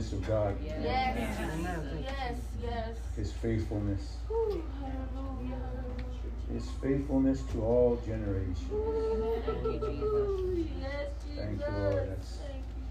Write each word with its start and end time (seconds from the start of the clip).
goodness 0.00 0.12
of 0.12 0.26
God, 0.26 0.56
Yes, 0.64 0.82
yes, 0.82 2.36
yes. 2.62 2.96
His 3.16 3.32
faithfulness, 3.32 4.16
Ooh, 4.30 4.62
Hallelujah. 4.80 5.56
His 6.52 6.68
faithfulness 6.82 7.42
to 7.52 7.62
all 7.62 8.00
generations. 8.06 8.60
Ooh, 8.72 10.66
Yes, 10.80 11.10
Thank 11.36 11.60
you, 11.60 11.74
Lord. 11.74 12.08
That's- 12.08 12.38
Thank 12.38 12.64
you, 12.76 12.82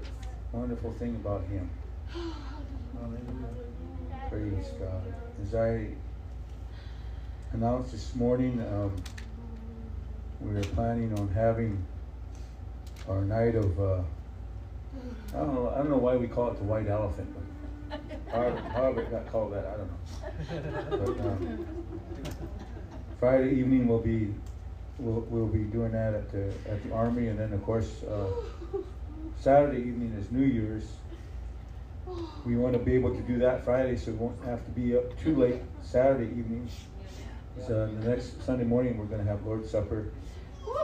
Jesus. 0.00 0.12
Wonderful 0.52 0.92
thing 0.94 1.16
about 1.16 1.44
Him. 1.44 1.70
Hallelujah. 2.08 3.22
Praise 4.28 4.72
God. 4.80 5.14
As 5.42 5.54
I 5.54 5.94
announced 7.52 7.92
this 7.92 8.14
morning, 8.14 8.60
um, 8.60 8.96
we 10.40 10.56
are 10.56 10.64
planning 10.64 11.18
on 11.18 11.28
having 11.28 11.84
our 13.08 13.22
night 13.22 13.54
of, 13.54 13.80
uh, 13.80 14.02
I 15.34 15.38
don't 15.38 15.54
know, 15.54 15.70
I 15.74 15.78
don't 15.78 15.90
know 15.90 15.98
why 15.98 16.16
we 16.16 16.26
call 16.26 16.50
it 16.50 16.58
the 16.58 16.64
white 16.64 16.88
elephant, 16.88 17.28
but 17.90 18.00
however, 18.32 18.60
however 18.60 19.02
it 19.02 19.10
got 19.10 19.30
called 19.30 19.52
that, 19.52 19.66
I 19.66 19.76
don't 19.76 19.90
know. 19.90 19.98
But, 20.90 21.26
um, 21.26 21.66
Friday 23.20 23.54
evening 23.56 23.86
we'll 23.88 23.98
be, 23.98 24.34
we'll, 24.98 25.20
we'll 25.28 25.46
be 25.46 25.64
doing 25.64 25.92
that 25.92 26.14
at 26.14 26.30
the, 26.30 26.52
at 26.70 26.82
the 26.82 26.92
Army, 26.92 27.28
and 27.28 27.38
then 27.38 27.52
of 27.52 27.62
course, 27.64 28.02
uh, 28.04 28.26
Saturday 29.40 29.78
evening 29.78 30.14
is 30.18 30.30
New 30.30 30.46
Year's. 30.46 30.84
We 32.46 32.56
want 32.56 32.72
to 32.72 32.78
be 32.78 32.94
able 32.94 33.14
to 33.14 33.20
do 33.22 33.38
that 33.40 33.64
Friday, 33.64 33.96
so 33.96 34.12
we 34.12 34.16
won't 34.18 34.42
have 34.44 34.64
to 34.64 34.70
be 34.70 34.96
up 34.96 35.18
too 35.20 35.36
late 35.36 35.60
Saturday 35.82 36.30
evening. 36.30 36.68
So 37.66 37.86
the 37.86 38.08
next 38.08 38.42
Sunday 38.44 38.64
morning, 38.64 38.96
we're 38.96 39.04
going 39.04 39.22
to 39.22 39.30
have 39.30 39.44
Lord's 39.44 39.70
Supper. 39.70 40.10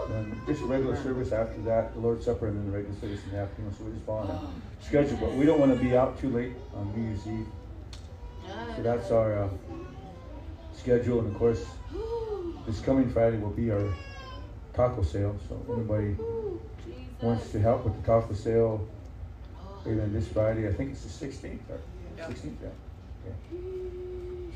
Then 0.09 0.41
just 0.47 0.63
a 0.63 0.67
regular 0.67 0.97
service 1.03 1.33
after 1.33 1.61
that, 1.63 1.95
the 1.95 2.01
Lord's 2.01 2.25
Supper, 2.25 2.49
and 2.49 2.59
then 2.59 2.67
the 2.67 2.77
regular 2.77 2.99
service 3.01 3.25
in 3.25 3.31
the 3.33 3.39
afternoon. 3.39 3.75
So 3.77 3.85
we're 3.85 3.93
just 3.93 4.05
following 4.05 4.31
a 4.31 4.85
schedule, 4.85 5.17
but 5.19 5.33
we 5.33 5.47
don't 5.47 5.59
want 5.59 5.77
to 5.77 5.83
be 5.83 5.97
out 5.97 6.19
too 6.21 6.31
late 6.31 6.53
on 6.75 6.93
New 6.95 7.09
Year's 7.09 7.27
Eve. 7.27 7.47
So 8.77 8.83
that's 8.83 9.11
our 9.11 9.45
uh, 9.45 9.49
schedule, 10.73 11.21
and 11.21 11.29
of 11.29 11.39
course, 11.39 11.65
this 12.67 12.81
coming 12.81 13.09
Friday 13.11 13.39
will 13.39 13.51
be 13.51 13.71
our 13.71 13.95
taco 14.75 15.03
sale. 15.03 15.37
So 15.49 15.61
anybody 15.73 16.17
wants 17.23 17.51
to 17.53 17.61
help 17.61 17.85
with 17.85 17.97
the 18.01 18.07
taco 18.07 18.35
sale, 18.35 18.87
even 19.87 20.13
this 20.13 20.29
Friday, 20.29 20.69
I 20.69 20.73
think 20.73 20.93
it's 20.93 21.03
the 21.03 21.27
16th, 21.27 21.59
or 21.71 21.81
16th, 22.19 22.57
yeah. 22.63 22.69
Okay. 23.27 23.61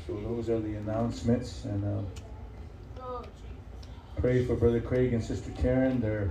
So 0.05 0.13
those 0.21 0.49
are 0.49 0.59
the 0.59 0.75
announcements, 0.75 1.65
and 1.65 1.83
uh, 1.83 2.01
Oh. 3.01 3.23
Pray 4.21 4.43
for 4.43 4.55
Brother 4.55 4.81
Craig 4.81 5.13
and 5.13 5.23
Sister 5.23 5.49
Karen. 5.51 6.01
They're 6.01 6.29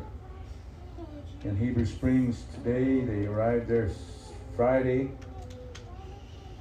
in 1.42 1.56
Heber 1.56 1.86
Springs 1.86 2.44
today. 2.52 3.00
They 3.00 3.24
arrived 3.24 3.66
there 3.66 3.90
Friday, 4.54 5.10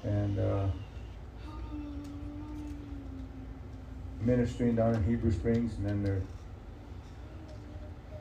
and 0.03 0.39
uh, 0.39 0.67
ministering 4.21 4.77
down 4.77 4.95
in 4.95 5.03
Heber 5.03 5.29
Springs, 5.31 5.73
and 5.77 5.85
then 5.85 6.01
they're 6.01 6.21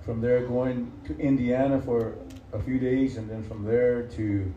from 0.04 0.20
there 0.20 0.44
going 0.44 0.90
to 1.06 1.16
Indiana 1.16 1.80
for 1.80 2.16
a 2.52 2.60
few 2.60 2.80
days, 2.80 3.18
and 3.18 3.30
then 3.30 3.44
from 3.44 3.64
there 3.64 4.02
to 4.02 4.52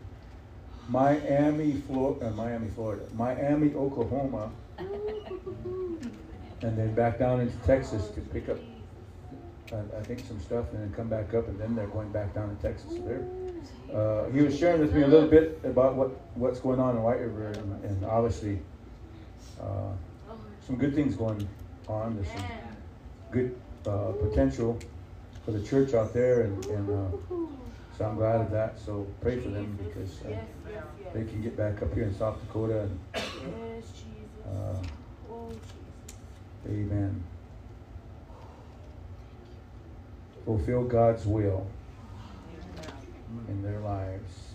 Miami, 0.88 1.74
Florida, 1.86 2.26
uh, 2.26 2.30
Miami, 2.30 2.68
Florida, 2.70 3.04
Miami, 3.14 3.72
Oklahoma, 3.74 4.50
and 6.62 6.76
then 6.76 6.94
back 6.94 7.18
down 7.18 7.40
into 7.40 7.56
Texas 7.58 8.08
to 8.08 8.20
pick 8.20 8.48
up, 8.48 8.58
uh, 9.72 9.76
I 9.98 10.02
think, 10.02 10.20
some 10.26 10.40
stuff, 10.40 10.66
and 10.72 10.82
then 10.82 10.92
come 10.94 11.08
back 11.08 11.32
up, 11.34 11.48
and 11.48 11.58
then 11.58 11.74
they're 11.74 11.86
going 11.88 12.10
back 12.10 12.34
down 12.34 12.54
to 12.54 12.62
Texas. 12.62 12.90
So 12.90 13.00
they're, 13.02 13.96
uh, 13.96 14.30
he 14.30 14.42
was 14.42 14.58
sharing 14.58 14.80
with 14.80 14.92
me 14.94 15.02
a 15.02 15.06
little 15.08 15.28
bit 15.28 15.60
about 15.64 15.94
what, 15.96 16.10
what's 16.34 16.60
going 16.60 16.80
on 16.80 16.96
in 16.96 17.02
White 17.02 17.20
River, 17.20 17.48
and, 17.48 17.84
and 17.84 18.04
obviously, 18.04 18.60
uh, 19.60 19.92
some 20.66 20.76
good 20.76 20.94
things 20.94 21.16
going 21.16 21.48
on. 21.88 22.14
There's 22.16 22.28
some 22.28 22.44
good 23.30 23.56
uh, 23.86 24.12
potential 24.28 24.78
for 25.44 25.52
the 25.52 25.62
church 25.62 25.94
out 25.94 26.12
there, 26.12 26.42
and, 26.42 26.64
and 26.66 26.90
uh, 26.90 27.16
so 27.96 28.04
I'm 28.04 28.16
glad 28.16 28.40
of 28.42 28.50
that. 28.50 28.78
So 28.78 29.06
pray 29.20 29.40
for 29.40 29.48
them 29.48 29.78
because 29.82 30.20
uh, 30.22 30.36
they 31.14 31.24
can 31.24 31.42
get 31.42 31.56
back 31.56 31.82
up 31.82 31.92
here 31.94 32.04
in 32.04 32.14
South 32.14 32.40
Dakota, 32.46 32.82
and 32.82 33.00
Yes, 33.14 33.84
Jesus. 33.92 34.46
uh, 34.46 34.76
Oh, 35.32 35.48
Jesus. 35.50 35.64
Amen. 36.66 37.24
Fulfill 40.44 40.84
God's 40.84 41.26
will 41.26 41.66
in 43.48 43.62
their 43.62 43.80
lives, 43.80 44.52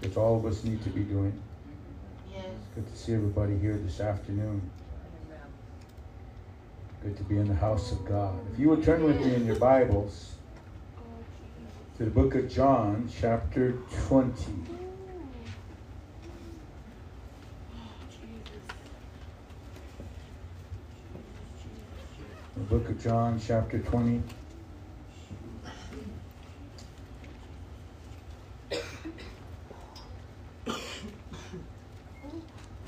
which 0.00 0.16
all 0.16 0.36
of 0.36 0.46
us 0.46 0.64
need 0.64 0.82
to 0.82 0.90
be 0.90 1.02
doing. 1.02 1.40
yes. 2.32 2.46
Good 2.74 2.90
to 2.90 2.96
see 2.96 3.14
everybody 3.14 3.58
here 3.58 3.76
this 3.76 4.00
afternoon. 4.00 4.62
Good 7.02 7.16
to 7.16 7.22
be 7.24 7.36
in 7.36 7.46
the 7.46 7.54
house 7.54 7.92
of 7.92 8.04
God. 8.04 8.34
If 8.52 8.58
you 8.58 8.68
would 8.70 8.82
turn 8.82 9.04
with 9.04 9.24
me 9.24 9.34
in 9.34 9.46
your 9.46 9.56
Bibles 9.56 10.34
to 11.96 12.04
the 12.04 12.10
book 12.10 12.34
of 12.34 12.50
John, 12.50 13.08
chapter 13.20 13.72
20. 14.08 14.77
The 22.58 22.64
book 22.64 22.88
of 22.88 23.00
John, 23.00 23.40
chapter 23.40 23.78
20. 23.78 24.20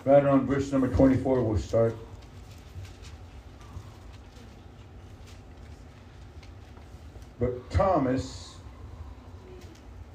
Right 0.05 0.25
around 0.25 0.49
verse 0.49 0.73
number 0.73 0.89
24, 0.89 1.43
we'll 1.43 1.57
start. 1.57 1.95
But 7.39 7.71
Thomas, 7.71 8.57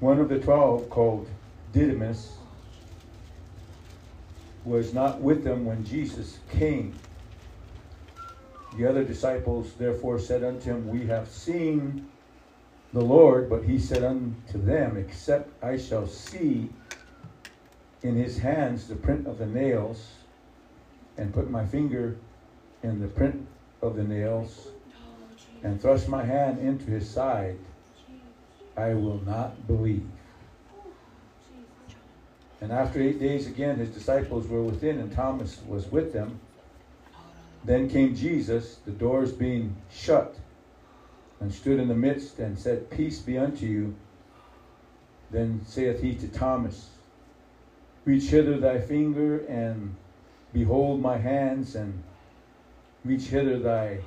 one 0.00 0.20
of 0.20 0.28
the 0.28 0.38
twelve 0.38 0.90
called 0.90 1.30
Didymus, 1.72 2.34
was 4.66 4.92
not 4.92 5.22
with 5.22 5.44
them 5.44 5.64
when 5.64 5.82
Jesus 5.82 6.40
came. 6.50 6.94
The 8.76 8.86
other 8.86 9.04
disciples 9.04 9.72
therefore 9.78 10.18
said 10.18 10.44
unto 10.44 10.70
him, 10.70 10.88
We 10.88 11.06
have 11.06 11.28
seen 11.28 12.10
the 12.92 13.00
Lord, 13.00 13.48
but 13.48 13.64
he 13.64 13.78
said 13.78 14.04
unto 14.04 14.58
them, 14.58 14.98
Except 14.98 15.48
I 15.64 15.78
shall 15.78 16.06
see 16.06 16.68
in 18.02 18.16
his 18.16 18.38
hands 18.38 18.86
the 18.86 18.94
print 18.94 19.26
of 19.26 19.38
the 19.38 19.46
nails, 19.46 20.06
and 21.16 21.32
put 21.32 21.50
my 21.50 21.64
finger 21.64 22.16
in 22.82 23.00
the 23.00 23.08
print 23.08 23.46
of 23.80 23.96
the 23.96 24.04
nails, 24.04 24.68
and 25.62 25.80
thrust 25.80 26.08
my 26.08 26.24
hand 26.24 26.58
into 26.58 26.90
his 26.90 27.08
side, 27.08 27.56
I 28.76 28.92
will 28.92 29.20
not 29.24 29.66
believe. 29.66 30.06
And 32.60 32.70
after 32.70 33.00
eight 33.00 33.18
days 33.18 33.46
again, 33.46 33.76
his 33.76 33.90
disciples 33.90 34.48
were 34.48 34.62
within, 34.62 34.98
and 34.98 35.10
Thomas 35.12 35.60
was 35.66 35.90
with 35.90 36.12
them. 36.12 36.40
Then 37.66 37.90
came 37.90 38.14
Jesus, 38.14 38.76
the 38.86 38.92
doors 38.92 39.32
being 39.32 39.74
shut, 39.90 40.36
and 41.40 41.52
stood 41.52 41.80
in 41.80 41.88
the 41.88 41.96
midst, 41.96 42.38
and 42.38 42.56
said, 42.56 42.88
Peace 42.90 43.18
be 43.18 43.36
unto 43.36 43.66
you. 43.66 43.96
Then 45.32 45.62
saith 45.66 46.00
he 46.00 46.14
to 46.14 46.28
Thomas, 46.28 46.90
Reach 48.04 48.30
hither 48.30 48.56
thy 48.58 48.80
finger, 48.80 49.44
and 49.46 49.96
behold 50.52 51.00
my 51.00 51.18
hands, 51.18 51.74
and 51.74 52.04
reach 53.04 53.24
hither 53.24 53.58
thy 53.58 53.98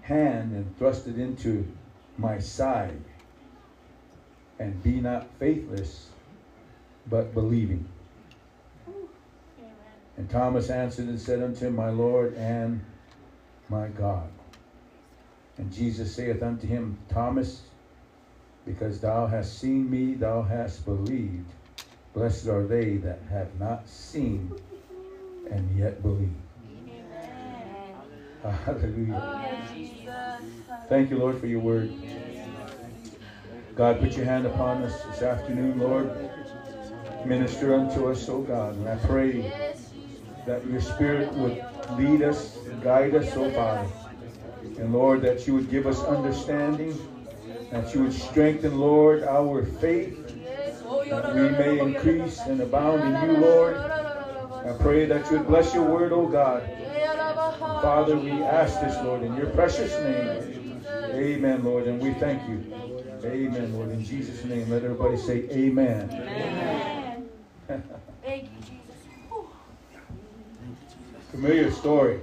hand, 0.00 0.52
and 0.52 0.78
thrust 0.78 1.06
it 1.06 1.18
into 1.18 1.70
my 2.16 2.38
side. 2.38 3.04
And 4.58 4.82
be 4.82 5.02
not 5.02 5.26
faithless, 5.38 6.08
but 7.10 7.34
believing. 7.34 7.86
And 10.16 10.30
Thomas 10.30 10.70
answered 10.70 11.08
and 11.08 11.20
said 11.20 11.42
unto 11.42 11.66
him, 11.66 11.76
My 11.76 11.90
Lord 11.90 12.34
and 12.34 12.84
my 13.68 13.88
God. 13.88 14.28
And 15.58 15.72
Jesus 15.72 16.14
saith 16.14 16.42
unto 16.42 16.66
him, 16.66 16.98
Thomas, 17.08 17.62
because 18.64 19.00
thou 19.00 19.26
hast 19.26 19.58
seen 19.58 19.90
me, 19.90 20.14
thou 20.14 20.42
hast 20.42 20.84
believed. 20.84 21.50
Blessed 22.14 22.46
are 22.48 22.66
they 22.66 22.96
that 22.96 23.20
have 23.30 23.58
not 23.60 23.88
seen 23.88 24.52
and 25.50 25.78
yet 25.78 26.02
believe. 26.02 26.32
Amen. 26.88 27.94
Hallelujah. 28.64 29.22
Oh, 29.22 29.46
Thank 30.88 31.10
you, 31.10 31.18
Lord, 31.18 31.38
for 31.38 31.46
your 31.46 31.60
word. 31.60 31.92
God, 33.74 34.00
put 34.00 34.16
your 34.16 34.24
hand 34.24 34.46
upon 34.46 34.82
us 34.82 35.02
this 35.04 35.22
afternoon, 35.22 35.78
Lord. 35.78 36.10
Minister 37.26 37.74
unto 37.74 38.08
us, 38.08 38.28
O 38.28 38.40
God. 38.40 38.76
And 38.76 38.88
I 38.88 38.96
pray. 38.96 39.52
That 40.46 40.66
your 40.66 40.80
Spirit 40.80 41.32
would 41.34 41.62
lead 41.98 42.22
us, 42.22 42.56
guide 42.82 43.14
us, 43.14 43.36
oh 43.36 43.44
O 43.44 43.50
Father. 43.50 43.88
And 44.78 44.92
Lord, 44.92 45.22
that 45.22 45.46
you 45.46 45.54
would 45.54 45.70
give 45.70 45.86
us 45.86 46.02
understanding, 46.04 46.96
that 47.70 47.94
you 47.94 48.02
would 48.02 48.12
strengthen, 48.12 48.78
Lord, 48.78 49.24
our 49.24 49.64
faith, 49.64 50.26
that 51.08 51.34
we 51.34 51.48
may 51.50 51.80
increase 51.80 52.40
and 52.40 52.60
abound 52.60 53.02
in 53.02 53.30
you, 53.30 53.38
Lord. 53.38 53.76
I 53.76 54.76
pray 54.80 55.06
that 55.06 55.30
you 55.30 55.38
would 55.38 55.46
bless 55.46 55.74
your 55.74 55.84
word, 55.84 56.12
O 56.12 56.26
God. 56.26 56.68
Father, 57.58 58.16
we 58.16 58.30
ask 58.42 58.80
this, 58.80 58.96
Lord, 59.04 59.22
in 59.22 59.34
your 59.36 59.46
precious 59.50 59.92
name. 60.00 60.82
Amen, 61.14 61.64
Lord, 61.64 61.86
and 61.86 62.00
we 62.00 62.12
thank 62.14 62.48
you. 62.48 62.62
Amen, 63.24 63.72
Lord. 63.74 63.90
In 63.90 64.04
Jesus' 64.04 64.44
name, 64.44 64.70
let 64.70 64.84
everybody 64.84 65.16
say 65.16 65.48
amen. 65.50 66.10
Amen. 66.12 67.28
Thank 68.22 68.44
you, 68.44 68.60
Jesus. 68.60 68.70
Whew. 68.70 68.75
Familiar 71.30 71.70
story. 71.70 72.20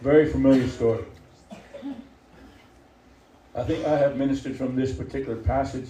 Very 0.00 0.28
familiar 0.28 0.66
story. 0.68 1.04
I 3.54 3.62
think 3.64 3.86
I 3.86 3.98
have 3.98 4.16
ministered 4.16 4.56
from 4.56 4.74
this 4.74 4.92
particular 4.92 5.36
passage. 5.36 5.88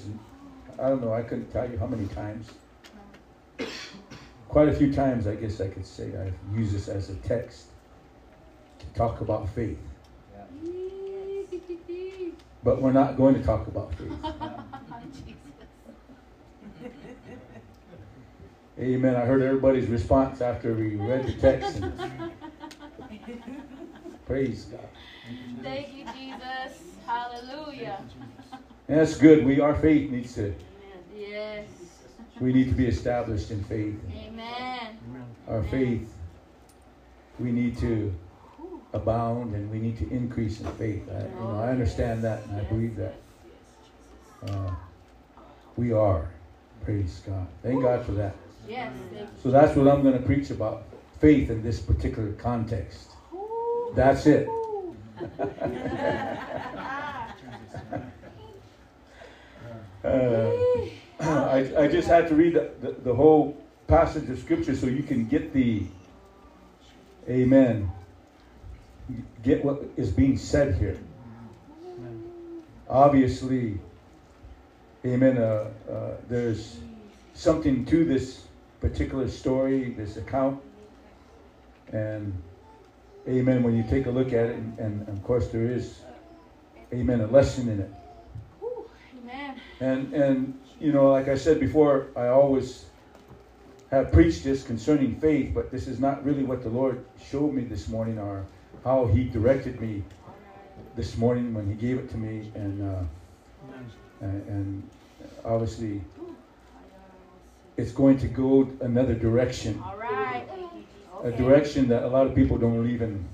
I 0.79 0.89
don't 0.89 1.01
know, 1.01 1.15
I 1.15 1.23
couldn't 1.23 1.51
tell 1.53 1.71
you 1.71 1.79
how 1.79 1.87
many 1.87 2.07
times. 2.09 2.49
Quite 4.49 4.69
a 4.69 4.73
few 4.75 4.93
times, 4.93 5.27
I 5.27 5.37
guess 5.37 5.61
I 5.61 5.69
could 5.69 5.87
say 5.87 6.11
I've 6.17 6.35
used 6.59 6.75
this 6.75 6.89
as 6.89 7.09
a 7.09 7.15
text 7.17 7.67
to 8.81 8.87
talk 8.95 9.21
about 9.21 9.49
faith. 9.51 9.79
But 12.65 12.83
we're 12.83 12.93
not 12.93 13.17
going 13.17 13.35
to 13.35 13.43
talk 13.43 13.67
about 13.67 13.95
faith. 13.95 14.13
Amen. 18.79 19.17
I 19.17 19.21
heard 19.21 19.43
everybody's 19.43 19.89
response 19.89 20.41
after 20.41 20.73
we 20.73 20.97
read 20.97 21.27
the 21.27 21.33
text. 21.35 21.77
And 21.77 21.93
praise 24.27 24.65
God. 24.65 24.89
Thank 25.63 25.95
you, 25.95 26.05
Jesus. 26.07 26.83
Hallelujah. 27.07 28.01
And 28.89 28.99
that's 28.99 29.17
good. 29.17 29.45
We 29.45 29.61
our 29.61 29.75
faith 29.75 30.11
needs 30.11 30.35
to 30.37 30.55
Yes. 31.15 31.67
we 32.41 32.53
need 32.53 32.69
to 32.69 32.75
be 32.75 32.87
established 32.87 33.51
in 33.51 33.63
faith. 33.65 33.95
Amen. 34.11 34.97
Our 35.49 35.63
faith 35.65 36.13
we 37.39 37.53
need 37.53 37.77
to 37.79 38.15
abound 38.93 39.55
and 39.55 39.71
we 39.71 39.79
need 39.79 39.99
to 39.99 40.11
increase 40.11 40.61
in 40.61 40.67
faith. 40.73 41.03
I, 41.11 41.23
you 41.23 41.35
know, 41.41 41.61
I 41.61 41.69
understand 41.71 42.23
that 42.25 42.45
and 42.47 42.61
I 42.61 42.65
believe 42.65 42.97
that. 42.97 43.15
Uh, 44.47 44.71
we 45.77 45.93
are. 45.93 46.31
Praise 46.85 47.23
God. 47.27 47.47
Thank 47.63 47.83
God 47.83 48.05
for 48.05 48.13
that. 48.13 48.35
Yes. 48.69 48.93
So 49.43 49.51
that's 49.51 49.77
what 49.77 49.89
I'm 49.89 50.03
going 50.03 50.19
to 50.19 50.25
preach 50.25 50.51
about 50.51 50.85
faith 51.21 51.51
in 51.51 51.63
this 51.63 51.81
particular 51.81 52.33
context. 52.33 53.11
That's 53.95 54.27
it. 54.27 54.49
Uh, 60.05 60.51
I, 61.21 61.73
I 61.79 61.87
just 61.87 62.09
had 62.09 62.27
to 62.29 62.35
read 62.35 62.55
the, 62.55 62.73
the, 62.81 62.91
the 63.05 63.15
whole 63.15 63.57
passage 63.87 64.29
of 64.31 64.39
scripture 64.39 64.75
so 64.75 64.87
you 64.87 65.05
can 65.05 65.27
get 65.27 65.53
the 65.53 65.85
amen 67.29 67.91
get 69.43 69.65
what 69.65 69.83
is 69.97 70.11
being 70.11 70.37
said 70.37 70.75
here 70.77 70.99
obviously 72.89 73.79
amen 75.05 75.39
uh, 75.39 75.71
uh, 75.91 76.11
there's 76.29 76.79
something 77.35 77.85
to 77.85 78.05
this 78.05 78.47
particular 78.83 79.29
story 79.29 79.91
this 79.91 80.17
account 80.19 80.61
and 81.93 82.35
amen 83.29 83.63
when 83.63 83.77
you 83.77 83.85
take 83.85 84.07
a 84.07 84.11
look 84.11 84.33
at 84.35 84.47
it 84.51 84.57
and, 84.57 84.79
and 84.79 85.09
of 85.09 85.23
course 85.23 85.49
there 85.49 85.65
is 85.65 86.03
amen 86.93 87.21
a 87.21 87.27
lesson 87.29 87.69
in 87.69 87.81
it 87.81 87.91
Whew. 88.61 88.91
Amen. 89.23 89.57
and 89.81 90.13
and 90.13 90.59
you 90.83 90.93
know, 90.93 91.13
like 91.13 91.29
I 91.29 91.37
said 91.37 91.61
before, 91.61 92.09
I 92.17 92.27
always 92.27 92.87
have 93.93 94.11
preached 94.11 94.43
this 94.43 94.65
concerning 94.65 95.15
faith, 95.15 95.53
but 95.55 95.71
this 95.71 95.87
is 95.87 96.01
not 96.01 96.25
really 96.25 96.43
what 96.43 96.65
the 96.65 96.71
Lord 96.71 97.05
showed 97.21 97.55
me 97.55 97.63
this 97.63 97.87
morning, 97.89 98.19
or 98.19 98.45
how 98.83 99.07
He 99.07 99.23
directed 99.23 99.81
me 99.81 100.03
this 100.97 101.17
morning 101.17 101.55
when 101.55 101.69
He 101.69 101.75
gave 101.75 101.99
it 101.99 102.11
to 102.11 102.17
me, 102.17 102.51
and 102.57 102.83
uh, 102.83 103.03
and, 104.23 104.49
and 104.49 104.91
obviously 105.45 106.03
it's 107.77 107.93
going 107.93 108.19
to 108.19 108.29
go 108.29 108.71
another 108.81 109.15
direction, 109.15 109.83
All 109.85 109.97
right. 109.97 110.47
a 111.25 111.33
direction 111.33 111.89
that 111.89 112.05
a 112.05 112.09
lot 112.09 112.27
of 112.27 112.35
people 112.35 112.59
don't 112.59 112.89
even 112.89 113.25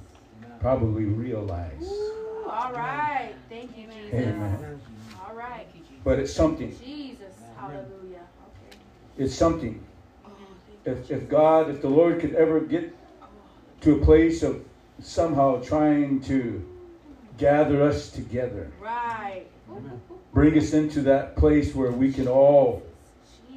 probably 0.61 1.05
realize. 1.05 1.83
Ooh, 1.83 2.47
all 2.49 2.73
right. 2.73 3.33
Thank 3.49 3.77
you, 3.77 3.87
Jesus. 3.87 4.15
Amen. 4.15 4.81
All 5.27 5.35
right. 5.35 5.67
But 6.05 6.19
it's 6.19 6.33
something. 6.33 6.77
Jesus. 6.85 7.35
Hallelujah. 7.57 8.27
Okay. 8.67 8.77
It's 9.17 9.35
something. 9.35 9.83
Oh, 10.25 10.31
if, 10.85 11.11
if 11.11 11.29
God, 11.29 11.71
if 11.71 11.83
the 11.83 11.89
Lord 11.89 12.21
could 12.21 12.35
ever 12.35 12.61
get 12.61 12.95
to 13.83 13.95
a 14.01 14.05
place 14.05 14.43
of 14.43 14.65
somehow 15.01 15.61
trying 15.63 16.21
to 16.23 16.65
gather 17.37 17.83
us 17.83 18.11
together. 18.11 18.71
Right. 18.81 19.47
bring 20.33 20.59
us 20.59 20.73
into 20.73 21.03
that 21.03 21.37
place 21.37 21.75
where 21.75 21.93
we 21.93 22.13
can 22.13 22.27
all, 22.29 22.83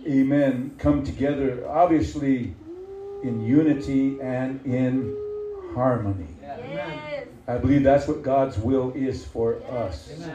amen, 0.08 0.76
come 0.78 1.04
together, 1.04 1.68
obviously 1.68 2.54
in 3.24 3.46
unity 3.46 4.20
and 4.22 4.66
in 4.66 5.16
harmony. 5.74 6.28
Yes. 6.42 7.28
I 7.48 7.58
believe 7.58 7.84
that's 7.84 8.08
what 8.08 8.22
God's 8.24 8.58
will 8.58 8.92
is 8.94 9.26
for 9.26 9.62
us. 9.70 10.10
Yes. 10.18 10.30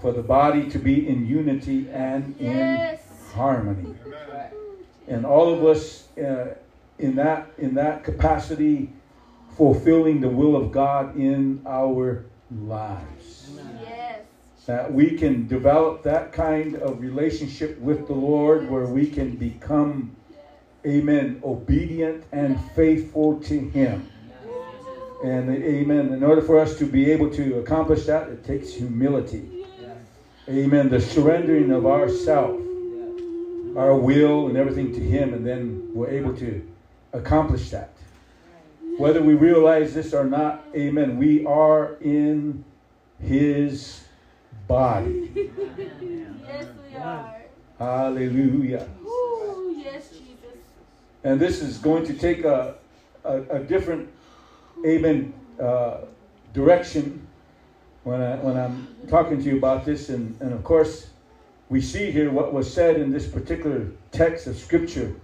For 0.00 0.12
the 0.12 0.22
body 0.22 0.68
to 0.70 0.78
be 0.78 1.08
in 1.08 1.26
unity 1.26 1.88
and 1.90 2.34
in 2.38 2.56
Yes. 2.56 3.00
harmony. 3.34 3.94
and 5.08 5.26
all 5.26 5.52
of 5.52 5.64
us 5.64 6.08
uh, 6.18 6.54
in 6.98 7.16
that 7.16 7.50
in 7.58 7.74
that 7.74 8.04
capacity 8.04 8.88
fulfilling 9.56 10.20
the 10.20 10.28
will 10.28 10.54
of 10.56 10.70
God 10.70 11.16
in 11.16 11.60
our 11.66 12.24
lives 12.50 13.04
Yes. 13.18 13.21
That 14.66 14.92
we 14.92 15.16
can 15.16 15.46
develop 15.46 16.02
that 16.02 16.32
kind 16.32 16.76
of 16.76 17.00
relationship 17.00 17.78
with 17.78 18.06
the 18.06 18.12
Lord 18.12 18.70
where 18.70 18.86
we 18.86 19.10
can 19.10 19.36
become 19.36 20.14
amen 20.86 21.40
obedient 21.44 22.24
and 22.32 22.58
faithful 22.74 23.40
to 23.40 23.68
him 23.70 24.10
and 25.24 25.48
amen 25.50 26.12
in 26.12 26.24
order 26.24 26.42
for 26.42 26.58
us 26.58 26.76
to 26.78 26.84
be 26.84 27.10
able 27.10 27.30
to 27.30 27.58
accomplish 27.58 28.06
that 28.06 28.28
it 28.28 28.44
takes 28.44 28.72
humility 28.72 29.64
amen 30.48 30.88
the 30.88 31.00
surrendering 31.00 31.70
of 31.70 31.86
ourself 31.86 32.60
our 33.76 33.96
will 33.96 34.48
and 34.48 34.56
everything 34.56 34.92
to 34.92 35.00
Him, 35.00 35.34
and 35.34 35.46
then 35.46 35.90
we're 35.94 36.10
able 36.10 36.36
to 36.36 36.66
accomplish 37.12 37.70
that. 37.70 37.90
Whether 38.98 39.22
we 39.22 39.34
realize 39.34 39.94
this 39.94 40.12
or 40.12 40.24
not, 40.24 40.64
amen, 40.76 41.16
we 41.16 41.46
are 41.46 41.94
in 42.00 42.64
His 43.18 44.01
body. 44.72 45.30
Yes, 46.48 46.66
we 46.90 46.96
are. 46.96 47.42
Hallelujah. 47.78 48.88
Ooh, 49.04 49.74
yes, 49.76 50.10
Jesus. 50.10 50.58
And 51.24 51.38
this 51.40 51.62
is 51.62 51.78
going 51.78 52.04
to 52.06 52.14
take 52.14 52.44
a, 52.44 52.74
a, 53.24 53.42
a 53.42 53.58
different, 53.60 54.08
amen, 54.84 55.32
uh, 55.60 55.98
direction 56.52 57.26
when, 58.04 58.20
I, 58.20 58.36
when 58.36 58.56
I'm 58.56 58.88
talking 59.08 59.42
to 59.42 59.44
you 59.44 59.58
about 59.58 59.84
this. 59.84 60.08
And, 60.08 60.40
and 60.40 60.52
of 60.52 60.64
course, 60.64 61.10
we 61.68 61.80
see 61.80 62.10
here 62.10 62.30
what 62.30 62.52
was 62.52 62.72
said 62.72 62.96
in 62.96 63.10
this 63.10 63.26
particular 63.26 63.88
text 64.10 64.46
of 64.46 64.56
Scripture 64.56 65.14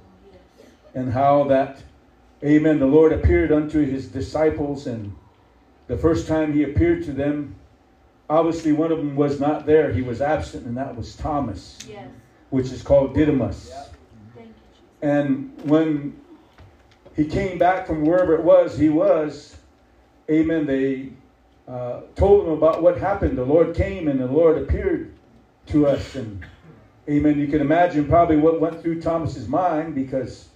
and 0.94 1.12
how 1.12 1.44
that, 1.44 1.82
amen, 2.44 2.78
the 2.80 2.86
Lord 2.86 3.12
appeared 3.12 3.52
unto 3.52 3.84
his 3.84 4.08
disciples. 4.08 4.86
And 4.86 5.14
the 5.86 5.96
first 5.96 6.26
time 6.26 6.52
he 6.52 6.64
appeared 6.64 7.04
to 7.04 7.12
them, 7.12 7.57
obviously 8.30 8.72
one 8.72 8.92
of 8.92 8.98
them 8.98 9.16
was 9.16 9.40
not 9.40 9.66
there. 9.66 9.92
He 9.92 10.02
was 10.02 10.20
absent, 10.20 10.66
and 10.66 10.76
that 10.76 10.96
was 10.96 11.16
Thomas, 11.16 11.78
Yes. 11.88 12.08
which 12.50 12.70
is 12.72 12.82
called 12.82 13.14
Didymus. 13.14 13.70
Thank 14.34 14.48
you, 14.48 14.54
Jesus. 14.72 14.84
And 15.02 15.52
when 15.64 16.18
he 17.16 17.24
came 17.24 17.58
back 17.58 17.86
from 17.86 18.04
wherever 18.04 18.34
it 18.34 18.42
was 18.42 18.78
he 18.78 18.88
was, 18.88 19.56
amen, 20.30 20.66
they 20.66 21.10
uh, 21.66 22.02
told 22.14 22.46
him 22.46 22.52
about 22.52 22.82
what 22.82 22.98
happened. 22.98 23.36
The 23.36 23.44
Lord 23.44 23.74
came 23.74 24.08
and 24.08 24.20
the 24.20 24.26
Lord 24.26 24.58
appeared 24.58 25.12
to 25.66 25.86
us. 25.86 26.14
And 26.14 26.44
amen, 27.08 27.38
you 27.38 27.46
can 27.48 27.60
imagine 27.60 28.06
probably 28.08 28.36
what 28.36 28.60
went 28.60 28.80
through 28.82 29.02
Thomas's 29.02 29.48
mind 29.48 29.94
because, 29.94 30.48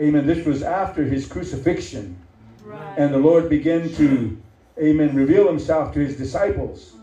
amen, 0.00 0.26
this 0.26 0.44
was 0.44 0.62
after 0.62 1.04
his 1.04 1.26
crucifixion. 1.26 2.16
Right. 2.64 2.94
And 2.98 3.14
the 3.14 3.18
Lord 3.18 3.48
began 3.48 3.92
to, 3.94 4.36
amen, 4.80 5.14
reveal 5.14 5.46
himself 5.46 5.94
to 5.94 6.00
his 6.00 6.16
disciples. 6.16 6.95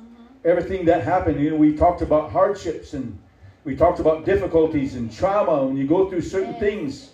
Everything 0.46 0.86
that 0.86 1.04
happened, 1.04 1.40
you 1.40 1.52
know, 1.52 1.56
we 1.56 1.76
talked 1.76 2.02
about 2.02 2.32
hardships 2.32 2.94
and 2.94 3.18
we 3.64 3.76
talked 3.76 4.00
about 4.00 4.26
difficulties 4.26 4.96
and 4.96 5.12
trauma 5.12 5.66
when 5.66 5.78
you 5.78 5.88
go 5.88 6.10
through 6.10 6.22
certain 6.22 6.54
things. 6.56 7.12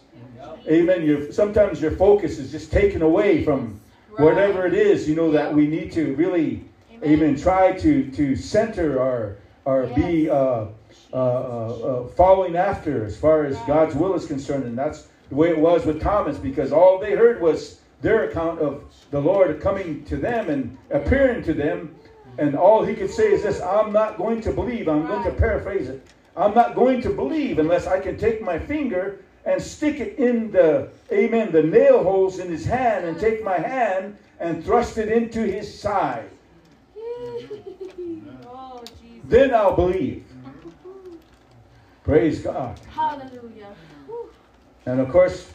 Amen. 0.67 1.03
Your, 1.03 1.31
sometimes 1.31 1.79
your 1.81 1.91
focus 1.91 2.39
is 2.39 2.51
just 2.51 2.71
taken 2.71 3.01
away 3.01 3.43
from 3.43 3.79
whatever 4.17 4.65
it 4.65 4.73
is, 4.73 5.07
you 5.07 5.15
know, 5.15 5.31
that 5.31 5.53
we 5.53 5.67
need 5.67 5.91
to 5.91 6.15
really, 6.15 6.65
amen, 7.03 7.35
try 7.35 7.71
to, 7.73 8.09
to 8.11 8.35
center 8.35 8.99
our, 8.99 9.37
or 9.65 9.87
be 9.87 10.29
uh, 10.29 10.35
uh, 10.35 10.65
uh, 11.13 11.17
uh, 11.17 12.07
following 12.09 12.55
after 12.55 13.05
as 13.05 13.17
far 13.17 13.45
as 13.45 13.57
God's 13.67 13.95
will 13.95 14.15
is 14.15 14.25
concerned. 14.25 14.63
And 14.63 14.77
that's 14.77 15.07
the 15.29 15.35
way 15.35 15.49
it 15.49 15.57
was 15.57 15.85
with 15.85 16.01
Thomas 16.01 16.37
because 16.37 16.71
all 16.71 16.99
they 16.99 17.11
heard 17.11 17.41
was 17.41 17.79
their 18.01 18.29
account 18.29 18.59
of 18.59 18.83
the 19.11 19.19
Lord 19.19 19.59
coming 19.61 20.03
to 20.05 20.17
them 20.17 20.49
and 20.49 20.77
appearing 20.91 21.43
to 21.43 21.53
them. 21.53 21.95
And 22.39 22.55
all 22.55 22.85
he 22.85 22.95
could 22.95 23.11
say 23.11 23.33
is 23.33 23.43
this 23.43 23.59
I'm 23.61 23.91
not 23.91 24.17
going 24.17 24.39
to 24.41 24.53
believe. 24.53 24.87
I'm 24.87 25.05
going 25.05 25.25
to 25.25 25.31
paraphrase 25.31 25.89
it. 25.89 26.07
I'm 26.37 26.55
not 26.55 26.73
going 26.73 27.01
to 27.01 27.09
believe 27.09 27.59
unless 27.59 27.85
I 27.85 27.99
can 27.99 28.17
take 28.17 28.41
my 28.41 28.57
finger 28.57 29.19
and 29.45 29.61
stick 29.61 29.99
it 29.99 30.17
in 30.17 30.49
the, 30.49 30.89
amen, 31.11 31.51
the 31.51 31.63
nail 31.63 32.01
holes 32.01 32.39
in 32.39 32.49
his 32.49 32.63
hand 32.63 33.05
and 33.05 33.19
take 33.19 33.43
my 33.43 33.57
hand 33.57 34.17
and 34.39 34.63
thrust 34.63 34.97
it 34.97 35.09
into 35.09 35.41
his 35.41 35.81
side. 35.81 36.29
oh, 38.47 38.83
Then 39.25 39.53
I'll 39.53 39.75
believe. 39.75 40.23
Praise 42.05 42.39
God. 42.39 42.79
Hallelujah. 42.89 43.75
And 44.85 45.01
of 45.01 45.09
course, 45.09 45.51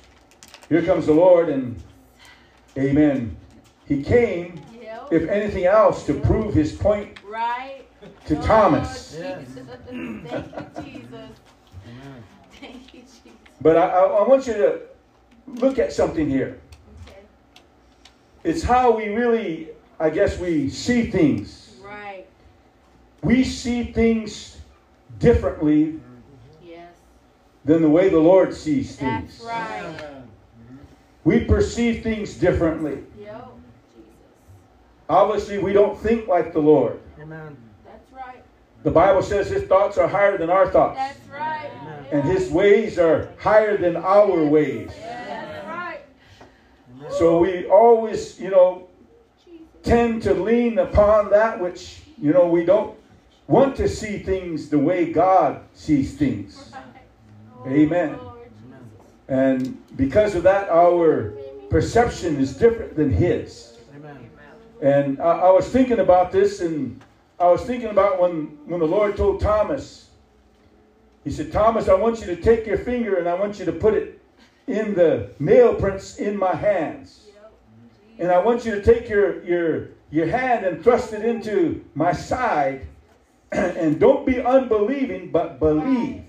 here 0.68 0.82
comes 0.82 1.06
the 1.06 1.14
Lord, 1.14 1.48
and 1.48 1.82
amen. 2.76 3.36
He 3.86 4.02
came, 4.02 4.60
Yep. 4.72 4.73
If 5.10 5.28
anything 5.28 5.64
else, 5.66 6.04
to 6.06 6.14
prove 6.14 6.54
his 6.54 6.72
point 6.72 7.18
Right. 7.28 7.84
to 8.26 8.38
Oh, 8.38 8.42
Thomas. 8.42 9.10
Jesus. 9.12 9.48
Thank 9.86 10.56
you, 10.56 10.82
Jesus. 10.82 11.30
Thank 12.60 12.94
you, 12.94 13.00
Jesus. 13.00 13.38
But 13.60 13.76
I, 13.76 13.88
I, 13.88 14.00
I 14.04 14.28
want 14.28 14.46
you 14.46 14.54
to 14.54 14.80
look 15.46 15.78
at 15.78 15.92
something 15.92 16.28
here. 16.28 16.60
Okay. 17.06 17.20
It's 18.44 18.62
how 18.62 18.92
we 18.96 19.08
really, 19.08 19.70
I 20.00 20.10
guess, 20.10 20.38
we 20.38 20.68
see 20.68 21.06
things. 21.06 21.76
Right. 21.82 22.26
We 23.22 23.44
see 23.44 23.84
things 23.84 24.58
differently 25.18 25.98
Yes. 26.62 26.94
than 27.64 27.82
the 27.82 27.90
way 27.90 28.08
the 28.08 28.18
Lord 28.20 28.54
sees 28.54 28.96
That's 28.96 29.36
things. 29.36 29.46
right. 29.46 29.96
We 31.24 31.44
perceive 31.44 32.02
things 32.02 32.34
differently. 32.34 33.02
Yep. 35.08 35.18
Jesus. 35.18 35.22
Obviously, 35.48 35.58
we 35.58 35.72
don't 35.72 35.98
think 35.98 36.28
like 36.28 36.52
the 36.52 36.60
Lord. 36.60 37.00
Amen. 37.20 37.56
That's 37.84 38.12
right. 38.12 38.42
The 38.82 38.90
Bible 38.90 39.22
says 39.22 39.48
his 39.48 39.64
thoughts 39.64 39.98
are 39.98 40.08
higher 40.08 40.36
than 40.36 40.50
our 40.50 40.70
thoughts, 40.70 40.98
That's 40.98 41.18
right. 41.28 41.70
and 42.12 42.22
his 42.24 42.50
ways 42.50 42.98
are 42.98 43.30
higher 43.38 43.76
than 43.76 43.96
our 43.96 44.44
ways. 44.44 44.90
That's 45.00 45.66
right. 45.66 46.00
So 47.10 47.38
we 47.38 47.66
always, 47.66 48.38
you 48.40 48.50
know, 48.50 48.88
tend 49.82 50.22
to 50.22 50.34
lean 50.34 50.78
upon 50.78 51.30
that 51.30 51.60
which, 51.60 52.02
you 52.20 52.32
know, 52.32 52.46
we 52.48 52.64
don't 52.64 52.96
want 53.46 53.76
to 53.76 53.88
see 53.88 54.18
things 54.18 54.68
the 54.68 54.78
way 54.78 55.12
God 55.12 55.60
sees 55.74 56.16
things. 56.16 56.72
Oh, 57.58 57.68
Amen. 57.68 58.16
Lord 58.16 58.48
And 59.28 59.82
because 59.96 60.34
of 60.34 60.42
that, 60.44 60.68
our 60.70 61.34
perception 61.70 62.36
is 62.36 62.56
different 62.56 62.96
than 62.96 63.10
his. 63.10 63.73
And 64.84 65.18
I, 65.18 65.38
I 65.38 65.50
was 65.50 65.66
thinking 65.70 65.98
about 65.98 66.30
this, 66.30 66.60
and 66.60 67.02
I 67.40 67.46
was 67.46 67.62
thinking 67.62 67.88
about 67.88 68.20
when, 68.20 68.58
when 68.66 68.80
the 68.80 68.86
Lord 68.86 69.16
told 69.16 69.40
Thomas, 69.40 70.10
He 71.24 71.30
said, 71.30 71.50
Thomas, 71.50 71.88
I 71.88 71.94
want 71.94 72.20
you 72.20 72.26
to 72.26 72.36
take 72.36 72.66
your 72.66 72.76
finger 72.76 73.16
and 73.16 73.26
I 73.26 73.32
want 73.32 73.58
you 73.58 73.64
to 73.64 73.72
put 73.72 73.94
it 73.94 74.20
in 74.66 74.92
the 74.94 75.30
nail 75.38 75.74
prints 75.74 76.18
in 76.18 76.36
my 76.36 76.54
hands. 76.54 77.28
And 78.18 78.30
I 78.30 78.38
want 78.38 78.66
you 78.66 78.72
to 78.72 78.82
take 78.82 79.08
your, 79.08 79.42
your, 79.44 79.88
your 80.10 80.26
hand 80.26 80.66
and 80.66 80.84
thrust 80.84 81.14
it 81.14 81.24
into 81.24 81.82
my 81.94 82.12
side. 82.12 82.86
And 83.52 83.98
don't 83.98 84.26
be 84.26 84.42
unbelieving, 84.42 85.30
but 85.30 85.60
believe. 85.60 86.24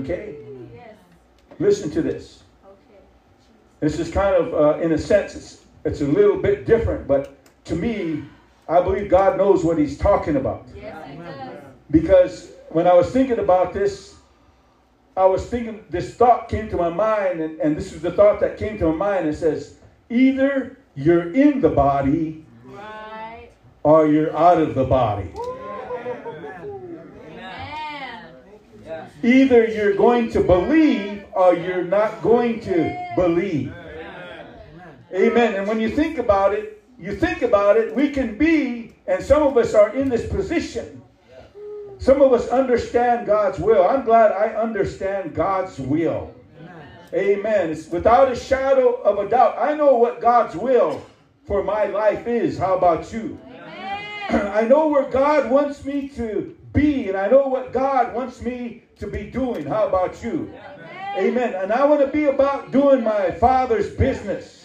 Okay? 0.00 0.36
Listen 1.58 1.90
to 1.90 2.00
this. 2.00 2.44
This 3.80 3.98
is 3.98 4.10
kind 4.10 4.34
of, 4.34 4.54
uh, 4.54 4.78
in 4.80 4.92
a 4.92 4.98
sense, 4.98 5.65
it's, 5.86 6.00
it's 6.00 6.00
a 6.00 6.04
little 6.04 6.38
bit 6.38 6.66
different, 6.66 7.06
but 7.06 7.36
to 7.64 7.74
me, 7.74 8.24
I 8.68 8.80
believe 8.80 9.08
God 9.08 9.38
knows 9.38 9.64
what 9.64 9.78
He's 9.78 9.96
talking 9.96 10.36
about. 10.36 10.66
Yes. 10.74 11.08
Because 11.90 12.50
when 12.70 12.86
I 12.86 12.94
was 12.94 13.10
thinking 13.10 13.38
about 13.38 13.72
this, 13.72 14.16
I 15.16 15.24
was 15.24 15.46
thinking, 15.46 15.84
this 15.88 16.14
thought 16.14 16.48
came 16.48 16.68
to 16.70 16.76
my 16.76 16.90
mind, 16.90 17.40
and, 17.40 17.58
and 17.60 17.76
this 17.76 17.92
is 17.92 18.02
the 18.02 18.10
thought 18.10 18.40
that 18.40 18.58
came 18.58 18.78
to 18.78 18.92
my 18.92 18.94
mind. 18.94 19.28
It 19.28 19.34
says, 19.34 19.78
either 20.10 20.76
you're 20.94 21.32
in 21.32 21.60
the 21.60 21.70
body 21.70 22.44
Right. 22.64 23.50
or 23.82 24.06
you're 24.08 24.36
out 24.36 24.60
of 24.60 24.74
the 24.74 24.84
body. 24.84 25.30
Either 29.22 29.66
you're 29.66 29.94
going 29.94 30.30
to 30.30 30.40
believe 30.40 31.24
or 31.32 31.54
you're 31.54 31.84
not 31.84 32.22
going 32.22 32.60
to 32.60 33.12
believe. 33.16 33.72
Amen. 35.14 35.54
And 35.54 35.68
when 35.68 35.80
you 35.80 35.88
think 35.88 36.18
about 36.18 36.54
it, 36.54 36.82
you 36.98 37.14
think 37.14 37.42
about 37.42 37.76
it, 37.76 37.94
we 37.94 38.10
can 38.10 38.36
be, 38.36 38.94
and 39.06 39.22
some 39.22 39.42
of 39.42 39.56
us 39.56 39.74
are 39.74 39.90
in 39.90 40.08
this 40.08 40.26
position. 40.28 41.02
Some 41.98 42.20
of 42.20 42.32
us 42.32 42.48
understand 42.48 43.26
God's 43.26 43.58
will. 43.58 43.86
I'm 43.86 44.04
glad 44.04 44.32
I 44.32 44.54
understand 44.54 45.34
God's 45.34 45.78
will. 45.78 46.34
Amen. 47.14 47.70
It's 47.70 47.88
without 47.88 48.30
a 48.30 48.36
shadow 48.36 48.94
of 49.02 49.18
a 49.18 49.28
doubt. 49.28 49.56
I 49.58 49.74
know 49.74 49.94
what 49.94 50.20
God's 50.20 50.56
will 50.56 51.02
for 51.44 51.62
my 51.62 51.86
life 51.86 52.26
is. 52.26 52.58
How 52.58 52.76
about 52.76 53.12
you? 53.12 53.38
Amen. 53.46 54.50
I 54.52 54.62
know 54.62 54.88
where 54.88 55.08
God 55.08 55.50
wants 55.50 55.84
me 55.84 56.08
to 56.10 56.56
be, 56.72 57.08
and 57.08 57.16
I 57.16 57.28
know 57.28 57.46
what 57.46 57.72
God 57.72 58.12
wants 58.12 58.42
me 58.42 58.82
to 58.98 59.06
be 59.06 59.30
doing. 59.30 59.64
How 59.64 59.86
about 59.86 60.22
you? 60.22 60.52
Amen. 61.16 61.54
And 61.54 61.72
I 61.72 61.84
want 61.86 62.00
to 62.00 62.08
be 62.08 62.24
about 62.24 62.72
doing 62.72 63.02
my 63.02 63.30
Father's 63.30 63.88
business. 63.88 64.55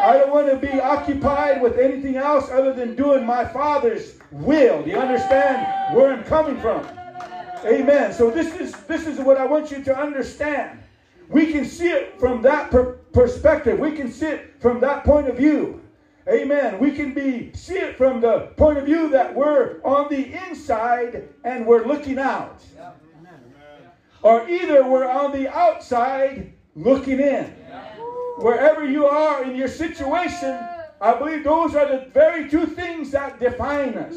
I 0.00 0.16
don't 0.16 0.30
want 0.30 0.48
to 0.48 0.56
be 0.56 0.80
occupied 0.80 1.60
with 1.60 1.76
anything 1.76 2.16
else 2.16 2.48
other 2.50 2.72
than 2.72 2.94
doing 2.94 3.26
my 3.26 3.44
Father's 3.44 4.18
will. 4.30 4.82
Do 4.82 4.90
you 4.90 4.96
understand 4.96 5.94
where 5.94 6.12
I'm 6.12 6.22
coming 6.24 6.60
from? 6.60 6.86
Amen. 7.64 8.12
So 8.12 8.30
this 8.30 8.54
is 8.54 8.72
this 8.86 9.08
is 9.08 9.18
what 9.18 9.36
I 9.38 9.44
want 9.44 9.72
you 9.72 9.82
to 9.82 9.98
understand. 9.98 10.78
We 11.28 11.52
can 11.52 11.64
see 11.64 11.90
it 11.90 12.18
from 12.20 12.42
that 12.42 12.70
per- 12.70 12.92
perspective. 13.12 13.78
We 13.78 13.92
can 13.92 14.10
see 14.10 14.26
it 14.26 14.60
from 14.60 14.80
that 14.80 15.02
point 15.02 15.28
of 15.28 15.36
view. 15.36 15.82
Amen. 16.28 16.78
We 16.78 16.92
can 16.92 17.12
be 17.12 17.52
see 17.54 17.78
it 17.78 17.96
from 17.96 18.20
the 18.20 18.52
point 18.56 18.78
of 18.78 18.84
view 18.84 19.10
that 19.10 19.34
we're 19.34 19.80
on 19.82 20.08
the 20.08 20.32
inside 20.48 21.28
and 21.42 21.66
we're 21.66 21.84
looking 21.84 22.18
out. 22.18 22.62
Or 24.22 24.48
either 24.48 24.88
we're 24.88 25.08
on 25.08 25.32
the 25.32 25.48
outside 25.48 26.52
looking 26.76 27.18
in. 27.18 27.57
Wherever 28.40 28.84
you 28.84 29.06
are 29.06 29.42
in 29.42 29.56
your 29.56 29.68
situation, 29.68 30.58
I 31.00 31.14
believe 31.14 31.44
those 31.44 31.74
are 31.74 31.86
the 31.86 32.06
very 32.12 32.48
two 32.48 32.66
things 32.66 33.10
that 33.10 33.40
define 33.40 33.94
us. 33.94 34.16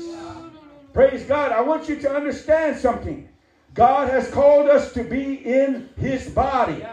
Praise 0.93 1.23
God. 1.23 1.51
I 1.51 1.61
want 1.61 1.89
you 1.89 1.95
to 2.01 2.11
understand 2.11 2.77
something. 2.77 3.27
God 3.73 4.09
has 4.09 4.29
called 4.29 4.69
us 4.69 4.93
to 4.93 5.03
be 5.03 5.35
in 5.35 5.89
His 5.97 6.29
body. 6.29 6.85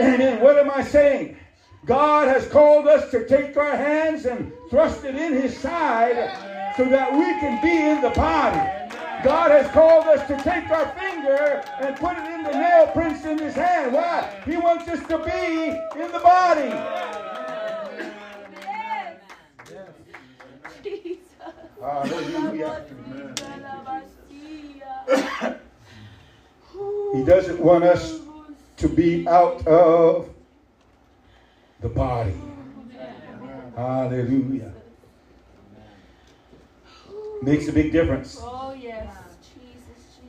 Amen. 0.00 0.40
What 0.42 0.58
am 0.58 0.70
I 0.70 0.82
saying? 0.82 1.36
God 1.84 2.28
has 2.28 2.46
called 2.48 2.86
us 2.86 3.10
to 3.12 3.26
take 3.26 3.56
our 3.56 3.76
hands 3.76 4.26
and 4.26 4.52
thrust 4.68 5.04
it 5.04 5.14
in 5.14 5.32
His 5.34 5.56
side 5.56 6.74
so 6.76 6.84
that 6.84 7.12
we 7.12 7.24
can 7.40 7.62
be 7.62 7.76
in 7.76 8.02
the 8.02 8.10
body. 8.10 8.58
God 9.24 9.50
has 9.50 9.70
called 9.72 10.06
us 10.06 10.26
to 10.28 10.36
take 10.42 10.70
our 10.70 10.86
finger 10.98 11.62
and 11.80 11.96
put 11.96 12.16
it 12.16 12.24
in 12.32 12.44
the 12.44 12.52
nail 12.52 12.86
prints 12.88 13.24
in 13.24 13.38
His 13.38 13.54
hand. 13.54 13.92
Why? 13.92 14.42
He 14.44 14.56
wants 14.56 14.86
us 14.88 15.04
to 15.08 15.18
be 15.18 16.00
in 16.00 16.12
the 16.12 16.20
body. 16.20 16.70
Jesus. 20.82 21.18
Hallelujah. 21.80 22.84
He 27.14 27.24
doesn't 27.24 27.58
want 27.58 27.84
us 27.84 28.20
to 28.76 28.88
be 28.88 29.26
out 29.26 29.66
of 29.66 30.30
the 31.80 31.88
body. 31.88 32.34
Hallelujah. 33.74 34.72
Makes 37.42 37.68
a 37.68 37.72
big 37.72 37.92
difference. 37.92 38.38
Oh, 38.40 38.74
yes. 38.78 39.06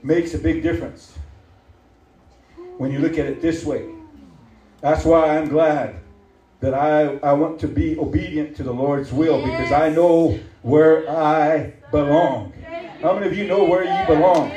Makes 0.03 0.33
a 0.33 0.37
big 0.37 0.63
difference 0.63 1.17
when 2.77 2.91
you 2.91 2.99
look 2.99 3.17
at 3.17 3.25
it 3.25 3.41
this 3.41 3.65
way. 3.65 3.89
That's 4.81 5.03
why 5.03 5.37
I'm 5.37 5.49
glad 5.49 5.99
that 6.61 6.73
I, 6.73 7.17
I 7.17 7.33
want 7.33 7.59
to 7.61 7.67
be 7.67 7.97
obedient 7.97 8.55
to 8.57 8.63
the 8.63 8.71
Lord's 8.71 9.11
will 9.11 9.43
because 9.43 9.71
I 9.71 9.89
know 9.89 10.39
where 10.61 11.09
I 11.09 11.73
belong. 11.91 12.53
How 13.01 13.13
many 13.13 13.27
of 13.27 13.37
you 13.37 13.47
know 13.47 13.63
where 13.65 13.83
you 13.83 14.07
belong? 14.07 14.51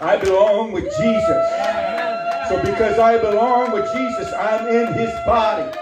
I 0.00 0.16
belong 0.22 0.72
with 0.72 0.84
Jesus. 0.84 2.48
So 2.48 2.62
because 2.62 2.98
I 2.98 3.18
belong 3.18 3.72
with 3.72 3.84
Jesus, 3.92 4.32
I'm 4.32 4.68
in 4.68 4.92
his 4.94 5.10
body. 5.26 5.76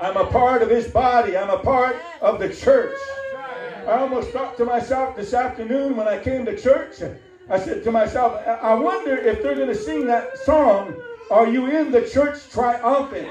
I'm 0.00 0.16
a 0.16 0.26
part 0.26 0.62
of 0.62 0.70
his 0.70 0.88
body. 0.88 1.36
I'm 1.36 1.50
a 1.50 1.58
part 1.58 1.96
of 2.20 2.40
the 2.40 2.48
church. 2.52 2.96
I 3.88 4.00
almost 4.00 4.32
thought 4.32 4.58
to 4.58 4.66
myself 4.66 5.16
this 5.16 5.32
afternoon 5.32 5.96
when 5.96 6.06
I 6.06 6.18
came 6.18 6.44
to 6.44 6.54
church, 6.60 6.96
I 7.48 7.58
said 7.58 7.82
to 7.84 7.90
myself, 7.90 8.46
I 8.46 8.74
wonder 8.74 9.16
if 9.16 9.42
they're 9.42 9.54
going 9.54 9.68
to 9.68 9.74
sing 9.74 10.06
that 10.08 10.36
song, 10.44 10.94
Are 11.30 11.48
You 11.48 11.68
in 11.68 11.90
the 11.90 12.02
Church 12.02 12.50
Triumphant? 12.50 13.28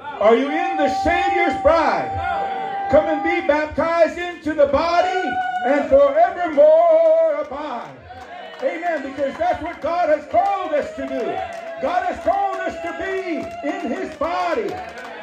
Are 0.00 0.34
you 0.34 0.48
in 0.48 0.78
the 0.78 0.88
Savior's 1.02 1.60
bride? 1.60 2.88
Come 2.90 3.04
and 3.04 3.22
be 3.22 3.46
baptized 3.46 4.16
into 4.16 4.54
the 4.54 4.68
body 4.68 5.30
and 5.66 5.86
forevermore 5.90 7.42
abide. 7.42 7.94
Amen. 8.62 9.02
Because 9.02 9.36
that's 9.36 9.62
what 9.62 9.82
God 9.82 10.08
has 10.08 10.26
called 10.30 10.72
us 10.72 10.96
to 10.96 11.02
do. 11.02 11.26
God 11.82 12.06
has 12.06 12.24
called 12.24 12.56
us 12.60 12.74
to 12.80 12.96
be 13.04 13.68
in 13.68 13.92
His 13.92 14.16
body. 14.16 14.68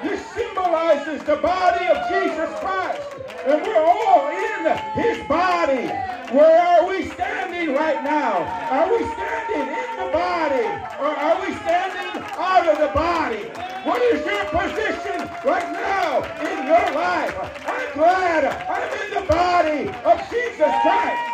This 0.03 0.23
symbolizes 0.35 1.23
the 1.23 1.37
body 1.37 1.87
of 1.87 2.07
Jesus 2.09 2.59
Christ. 2.59 3.20
And 3.45 3.61
we're 3.63 3.75
all 3.75 4.29
in 4.29 4.77
His 4.93 5.27
body. 5.27 5.87
Where 6.31 6.61
are 6.61 6.87
we 6.87 7.09
standing 7.09 7.73
right 7.73 8.03
now? 8.03 8.45
Are 8.69 8.89
we 8.91 9.03
standing 9.13 9.67
in 9.67 9.97
the 9.97 10.11
body? 10.11 10.65
Or 10.99 11.07
are 11.07 11.41
we 11.41 11.55
standing 11.55 12.23
out 12.37 12.67
of 12.67 12.77
the 12.77 12.93
body? 12.93 13.43
What 13.83 14.01
is 14.03 14.23
your 14.23 14.45
position 14.45 15.27
right 15.43 15.71
now 15.73 16.23
in 16.39 16.67
your 16.67 16.93
life? 16.93 17.35
I'm 17.65 17.93
glad 17.93 18.45
I'm 18.45 19.09
in 19.09 19.21
the 19.21 19.27
body 19.27 19.89
of 20.05 20.29
Jesus 20.29 20.71
Christ. 20.83 21.30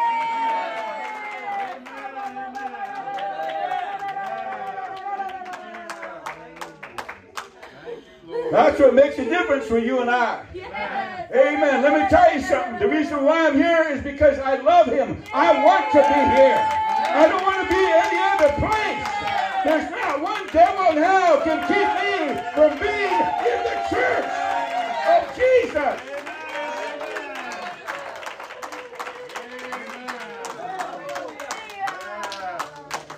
That's 8.51 8.79
what 8.79 8.93
makes 8.93 9.17
a 9.19 9.25
difference 9.25 9.65
for 9.65 9.77
you 9.77 9.99
and 9.99 10.09
I. 10.09 10.45
Yes. 10.53 11.31
Amen. 11.31 11.81
Let 11.81 11.93
me 11.99 12.07
tell 12.09 12.33
you 12.33 12.41
something. 12.41 12.79
The 12.79 12.87
reason 12.87 13.23
why 13.23 13.47
I'm 13.47 13.55
here 13.55 13.87
is 13.89 14.01
because 14.01 14.39
I 14.39 14.55
love 14.57 14.87
him. 14.87 15.23
I 15.33 15.63
want 15.63 15.91
to 15.91 15.97
be 15.97 16.21
here. 16.37 16.57
I 16.59 17.27
don't 17.27 17.43
want 17.43 17.67
to 17.67 17.73
be 17.73 17.79
in 17.79 17.91
any 17.91 18.19
other 18.33 18.53
place. 18.55 19.07
There's 19.65 19.91
not 19.91 20.21
one 20.21 20.47
devil 20.47 20.91
in 20.91 20.97
hell 20.97 21.41
can 21.41 21.59
keep 21.67 21.89
me 21.99 22.39
from 22.53 22.79
being 22.79 23.19
in 23.43 23.63
the 23.63 23.77
church 23.89 24.25
of 25.07 25.35
Jesus. 25.35 26.17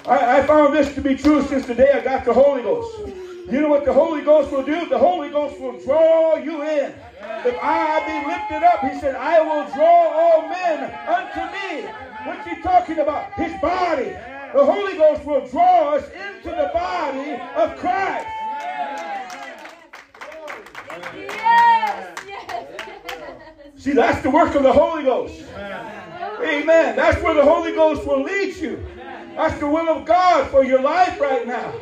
I, 0.07 0.39
I 0.39 0.47
found 0.47 0.73
this 0.75 0.95
to 0.95 1.01
be 1.01 1.15
true 1.15 1.43
since 1.43 1.67
the 1.67 1.75
day 1.75 1.91
I 1.93 2.01
got 2.01 2.25
the 2.25 2.33
Holy 2.33 2.63
Ghost. 2.63 3.28
You 3.51 3.61
know 3.61 3.69
what 3.69 3.83
the 3.83 3.93
Holy 3.93 4.21
Ghost 4.21 4.51
will 4.51 4.63
do? 4.63 4.87
The 4.87 4.97
Holy 4.97 5.29
Ghost 5.29 5.59
will 5.59 5.79
draw 5.79 6.35
you 6.35 6.61
in. 6.61 6.93
If 7.45 7.57
I 7.61 7.99
be 8.05 8.27
lifted 8.27 8.63
up, 8.63 8.81
he 8.81 8.99
said, 8.99 9.15
I 9.15 9.41
will 9.41 9.65
draw 9.73 10.13
all 10.13 10.47
men 10.47 10.83
unto 11.07 11.41
me. 11.51 11.89
What's 12.25 12.47
he 12.47 12.61
talking 12.61 12.99
about? 12.99 13.33
His 13.33 13.59
body. 13.59 14.11
The 14.53 14.63
Holy 14.63 14.95
Ghost 14.97 15.25
will 15.25 15.47
draw 15.47 15.95
us 15.95 16.03
into 16.09 16.49
the 16.49 16.69
body 16.73 17.31
of 17.55 17.75
Christ. 17.77 18.27
Yes. 21.15 22.17
Yes. 22.27 22.65
See, 23.77 23.93
that's 23.93 24.21
the 24.21 24.29
work 24.29 24.53
of 24.53 24.61
the 24.61 24.73
Holy 24.73 25.03
Ghost. 25.03 25.43
Amen. 26.41 26.95
That's 26.95 27.21
where 27.23 27.33
the 27.33 27.43
Holy 27.43 27.71
Ghost 27.71 28.05
will 28.05 28.21
lead 28.21 28.55
you. 28.57 28.85
That's 29.35 29.59
the 29.59 29.67
will 29.67 29.89
of 29.89 30.05
God 30.05 30.51
for 30.51 30.63
your 30.63 30.81
life 30.81 31.19
right 31.19 31.47
now. 31.47 31.73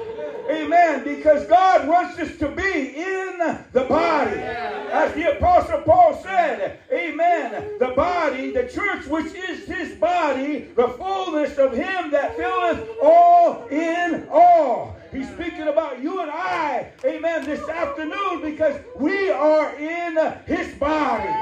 Amen. 0.49 1.03
Because 1.03 1.45
God 1.47 1.87
wants 1.87 2.19
us 2.19 2.37
to 2.37 2.49
be 2.49 2.95
in 2.95 3.37
the 3.71 3.83
body. 3.83 4.39
As 4.39 5.13
the 5.13 5.37
Apostle 5.37 5.81
Paul 5.81 6.19
said, 6.23 6.79
Amen. 6.91 7.77
The 7.79 7.89
body, 7.89 8.51
the 8.51 8.67
church, 8.67 9.05
which 9.07 9.33
is 9.33 9.65
his 9.67 9.95
body, 9.97 10.69
the 10.75 10.87
fullness 10.89 11.57
of 11.57 11.73
him 11.73 12.11
that 12.11 12.35
filleth 12.35 12.87
all 13.01 13.67
in 13.67 14.27
all. 14.31 14.95
He's 15.11 15.29
speaking 15.29 15.67
about 15.67 16.01
you 16.01 16.21
and 16.21 16.29
I, 16.29 16.91
amen, 17.05 17.45
this 17.45 17.67
afternoon 17.67 18.41
because 18.41 18.79
we 18.95 19.31
are 19.31 19.75
in 19.75 20.17
his 20.45 20.73
body. 20.75 21.33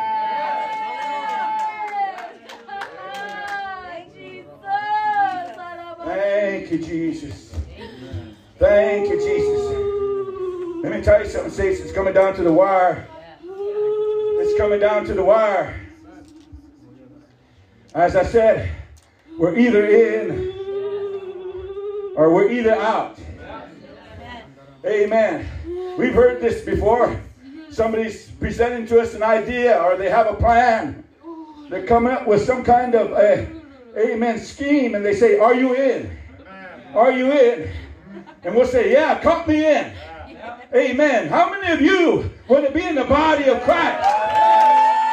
Thank 6.06 6.72
you, 6.72 6.78
Jesus. 6.78 7.45
Thank 8.58 9.10
you, 9.10 9.20
Jesus. 9.20 10.84
Let 10.84 10.94
me 10.96 11.02
tell 11.02 11.22
you 11.22 11.30
something, 11.30 11.52
Saints. 11.52 11.82
It's 11.82 11.92
coming 11.92 12.14
down 12.14 12.36
to 12.36 12.44
the 12.44 12.54
wire. 12.54 13.06
It's 13.44 14.58
coming 14.58 14.80
down 14.80 15.04
to 15.06 15.14
the 15.14 15.24
wire. 15.24 15.78
As 17.94 18.16
I 18.16 18.24
said, 18.24 18.72
we're 19.38 19.58
either 19.58 19.86
in 19.86 20.54
or 22.16 22.34
we're 22.34 22.50
either 22.50 22.76
out. 22.76 23.20
Amen. 24.86 25.46
We've 25.98 26.14
heard 26.14 26.42
this 26.42 26.64
before. 26.64 27.22
Somebody's 27.72 28.30
presenting 28.32 28.88
to 28.88 29.02
us 29.02 29.16
an 29.16 29.24
idea 29.24 29.82
or 29.82 29.98
they 29.98 30.10
have 30.10 30.28
a 30.28 30.34
plan. 30.34 31.04
They're 31.70 31.86
coming 31.86 32.14
up 32.14 32.26
with 32.26 32.46
some 32.46 32.64
kind 32.64 32.96
of 32.96 33.12
a, 33.12 33.50
amen, 33.98 34.40
scheme 34.40 34.96
and 34.96 35.04
they 35.04 35.16
say, 35.16 35.40
Are 35.40 35.56
you 35.56 35.74
in? 35.74 36.16
Are 36.94 37.12
you 37.12 37.34
in? 37.34 37.70
And 38.46 38.54
we'll 38.54 38.68
say, 38.68 38.92
Yeah, 38.92 39.20
count 39.20 39.48
me 39.48 39.66
in. 39.66 39.92
Amen. 40.74 41.28
How 41.30 41.50
many 41.50 41.74
of 41.74 41.82
you 41.82 42.30
want 42.48 42.66
to 42.66 42.72
be 42.72 42.84
in 42.84 42.94
the 42.94 43.06
body 43.06 43.50
of 43.50 43.62
Christ? 43.64 44.06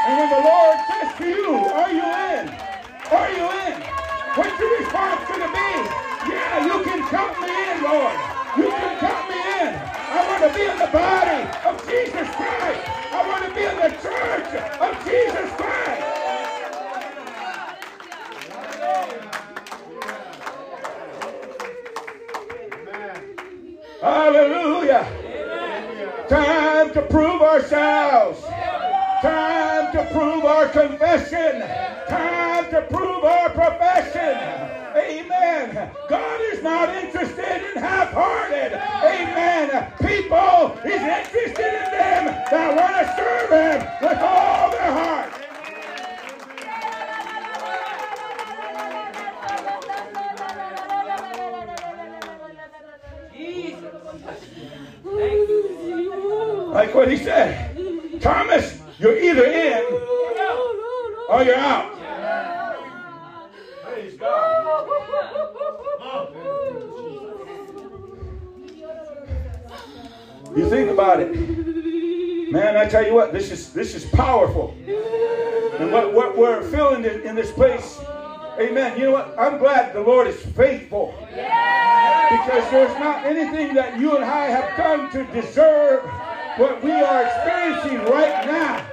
And 0.05 0.18
when 0.20 0.28
the 0.28 0.45
Lord 0.45 0.76
says 0.87 1.16
to 1.16 1.26
you, 1.26 1.55
Are 1.72 1.91
you 1.91 2.05
in? 2.05 2.49
Are 3.09 3.30
you 3.33 3.45
in? 3.72 3.80
What's 4.37 4.61
your 4.61 4.78
response 4.78 5.28
going 5.28 5.41
to 5.41 5.49
be? 5.49 5.72
Yeah, 6.28 6.66
you 6.66 6.85
can 6.85 7.01
count 7.09 7.41
me 7.41 7.49
in, 7.49 7.83
Lord. 7.83 8.16
You 8.57 8.68
can 8.68 8.99
count 9.01 9.28
me 9.28 9.41
in. 9.64 9.72
I 9.80 10.20
want 10.28 10.43
to 10.45 10.53
be 10.53 10.64
in 10.68 10.76
the 10.76 10.93
body 10.93 11.41
of 11.64 11.74
Jesus 11.89 12.28
Christ. 12.37 12.85
I 13.16 13.28
want 13.28 13.45
to 13.49 13.55
be 13.55 13.64
in 13.64 13.76
the 13.76 13.93
church 13.97 14.53
of 14.76 14.93
Jesus 15.09 15.51
Christ. 15.57 15.82
Hallelujah. 24.03 25.07
Time 26.28 26.92
to 26.92 27.03
prove 27.03 27.40
ourselves. 27.40 28.42
Time 29.22 29.92
to 29.92 30.05
prove 30.12 30.44
our 30.44 30.66
confession. 30.66 31.61
Time 32.09 32.68
to 32.70 32.82
prove 32.90 33.22
our 33.22 33.50
profession. 33.50 34.36
Amen. 34.96 35.94
God 36.09 36.40
is 36.53 36.64
not 36.64 36.88
interested 36.88 37.62
in 37.70 37.80
half-hearted. 37.80 38.72
Amen. 38.72 39.92
People 40.00 40.76
He's 40.82 41.00
interested 41.00 41.72
in 41.72 41.90
them 41.92 42.26
that 42.50 42.74
want 42.74 43.07
to 43.07 43.14
serve 43.14 43.50
Him 43.50 43.86
with 44.03 44.18
all 44.18 44.70
their 44.72 44.90
heart. 44.90 45.41
Like 56.72 56.94
what 56.94 57.10
he 57.10 57.16
said. 57.18 58.20
Thomas, 58.20 58.80
you're 58.98 59.18
either 59.18 59.44
in 59.44 59.84
or 61.28 61.42
you're 61.42 61.56
out. 61.56 61.92
Praise 63.84 64.16
God. 64.18 64.88
You 70.54 70.68
think 70.68 70.90
about 70.90 71.20
it. 71.20 71.32
Man, 72.52 72.76
I 72.76 72.86
tell 72.86 73.06
you 73.06 73.14
what, 73.14 73.32
this 73.32 73.50
is 73.50 73.72
this 73.72 73.94
is 73.94 74.04
powerful. 74.10 74.76
And 75.78 75.90
what, 75.90 76.12
what 76.12 76.36
we're 76.36 76.62
feeling 76.70 77.04
in, 77.04 77.22
in 77.22 77.34
this 77.34 77.50
place, 77.50 77.98
amen. 78.62 78.98
You 78.98 79.06
know 79.06 79.12
what? 79.12 79.34
I'm 79.38 79.58
glad 79.58 79.92
the 79.92 80.00
Lord 80.00 80.26
is 80.26 80.40
faithful. 80.40 81.14
Because 81.28 82.70
there's 82.70 82.98
not 82.98 83.24
anything 83.26 83.74
that 83.74 83.98
you 83.98 84.16
and 84.16 84.24
I 84.24 84.46
have 84.46 84.76
done 84.76 85.10
to 85.12 85.24
deserve 85.32 86.04
what 86.56 86.82
we 86.82 86.92
are 86.92 87.24
experiencing 87.24 87.98
right 88.10 88.46
now. 88.46 88.86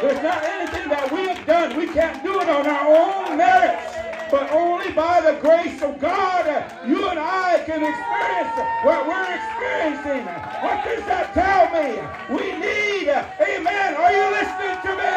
There's 0.00 0.22
not 0.22 0.42
anything 0.44 0.88
that 0.88 1.12
we 1.12 1.28
have 1.28 1.46
done. 1.46 1.76
We 1.76 1.86
can't 1.88 2.22
do 2.22 2.40
it 2.40 2.48
on 2.48 2.66
our 2.66 3.26
own 3.26 3.36
merits 3.36 3.99
but 4.30 4.52
only 4.52 4.92
by 4.92 5.20
the 5.20 5.40
grace 5.40 5.82
of 5.82 6.00
God 6.00 6.46
you 6.86 7.08
and 7.08 7.18
I 7.18 7.62
can 7.66 7.82
experience 7.82 8.54
what 8.82 9.06
we're 9.06 9.34
experiencing. 9.34 10.24
What 10.62 10.84
does 10.84 11.04
that 11.06 11.34
tell 11.34 11.66
me? 11.74 11.98
We 12.30 12.52
need, 12.52 13.08
amen, 13.08 13.96
are 13.96 14.12
you 14.12 14.30
listening 14.30 14.78
to 14.86 14.92
me? 14.94 15.14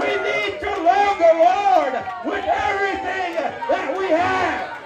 We 0.00 0.08
need 0.24 0.60
to 0.60 0.72
love 0.82 1.18
the 1.18 1.34
Lord 1.36 1.92
with 2.24 2.44
everything 2.46 3.34
that 3.68 3.94
we 3.98 4.08
have. 4.08 4.76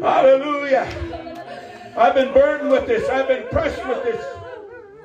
Hallelujah. 0.00 0.86
I've 1.96 2.14
been 2.14 2.32
burdened 2.32 2.70
with 2.70 2.86
this. 2.86 3.08
I've 3.08 3.28
been 3.28 3.48
pressed 3.48 3.84
with 3.86 4.02
this. 4.04 4.37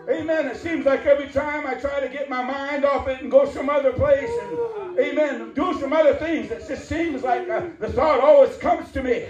Amen. 0.10 0.48
It 0.48 0.58
seems 0.58 0.86
like 0.86 1.06
every 1.06 1.30
time 1.30 1.66
I 1.66 1.76
try 1.76 2.02
to 2.02 2.10
get 2.10 2.30
my 2.30 2.44
mind 2.44 2.84
off 2.84 3.08
it 3.08 3.22
and 3.22 3.32
go 3.32 3.50
some 3.50 3.70
other 3.70 3.94
place 3.94 4.30
and, 4.42 5.00
amen, 5.00 5.54
do 5.54 5.80
some 5.80 5.94
other 5.94 6.14
things, 6.16 6.52
it 6.52 6.68
just 6.68 6.90
seems 6.90 7.24
like 7.24 7.50
uh, 7.50 7.68
the 7.80 7.92
thought 7.92 8.20
always 8.20 8.56
comes 8.58 8.92
to 8.92 9.02
me. 9.02 9.26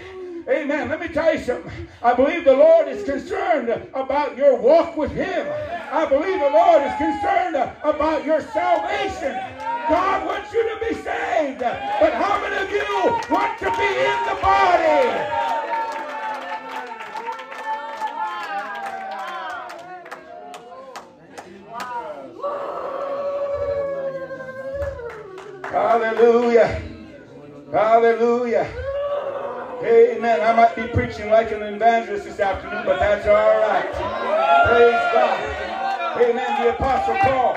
Amen. 0.48 0.88
Let 0.88 1.00
me 1.00 1.08
tell 1.08 1.32
you 1.32 1.40
something. 1.40 1.72
I 2.02 2.12
believe 2.12 2.44
the 2.44 2.56
Lord 2.56 2.88
is 2.88 3.04
concerned 3.04 3.70
about 3.94 4.36
your 4.36 4.56
walk 4.56 4.96
with 4.96 5.12
Him. 5.12 5.46
I 5.92 6.06
believe 6.06 6.40
the 6.40 6.50
Lord 6.50 6.82
is 6.82 6.94
concerned 6.98 7.56
about 7.82 8.24
your 8.24 8.40
salvation. 8.40 9.32
God 9.88 10.26
wants 10.26 10.52
you 10.52 10.62
to 10.68 10.86
be 10.86 10.94
saved. 10.94 11.60
But 11.60 12.14
how 12.14 12.40
many 12.42 12.56
of 12.56 12.70
you 12.70 13.34
want 13.34 13.58
to 13.60 13.70
be 13.70 13.86
in 13.86 14.18
the 14.26 14.40
body? 14.42 15.63
Hallelujah. 25.74 26.80
Hallelujah. 27.72 28.70
Amen. 29.82 30.40
I 30.40 30.52
might 30.54 30.76
be 30.76 30.86
preaching 30.86 31.30
like 31.30 31.50
an 31.50 31.62
evangelist 31.62 32.26
this 32.26 32.38
afternoon, 32.38 32.86
but 32.86 33.00
that's 33.00 33.26
all 33.26 33.34
right. 33.34 33.90
Praise 34.68 35.02
God. 35.12 36.22
Amen. 36.22 36.62
The 36.62 36.74
Apostle 36.74 37.16
Paul. 37.16 37.54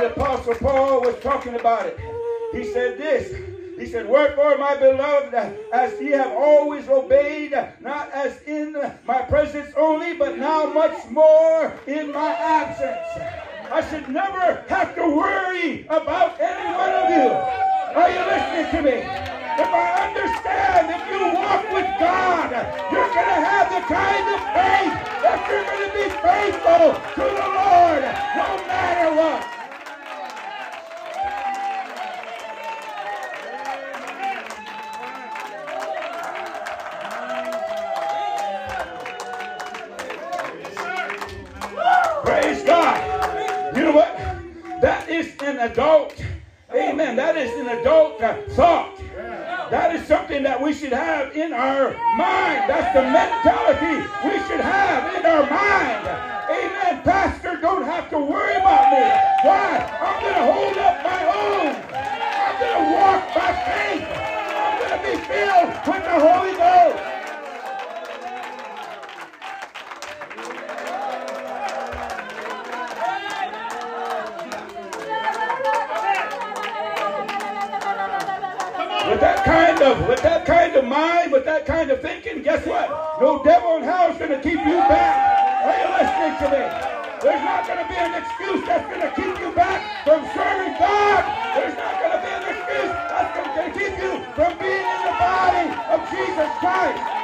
The 0.00 0.06
Apostle 0.06 0.54
Paul 0.54 1.00
was 1.00 1.14
talking 1.20 1.54
about 1.54 1.86
it. 1.86 2.00
He 2.50 2.64
said 2.64 2.98
this. 2.98 3.32
He 3.78 3.86
said, 3.86 4.08
Wherefore, 4.08 4.58
my 4.58 4.74
beloved, 4.74 5.32
as 5.72 6.00
ye 6.00 6.10
have 6.10 6.32
always 6.32 6.88
obeyed, 6.88 7.52
not 7.80 8.10
as 8.10 8.42
in 8.48 8.72
my 9.06 9.22
presence 9.22 9.72
only, 9.76 10.14
but 10.14 10.38
now 10.38 10.72
much 10.72 11.08
more 11.08 11.72
in 11.86 12.10
my 12.10 12.32
absence. 12.32 13.47
I 13.70 13.86
should 13.90 14.08
never 14.08 14.64
have 14.68 14.94
to 14.94 15.02
worry 15.02 15.84
about 15.88 16.40
any 16.40 16.72
one 16.72 16.90
of 16.90 17.10
you. 17.10 17.30
Are 17.94 18.10
you 18.10 18.18
listening 18.18 18.70
to 18.70 18.82
me? 18.82 18.96
If 19.58 19.74
I 19.74 20.06
understand 20.08 20.90
if 20.90 21.10
you 21.10 21.34
walk 21.34 21.70
with 21.70 21.98
God, 21.98 22.50
you're 22.90 23.12
going 23.12 23.26
to 23.28 23.40
have 23.44 23.70
the 23.70 23.94
kind 23.94 24.28
of 24.28 24.40
faith 24.56 24.96
that 25.20 25.46
you're 25.48 25.64
going 25.64 25.84
to 25.84 25.94
be 25.94 26.08
faithful 26.24 27.02
to 27.14 27.20
the 27.20 27.48
Lord 27.60 28.04
no 28.34 28.64
matter 28.66 29.14
what. 29.14 29.57
An 45.48 45.70
adult. 45.70 46.14
Amen. 46.74 47.16
That 47.16 47.36
is 47.36 47.50
an 47.58 47.68
adult 47.80 48.20
thought. 48.52 48.92
That 49.70 49.94
is 49.96 50.06
something 50.06 50.42
that 50.42 50.60
we 50.60 50.74
should 50.74 50.92
have 50.92 51.34
in 51.34 51.52
our 51.52 51.92
mind. 52.16 52.68
That's 52.68 52.92
the 52.92 53.02
mentality 53.02 54.04
we 54.24 54.36
should 54.44 54.60
have 54.60 55.14
in 55.16 55.24
our 55.24 55.48
mind. 55.48 56.04
Amen. 56.52 57.02
Pastor, 57.02 57.56
don't 57.60 57.84
have 57.84 58.10
to 58.10 58.18
worry 58.18 58.56
about 58.56 58.92
me. 58.92 59.04
Why? 59.48 59.88
I'm 60.04 60.20
going 60.20 60.36
to 60.36 60.46
hold 60.52 60.76
up 60.76 60.96
my 61.04 61.22
own. 61.24 61.72
I'm 61.96 62.54
going 62.60 62.76
to 62.76 62.86
walk 62.92 63.22
by 63.32 63.50
faith. 63.64 64.04
I'm 64.04 64.76
going 64.84 64.96
to 64.96 65.00
be 65.08 65.16
filled 65.24 65.72
with 65.88 66.04
the 66.04 66.18
Holy 66.20 66.52
Ghost. 66.56 67.17
With 79.18 79.26
that 79.26 79.44
kind 79.44 79.82
of, 79.82 80.06
with 80.06 80.22
that 80.22 80.46
kind 80.46 80.76
of 80.76 80.84
mind, 80.84 81.32
with 81.32 81.44
that 81.44 81.66
kind 81.66 81.90
of 81.90 82.00
thinking, 82.00 82.40
guess 82.40 82.64
what? 82.64 82.86
No 83.20 83.42
devil 83.42 83.78
in 83.78 83.82
hell 83.82 84.12
is 84.12 84.16
going 84.16 84.30
to 84.30 84.38
keep 84.38 84.62
you 84.62 84.78
back. 84.86 85.66
Are 85.66 85.74
you 85.74 85.90
listening 85.90 86.38
to 86.38 86.46
me? 86.54 86.62
There's 87.18 87.42
not 87.42 87.66
going 87.66 87.82
to 87.82 87.88
be 87.90 87.98
an 87.98 88.14
excuse 88.14 88.62
that's 88.62 88.86
going 88.86 89.02
to 89.02 89.10
keep 89.18 89.42
you 89.42 89.50
back 89.58 89.82
from 90.06 90.22
serving 90.38 90.78
God. 90.78 91.22
There's 91.58 91.74
not 91.74 91.98
going 91.98 92.14
to 92.14 92.22
be 92.22 92.30
an 92.30 92.44
excuse 92.46 92.94
that's 92.94 93.32
going 93.34 93.50
to 93.58 93.66
keep 93.74 93.94
you 93.98 94.22
from 94.38 94.54
being 94.62 94.86
in 94.86 95.00
the 95.02 95.14
body 95.18 95.66
of 95.66 95.98
Jesus 96.14 96.50
Christ. 96.62 97.17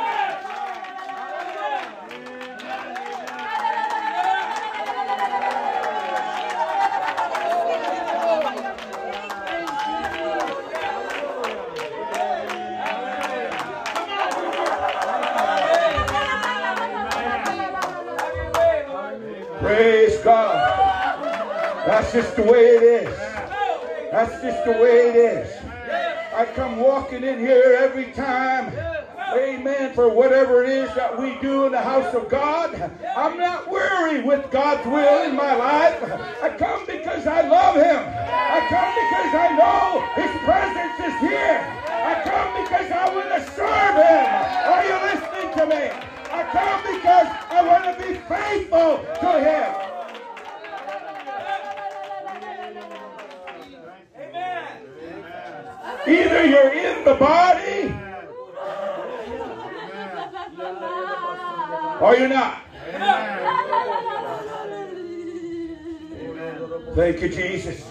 That's 21.94 22.12
just 22.12 22.34
the 22.34 22.42
way 22.42 22.58
it 22.58 22.82
is. 22.82 23.18
That's 24.10 24.42
just 24.42 24.64
the 24.64 24.72
way 24.72 25.10
it 25.10 25.16
is. 25.16 25.48
I 26.34 26.44
come 26.44 26.80
walking 26.80 27.22
in 27.22 27.38
here 27.38 27.78
every 27.78 28.06
time. 28.06 28.66
Amen. 29.32 29.92
For 29.92 30.08
whatever 30.08 30.64
it 30.64 30.70
is 30.70 30.92
that 30.96 31.16
we 31.16 31.38
do 31.40 31.66
in 31.66 31.70
the 31.72 31.80
house 31.80 32.12
of 32.12 32.28
God, 32.28 32.74
I'm 33.16 33.38
not 33.38 33.70
weary 33.70 34.24
with 34.24 34.50
God's 34.50 34.84
will 34.88 35.22
in 35.22 35.36
my 35.36 35.54
life. 35.54 36.02
I 36.42 36.48
come 36.58 36.84
because 36.84 37.28
I 37.28 37.42
love 37.42 37.76
Him. 37.76 38.02
I 38.02 38.58
come 38.66 38.90
because 38.98 39.34
I 39.38 39.48
know 39.54 40.02
His 40.18 40.34
presence 40.42 40.98
is 40.98 41.20
here. 41.30 41.62
I 41.94 42.14
come 42.26 42.50
because 42.58 42.90
I 42.90 43.06
want 43.14 43.30
to 43.38 43.40
serve 43.54 43.94
Him. 44.02 44.26
Are 44.66 44.82
you 44.82 44.98
listening 45.14 45.50
to 45.62 45.66
me? 45.70 45.90
I 46.34 46.42
come 46.50 46.82
because 46.90 47.28
I 47.54 47.62
want 47.62 47.84
to 47.86 48.04
be 48.04 48.14
faithful 48.26 48.98
to 49.20 49.30
Him. 49.38 49.93
Either 56.06 56.44
you're 56.44 56.72
in 56.74 57.04
the 57.04 57.14
body 57.14 57.94
or 62.00 62.16
you're 62.16 62.28
not. 62.28 62.60
Thank 66.94 67.22
you, 67.22 67.28
Jesus. 67.28 67.84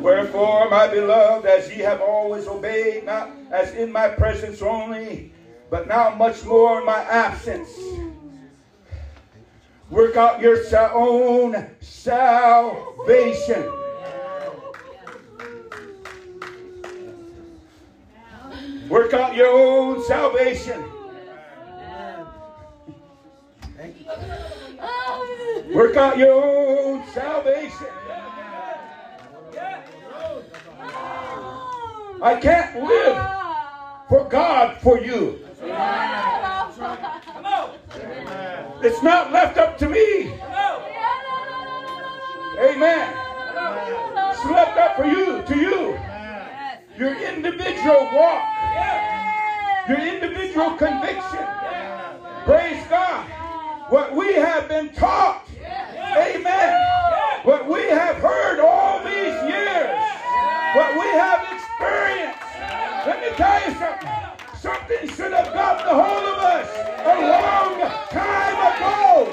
Wherefore, 0.00 0.70
my 0.70 0.86
beloved, 0.86 1.46
as 1.46 1.70
ye 1.70 1.78
have 1.80 2.00
always 2.00 2.46
obeyed, 2.46 3.04
not 3.04 3.30
as 3.50 3.72
in 3.74 3.90
my 3.90 4.08
presence 4.08 4.62
only, 4.62 5.32
but 5.70 5.88
now 5.88 6.10
much 6.10 6.44
more 6.44 6.80
in 6.80 6.86
my 6.86 7.00
absence. 7.02 7.89
Work 9.90 10.16
out 10.16 10.40
your 10.40 10.56
own 10.94 11.68
salvation. 11.80 13.72
Work 18.88 19.14
out 19.14 19.34
your 19.34 19.48
own 19.48 20.04
salvation. 20.04 20.84
Work 25.74 25.96
out 25.96 26.18
your 26.18 26.32
own 26.32 27.04
salvation. 27.12 27.86
I 32.22 32.38
can't 32.40 32.84
live 32.84 33.26
for 34.08 34.28
God 34.28 34.80
for 34.82 35.00
you. 35.00 35.40
It's 38.82 39.02
not 39.02 39.30
left 39.30 39.58
up 39.58 39.76
to 39.78 39.88
me. 39.90 40.32
Amen. 42.58 43.14
It's 44.30 44.44
left 44.46 44.78
up 44.78 44.96
for 44.96 45.04
you, 45.04 45.42
to 45.42 45.56
you. 45.56 45.98
Your 46.96 47.14
individual 47.22 48.08
walk, 48.14 48.42
your 49.86 49.98
individual 49.98 50.76
conviction. 50.76 51.46
Praise 52.46 52.86
God. 52.88 53.26
What 53.90 54.14
we 54.14 54.32
have 54.34 54.66
been 54.68 54.88
taught. 54.94 55.44
Amen. 56.16 56.86
What 57.42 57.68
we 57.68 57.82
have 57.82 58.16
heard 58.16 58.60
all 58.60 59.00
these 59.04 59.36
years. 59.50 60.00
What 60.74 60.94
we 60.94 61.06
have 61.20 61.42
experienced. 61.52 62.38
Let 63.06 63.20
me 63.20 63.36
tell 63.36 63.68
you 63.68 63.74
something. 63.78 64.19
Something 64.60 65.08
should 65.08 65.32
have 65.32 65.54
got 65.54 65.78
the 65.86 65.94
hold 65.94 66.24
of 66.28 66.36
us 66.36 66.68
a 67.00 67.16
long 67.16 67.80
time 68.12 68.60
ago. 68.60 69.24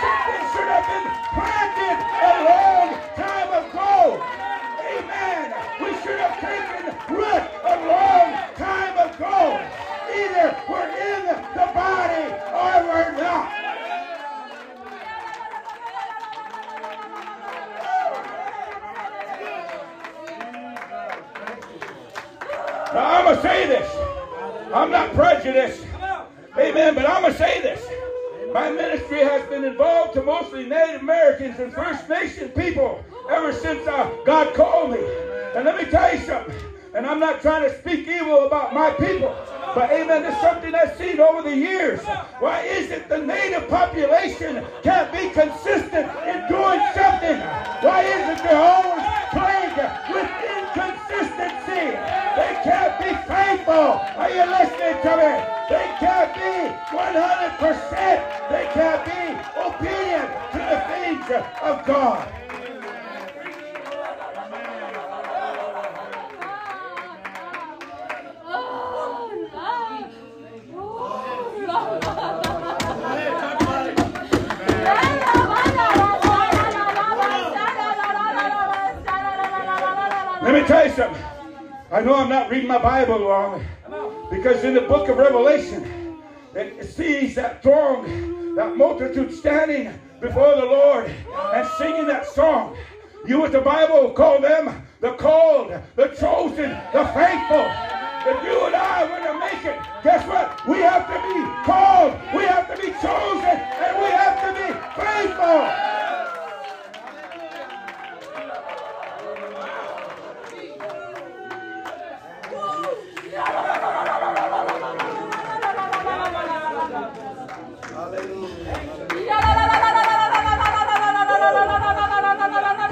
Something 0.00 0.44
should 0.56 0.70
have 0.72 0.88
been 0.88 1.04
planted 1.36 2.00
a 2.24 2.32
long 2.48 2.96
time 3.12 3.50
ago. 3.60 4.24
Amen. 4.88 5.52
We 5.82 5.92
should 6.00 6.18
have 6.18 6.40
taken 6.40 6.96
root 7.14 7.44
a 7.62 7.76
long 7.84 8.32
time 8.56 8.96
ago. 9.04 9.60
Either 10.08 10.56
we're 10.66 10.88
in 10.96 11.26
the 11.28 11.66
body 11.74 12.24
or 12.48 12.88
we're 12.88 13.12
not. 13.20 13.52
Now 22.94 23.18
I'm 23.18 23.24
going 23.24 23.36
to 23.36 23.42
say 23.42 23.66
this. 23.66 23.93
I'm 24.74 24.90
not 24.90 25.14
prejudiced. 25.14 25.86
Amen. 26.58 26.96
But 26.96 27.08
I'm 27.08 27.22
going 27.22 27.32
to 27.32 27.38
say 27.38 27.60
this. 27.60 27.80
My 28.52 28.72
ministry 28.72 29.20
has 29.20 29.48
been 29.48 29.62
involved 29.62 30.14
to 30.14 30.22
mostly 30.22 30.66
Native 30.66 31.00
Americans 31.00 31.60
and 31.60 31.72
First 31.72 32.08
Nation 32.08 32.48
people 32.48 33.04
ever 33.30 33.52
since 33.52 33.86
uh, 33.86 34.12
God 34.26 34.52
called 34.54 34.90
me. 34.90 34.98
And 35.54 35.64
let 35.64 35.76
me 35.76 35.88
tell 35.88 36.12
you 36.12 36.20
something. 36.24 36.56
And 36.92 37.06
I'm 37.06 37.20
not 37.20 37.40
trying 37.40 37.62
to 37.62 37.78
speak 37.80 38.08
evil 38.08 38.46
about 38.46 38.74
my 38.74 38.90
people. 38.90 39.36
But 39.76 39.92
amen, 39.92 40.22
there's 40.22 40.40
something 40.40 40.74
I've 40.74 40.96
seen 40.96 41.20
over 41.20 41.48
the 41.48 41.56
years. 41.56 42.00
Why 42.40 42.62
is 42.62 42.90
it 42.90 43.08
the 43.08 43.18
native 43.18 43.68
population 43.68 44.64
can't 44.82 45.12
be 45.12 45.30
consistent 45.30 46.10
in 46.26 46.48
doing 46.48 46.80
something? 46.94 47.38
Why 47.80 48.02
is 48.02 48.38
it 48.38 48.42
they're 48.42 48.60
always 48.60 49.04
plagued 49.30 49.76
with 50.12 50.53
They 51.74 52.60
can't 52.62 52.98
be 53.00 53.10
faithful. 53.26 53.74
Are 53.74 54.30
you 54.30 54.44
listening 54.46 55.02
to 55.02 55.16
me? 55.16 55.32
They 55.68 55.86
can't 55.98 56.34
be 56.34 56.70
100%. 56.94 58.50
They 58.50 58.66
can't 58.72 59.04
be 59.04 59.22
obedient 59.60 60.30
to 60.52 60.58
the 60.58 60.80
things 60.88 61.26
of 61.62 61.84
God. 61.84 62.28
Let 80.42 80.52
me 80.52 80.68
tell 80.68 80.86
you 80.86 80.92
something. 80.92 81.23
I 81.94 82.00
know 82.00 82.16
I'm 82.16 82.28
not 82.28 82.50
reading 82.50 82.66
my 82.66 82.78
Bible 82.78 83.20
wrong 83.20 83.64
because 84.28 84.64
in 84.64 84.74
the 84.74 84.80
book 84.80 85.08
of 85.08 85.16
Revelation, 85.16 86.18
it 86.52 86.84
sees 86.92 87.36
that 87.36 87.62
throng, 87.62 88.56
that 88.56 88.76
multitude 88.76 89.32
standing 89.32 89.96
before 90.20 90.56
the 90.56 90.64
Lord 90.64 91.06
and 91.54 91.68
singing 91.78 92.08
that 92.08 92.26
song. 92.26 92.76
You 93.24 93.40
with 93.40 93.52
the 93.52 93.60
Bible 93.60 94.10
call 94.10 94.40
them 94.40 94.84
the 95.00 95.12
called, 95.12 95.72
the 95.94 96.08
chosen, 96.08 96.70
the 96.92 97.04
faithful. 97.14 97.64
If 98.26 98.42
you 98.42 98.66
and 98.66 98.74
I 98.74 99.06
want 99.08 99.24
to 99.26 99.38
make 99.38 99.64
it, 99.64 99.80
guess 100.02 100.26
what? 100.26 100.66
We 100.66 100.78
have 100.78 101.06
to 101.06 101.14
be 101.14 101.64
called, 101.64 102.14
we 102.34 102.42
have 102.42 102.74
to 102.74 102.82
be 102.82 102.90
chosen, 102.94 103.54
and 103.54 104.02
we 104.02 104.10
have 104.10 104.42
to 104.42 104.52
be 104.52 105.00
faithful. 105.00 105.93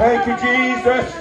Thank 0.02 0.26
you, 0.26 0.34
Jesus. 0.34 1.14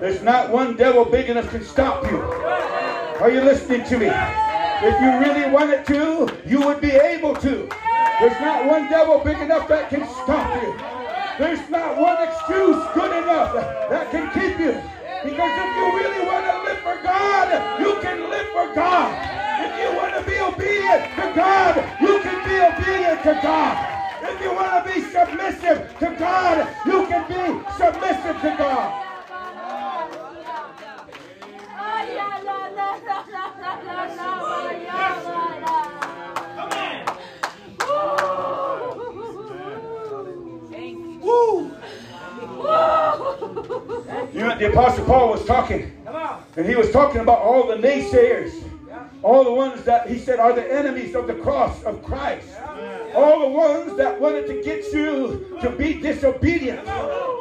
There's 0.00 0.22
not 0.22 0.48
one 0.48 0.74
devil 0.74 1.04
big 1.04 1.28
enough 1.28 1.50
to 1.50 1.62
stop 1.62 2.02
you. 2.10 2.16
Are 2.16 3.30
you 3.30 3.42
listening 3.42 3.84
to 3.84 3.98
me? 3.98 4.06
If 4.08 4.98
you 5.02 5.20
really 5.20 5.52
wanted 5.52 5.84
to, 5.88 6.34
you 6.46 6.60
would 6.64 6.80
be 6.80 6.92
able 6.92 7.34
to. 7.34 7.68
There's 8.20 8.40
not 8.40 8.64
one 8.64 8.88
devil 8.88 9.18
big 9.18 9.36
enough 9.36 9.68
that 9.68 9.90
can 9.90 10.00
stop 10.24 10.62
you. 10.62 10.72
There's 11.36 11.68
not 11.68 11.98
one 11.98 12.26
excuse 12.26 12.80
good 12.94 13.22
enough 13.22 13.52
that 13.52 14.10
can 14.10 14.32
keep 14.32 14.58
you. 14.58 14.80
Because 15.20 15.52
if 15.52 15.76
you 15.76 15.86
really 15.92 16.24
want 16.24 16.46
to 16.48 16.56
live 16.64 16.78
for 16.78 16.96
God, 17.04 17.80
you 17.80 18.00
can 18.00 18.30
live 18.30 18.46
for 18.48 18.74
God. 18.74 19.12
If 19.60 19.76
you 19.76 19.94
want 19.94 20.14
to 20.16 20.22
be 20.24 20.40
obedient 20.40 21.04
to 21.20 21.32
God, 21.36 21.76
you 22.00 22.18
can 22.22 22.48
be 22.48 22.56
obedient 22.64 23.22
to 23.24 23.40
God. 23.42 23.93
If 24.34 24.40
you 24.40 24.52
want 24.52 24.84
to 24.84 24.92
be 24.92 25.00
submissive 25.00 25.96
to 26.00 26.16
God, 26.18 26.68
you 26.84 27.06
can 27.06 27.28
be 27.28 27.70
submissive 27.78 28.40
to 28.40 28.56
God. 28.58 29.00
You 44.32 44.40
know, 44.40 44.58
the 44.58 44.70
Apostle 44.72 45.04
Paul 45.04 45.30
was 45.30 45.44
talking, 45.44 45.92
and 46.56 46.66
he 46.66 46.74
was 46.74 46.90
talking 46.90 47.20
about 47.20 47.38
all 47.38 47.68
the 47.68 47.76
naysayers, 47.76 48.50
all 49.24 49.42
the 49.42 49.52
ones 49.52 49.82
that 49.84 50.08
he 50.08 50.18
said 50.18 50.38
are 50.38 50.52
the 50.52 50.70
enemies 50.70 51.14
of 51.14 51.26
the 51.26 51.34
cross 51.34 51.82
of 51.84 52.02
Christ, 52.02 52.46
all 53.14 53.40
the 53.40 53.48
ones 53.48 53.96
that 53.96 54.20
wanted 54.20 54.46
to 54.46 54.62
get 54.62 54.84
you 54.92 55.58
to 55.62 55.70
be 55.70 55.94
disobedient, 55.94 56.86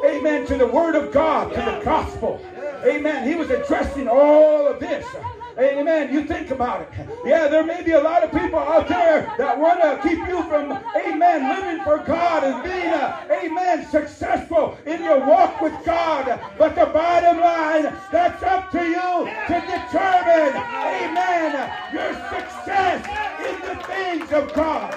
amen, 0.06 0.48
to 0.48 0.58
the 0.58 0.68
word 0.68 0.96
of 0.96 1.12
God, 1.12 1.50
to 1.50 1.60
the 1.60 1.82
gospel. 1.84 2.44
Amen. 2.86 3.28
He 3.28 3.36
was 3.36 3.50
addressing 3.50 4.08
all 4.08 4.66
of 4.66 4.80
this. 4.80 5.06
Amen. 5.58 6.12
You 6.12 6.22
think 6.22 6.50
about 6.50 6.82
it. 6.82 6.90
Yeah, 7.26 7.48
there 7.48 7.64
may 7.64 7.82
be 7.82 7.92
a 7.92 8.00
lot 8.00 8.24
of 8.24 8.32
people 8.32 8.60
out 8.60 8.88
there 8.88 9.22
that 9.38 9.58
want 9.58 9.82
to 9.82 10.00
keep 10.02 10.20
you 10.28 10.44
from, 10.44 10.72
amen, 10.96 11.50
living 11.50 11.84
for 11.84 12.00
God 12.00 12.44
and 12.44 12.64
being, 12.64 12.92
uh, 12.92 13.26
amen, 13.32 13.84
successful 13.84 14.76
in 14.86 15.04
your 15.04 15.20
walk 15.20 15.62
with 15.62 15.74
God. 15.86 16.40
But 16.58 16.76
the 16.76 16.88
bottom 16.88 17.40
line, 17.40 17.94
that's 18.12 18.42
up 18.44 18.72
to 18.72 18.82
you 18.84 19.26
to 19.48 19.60
determine, 19.66 20.56
amen, 20.58 21.70
your 21.94 22.14
success 22.30 23.06
in 23.48 23.62
the 23.62 23.76
things 23.86 24.32
of 24.32 24.52
God. 24.54 24.94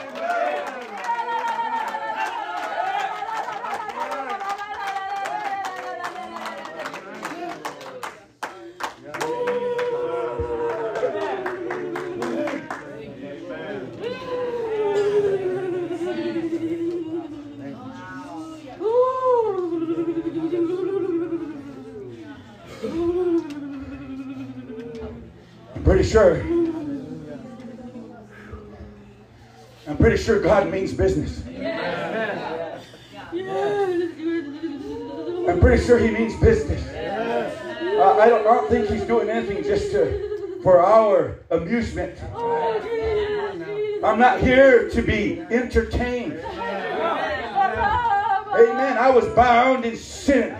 I'm 25.74 25.82
pretty 25.82 26.02
sure. 26.04 26.36
I'm 29.86 29.96
pretty 29.96 30.15
sure 30.26 30.40
God 30.40 30.68
means 30.72 30.92
business. 30.92 31.40
I'm 35.48 35.60
pretty 35.60 35.84
sure 35.84 35.98
He 35.98 36.10
means 36.10 36.34
business. 36.40 36.84
Uh, 36.88 38.18
I, 38.20 38.28
don't, 38.28 38.40
I 38.40 38.54
don't 38.54 38.68
think 38.68 38.88
He's 38.88 39.04
doing 39.04 39.30
anything 39.30 39.62
just 39.62 39.92
to, 39.92 40.58
for 40.64 40.80
our 40.80 41.38
amusement. 41.50 42.18
I'm 44.04 44.18
not 44.18 44.40
here 44.40 44.90
to 44.90 45.00
be 45.00 45.42
entertained. 45.42 46.40
Amen. 48.58 48.98
I 48.98 49.10
was 49.10 49.26
bound 49.28 49.84
in 49.84 49.96
sin. 49.96 50.56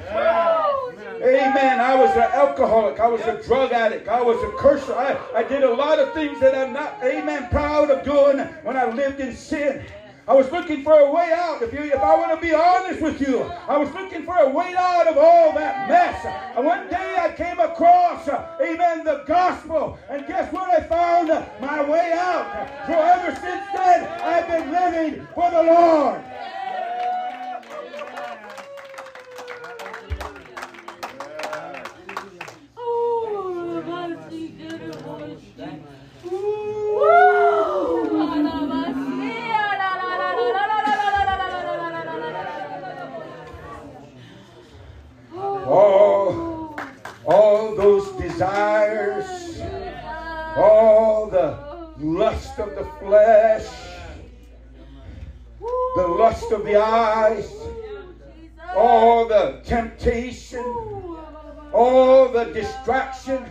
Amen. 1.23 1.81
I 1.81 1.95
was 1.95 2.11
an 2.17 2.23
alcoholic. 2.23 3.01
I 3.01 3.09
was 3.09 3.21
a 3.23 3.43
drug 3.43 3.73
addict. 3.73 4.09
I 4.09 4.23
was 4.23 4.43
a 4.43 4.51
curser. 4.57 4.95
I, 4.95 5.19
I 5.35 5.43
did 5.43 5.63
a 5.63 5.75
lot 5.75 5.99
of 5.99 6.13
things 6.13 6.39
that 6.41 6.55
I'm 6.55 6.73
not, 6.73 6.99
amen, 7.03 7.49
proud 7.51 7.91
of 7.91 8.05
doing 8.05 8.39
when 8.63 8.77
I 8.77 8.91
lived 8.91 9.21
in 9.21 9.35
sin. 9.35 9.85
I 10.29 10.35
was 10.35 10.51
looking 10.51 10.83
for 10.83 10.93
a 10.93 11.13
way 11.13 11.33
out. 11.33 11.63
If 11.63 11.73
you, 11.73 11.85
if 11.85 12.01
I 12.01 12.17
want 12.17 12.35
to 12.35 12.45
be 12.45 12.53
honest 12.53 13.01
with 13.01 13.21
you, 13.21 13.43
I 13.43 13.77
was 13.77 13.93
looking 13.95 14.25
for 14.25 14.37
a 14.37 14.49
way 14.49 14.75
out 14.77 15.07
of 15.07 15.17
all 15.17 15.53
that 15.53 15.89
mess. 15.89 16.25
And 16.57 16.67
one 16.67 16.89
day 16.89 17.17
I 17.17 17.33
came 17.33 17.61
across, 17.61 18.29
amen, 18.29 19.05
the 19.05 19.23
gospel. 19.27 19.99
And 20.11 20.27
guess 20.27 20.53
what? 20.53 20.69
I 20.69 20.83
found 20.83 21.29
my 21.61 21.89
way 21.89 22.13
out. 22.13 22.69
So 22.89 22.93
ever 22.93 23.31
since 23.41 23.67
then, 23.73 24.05
I've 24.21 24.49
been 24.49 24.73
living 24.73 25.29
for 25.33 25.49
the 25.49 25.63
Lord. 25.63 26.21
All, 45.77 46.75
all 47.27 47.77
those 47.77 48.11
desires, 48.13 49.61
all 50.57 51.29
the 51.31 51.93
lust 51.99 52.59
of 52.59 52.75
the 52.75 52.87
flesh, 52.99 53.67
the 55.97 56.09
lust 56.09 56.51
of 56.53 56.65
the 56.65 56.77
eyes, 56.77 57.53
all 58.75 59.29
the 59.29 59.61
temptation, 59.65 60.65
all 61.73 62.29
the 62.29 62.45
distraction, 62.55 63.45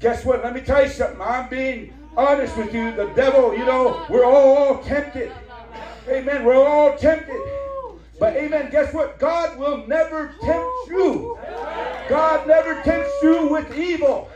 Guess 0.00 0.24
what? 0.24 0.44
Let 0.44 0.54
me 0.54 0.60
tell 0.60 0.84
you 0.84 0.88
something. 0.90 1.20
I'm 1.20 1.48
being 1.48 1.92
honest 2.16 2.56
with 2.56 2.72
you. 2.72 2.94
The 2.94 3.06
devil, 3.16 3.52
you 3.52 3.64
know, 3.64 4.06
we're 4.08 4.24
all 4.24 4.78
tempted. 4.78 5.32
Amen. 6.08 6.44
We're 6.44 6.64
all 6.64 6.96
tempted. 6.96 7.40
But 8.18 8.34
amen, 8.36 8.70
guess 8.70 8.92
what? 8.92 9.18
God 9.18 9.58
will 9.58 9.86
never 9.86 10.34
tempt 10.40 10.88
you. 10.88 11.38
God 12.08 12.46
never 12.48 12.82
tempts 12.82 13.12
you 13.22 13.48
with 13.48 13.76
evil. 13.76 14.28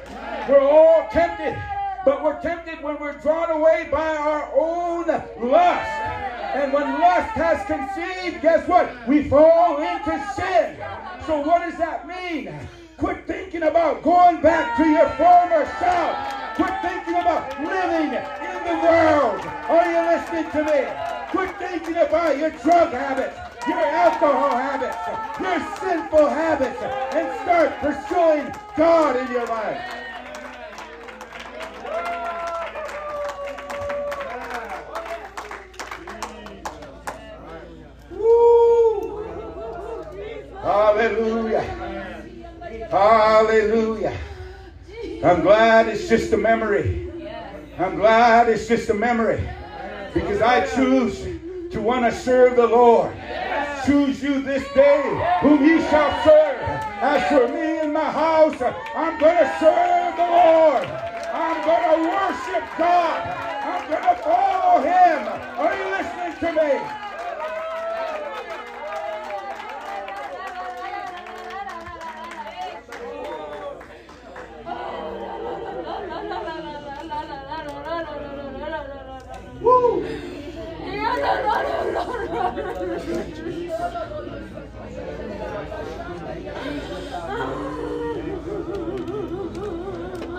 We're 0.48 0.60
all 0.60 1.08
tempted. 1.10 1.60
But 2.04 2.22
we're 2.22 2.40
tempted 2.40 2.82
when 2.82 2.98
we're 2.98 3.18
drawn 3.18 3.50
away 3.50 3.88
by 3.90 4.16
our 4.16 4.50
own 4.56 5.06
lust. 5.06 5.90
And 6.54 6.72
when 6.72 7.00
lust 7.00 7.30
has 7.30 7.64
conceived, 7.66 8.42
guess 8.42 8.66
what? 8.68 8.90
We 9.08 9.28
fall 9.28 9.80
into 9.80 10.32
sin. 10.34 10.76
So 11.26 11.40
what 11.40 11.62
does 11.62 11.78
that 11.78 12.06
mean? 12.06 12.52
Quit 12.98 13.26
thinking 13.26 13.62
about 13.64 14.02
going 14.02 14.40
back 14.42 14.76
to 14.76 14.84
your 14.88 15.08
former 15.10 15.66
self. 15.78 16.16
Quit 16.56 16.82
thinking 16.82 17.14
about 17.14 17.58
living 17.58 18.12
in 18.12 18.58
the 18.64 18.78
world. 18.82 19.40
Are 19.42 19.90
you 19.90 20.00
listening 20.10 20.50
to 20.52 20.64
me? 20.64 20.86
Quit 21.30 21.56
thinking 21.58 21.96
about 21.96 22.36
your 22.38 22.50
drug 22.50 22.92
habits, 22.92 23.38
your 23.66 23.78
alcohol 23.78 24.56
habits, 24.56 24.96
your 25.40 25.60
sinful 25.78 26.28
habits, 26.28 26.82
and 27.14 27.40
start 27.42 27.78
pursuing 27.80 28.54
God 28.76 29.16
in 29.16 29.30
your 29.32 29.46
life. 29.46 29.80
Woo! 38.10 39.24
Hallelujah. 40.62 41.60
Hallelujah. 42.90 44.18
I'm 45.24 45.42
glad 45.42 45.88
it's 45.88 46.08
just 46.08 46.32
a 46.32 46.36
memory. 46.36 47.10
I'm 47.78 47.96
glad 47.96 48.48
it's 48.48 48.66
just 48.66 48.90
a 48.90 48.94
memory. 48.94 49.48
Because 50.12 50.42
I 50.42 50.66
choose 50.66 51.40
to 51.72 51.80
want 51.80 52.04
to 52.04 52.12
serve 52.12 52.56
the 52.56 52.66
Lord. 52.66 53.16
Choose 53.86 54.22
you 54.22 54.42
this 54.42 54.62
day 54.74 55.02
whom 55.40 55.64
ye 55.64 55.80
shall 55.88 56.22
serve. 56.22 56.60
As 57.00 57.26
for 57.28 57.48
me 57.48 57.80
and 57.80 57.92
my 57.92 58.10
house, 58.10 58.60
I'm 58.94 59.18
going 59.18 59.38
to 59.38 59.56
serve 59.58 60.16
the 60.16 60.28
Lord. 60.28 60.84
I'm 61.32 61.64
going 61.64 61.96
to 61.96 62.08
worship 62.08 62.64
God. 62.76 63.26
I'm 63.64 63.88
going 63.88 64.02
to 64.02 64.22
follow 64.22 64.82
him. 64.82 65.28
Are 65.58 65.74
you 65.74 65.90
listening 65.90 66.38
to 66.40 66.52
me? 66.52 67.11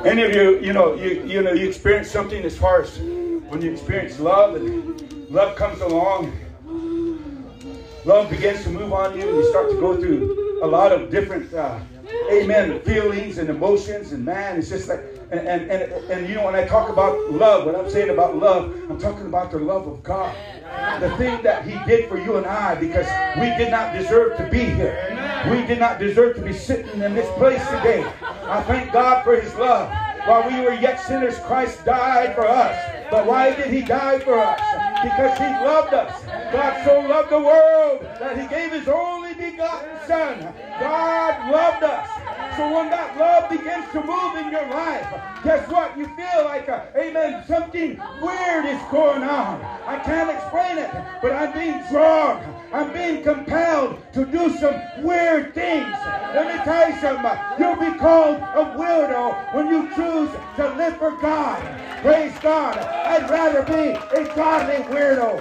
Any 0.05 0.23
of 0.23 0.35
you, 0.35 0.59
you 0.59 0.73
know, 0.73 0.95
you 0.95 1.23
you 1.25 1.41
know, 1.41 1.53
you 1.53 1.67
experience 1.67 2.11
something 2.11 2.43
as 2.43 2.57
far 2.57 2.81
as 2.81 2.97
when 2.99 3.61
you 3.61 3.71
experience 3.71 4.19
love 4.19 4.55
and 4.55 5.31
love 5.31 5.55
comes 5.55 5.79
along, 5.79 6.31
love 8.03 8.29
begins 8.29 8.63
to 8.63 8.69
move 8.69 8.91
on 8.91 9.17
you, 9.17 9.27
and 9.27 9.37
you 9.37 9.49
start 9.49 9.69
to 9.69 9.79
go 9.79 9.95
through 9.95 10.61
a 10.61 10.67
lot 10.67 10.91
of 10.91 11.09
different, 11.09 11.53
uh, 11.53 11.79
amen, 12.29 12.81
feelings 12.81 13.37
and 13.37 13.49
emotions, 13.49 14.11
and 14.11 14.25
man, 14.25 14.57
it's 14.57 14.69
just 14.69 14.89
like, 14.89 15.05
and, 15.31 15.47
and 15.47 15.71
and 15.71 15.93
and 16.11 16.27
you 16.27 16.35
know, 16.35 16.45
when 16.45 16.55
I 16.55 16.65
talk 16.67 16.89
about 16.89 17.31
love, 17.31 17.65
what 17.65 17.75
I'm 17.75 17.89
saying 17.89 18.09
about 18.09 18.35
love, 18.35 18.75
I'm 18.89 18.99
talking 18.99 19.25
about 19.25 19.51
the 19.51 19.59
love 19.59 19.87
of 19.87 20.03
God, 20.03 20.35
the 20.99 21.15
thing 21.15 21.41
that 21.43 21.65
He 21.65 21.79
did 21.85 22.09
for 22.09 22.17
you 22.19 22.35
and 22.35 22.45
I, 22.45 22.75
because 22.75 23.07
we 23.39 23.45
did 23.57 23.71
not 23.71 23.93
deserve 23.93 24.37
to 24.37 24.49
be 24.49 24.65
here. 24.65 25.12
We 25.49 25.65
did 25.65 25.79
not 25.79 25.99
deserve 25.99 26.37
to 26.37 26.41
be 26.41 26.53
sitting 26.53 27.01
in 27.01 27.13
this 27.13 27.29
place 27.37 27.61
today. 27.67 28.03
I 28.47 28.63
thank 28.63 28.93
God 28.93 29.23
for 29.23 29.35
His 29.39 29.53
love. 29.55 29.91
While 30.25 30.47
we 30.49 30.61
were 30.61 30.73
yet 30.73 31.01
sinners, 31.01 31.37
Christ 31.39 31.83
died 31.83 32.33
for 32.33 32.47
us. 32.47 32.79
But 33.11 33.25
why 33.25 33.53
did 33.53 33.67
He 33.67 33.81
die 33.81 34.19
for 34.19 34.39
us? 34.39 34.59
Because 35.03 35.37
He 35.37 35.43
loved 35.43 35.93
us. 35.93 36.23
God 36.53 36.85
so 36.85 37.01
loved 37.01 37.29
the 37.29 37.39
world 37.39 38.07
that 38.19 38.39
He 38.39 38.47
gave 38.47 38.71
His 38.71 38.87
only 38.87 39.33
begotten 39.33 39.97
Son. 40.07 40.53
God 40.79 41.51
loved 41.51 41.83
us. 41.83 42.07
So 42.55 42.73
when 42.73 42.89
that 42.89 43.17
love 43.17 43.49
begins 43.49 43.91
to 43.91 44.01
move 44.01 44.37
in 44.37 44.49
your 44.49 44.67
life, 44.69 45.07
guess 45.43 45.67
what? 45.69 45.97
You 45.97 46.05
feel 46.15 46.45
like, 46.45 46.69
a, 46.69 46.87
amen, 46.95 47.43
something 47.47 47.99
weird 48.21 48.65
is 48.65 48.81
going 48.91 49.23
on. 49.23 49.59
I 49.85 49.99
can't 50.05 50.29
explain 50.29 50.77
it, 50.77 50.93
but 51.21 51.33
I'm 51.33 51.51
being 51.51 51.83
drawn. 51.89 52.62
I'm 52.73 52.91
being 52.91 53.21
compelled 53.21 54.01
to 54.13 54.25
do 54.25 54.49
some 54.57 54.73
weird 55.03 55.53
things. 55.53 55.93
Let 56.33 56.47
me 56.47 56.63
tell 56.63 56.89
you 56.89 56.99
something. 56.99 57.31
You'll 57.59 57.75
be 57.75 57.99
called 57.99 58.37
a 58.37 58.75
weirdo 58.75 59.53
when 59.53 59.67
you 59.67 59.87
choose 59.95 60.31
to 60.55 60.75
live 60.75 60.97
for 60.97 61.11
God. 61.21 61.61
Praise 62.01 62.33
God. 62.39 62.75
I'd 62.77 63.29
rather 63.29 63.61
be 63.61 63.91
a 64.17 64.35
godly 64.35 64.83
weirdo. 64.85 65.39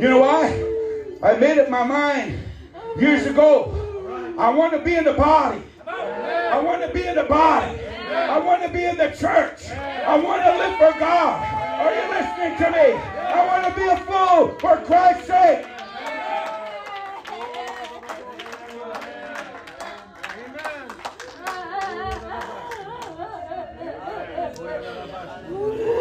You 0.00 0.08
know 0.08 0.20
why? 0.20 1.18
I 1.20 1.36
made 1.36 1.58
up 1.58 1.68
my 1.68 1.82
mind 1.82 2.38
years 2.96 3.26
ago. 3.26 3.83
I 4.36 4.50
want 4.50 4.72
to 4.72 4.80
be 4.80 4.96
in 4.96 5.04
the 5.04 5.12
body. 5.12 5.62
I 5.86 6.60
want 6.60 6.82
to 6.82 6.88
be 6.92 7.06
in 7.06 7.14
the 7.14 7.24
body. 7.24 7.78
I 8.10 8.38
want 8.38 8.62
to 8.62 8.68
be 8.68 8.84
in 8.84 8.96
the 8.96 9.10
church. 9.10 9.70
I 9.70 10.18
want 10.18 10.42
to 10.42 10.56
live 10.56 10.76
for 10.76 10.98
God. 10.98 11.40
Are 11.80 11.94
you 11.94 12.08
listening 12.10 12.56
to 12.58 12.70
me? 12.70 12.98
I 13.20 13.46
want 13.46 13.64
to 13.64 13.80
be 13.80 13.86
a 13.86 13.96
fool 13.98 14.58
for 14.58 14.84
Christ's 14.84 15.28
sake. 15.28 15.66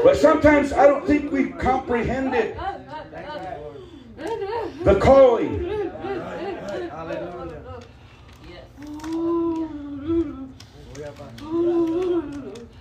But 0.04 0.18
sometimes 0.18 0.74
I 0.74 0.88
don't 0.88 1.06
think 1.06 1.32
we 1.32 1.50
comprehend 1.52 2.34
it. 2.34 2.58
The 4.84 5.00
calling. 5.00 5.73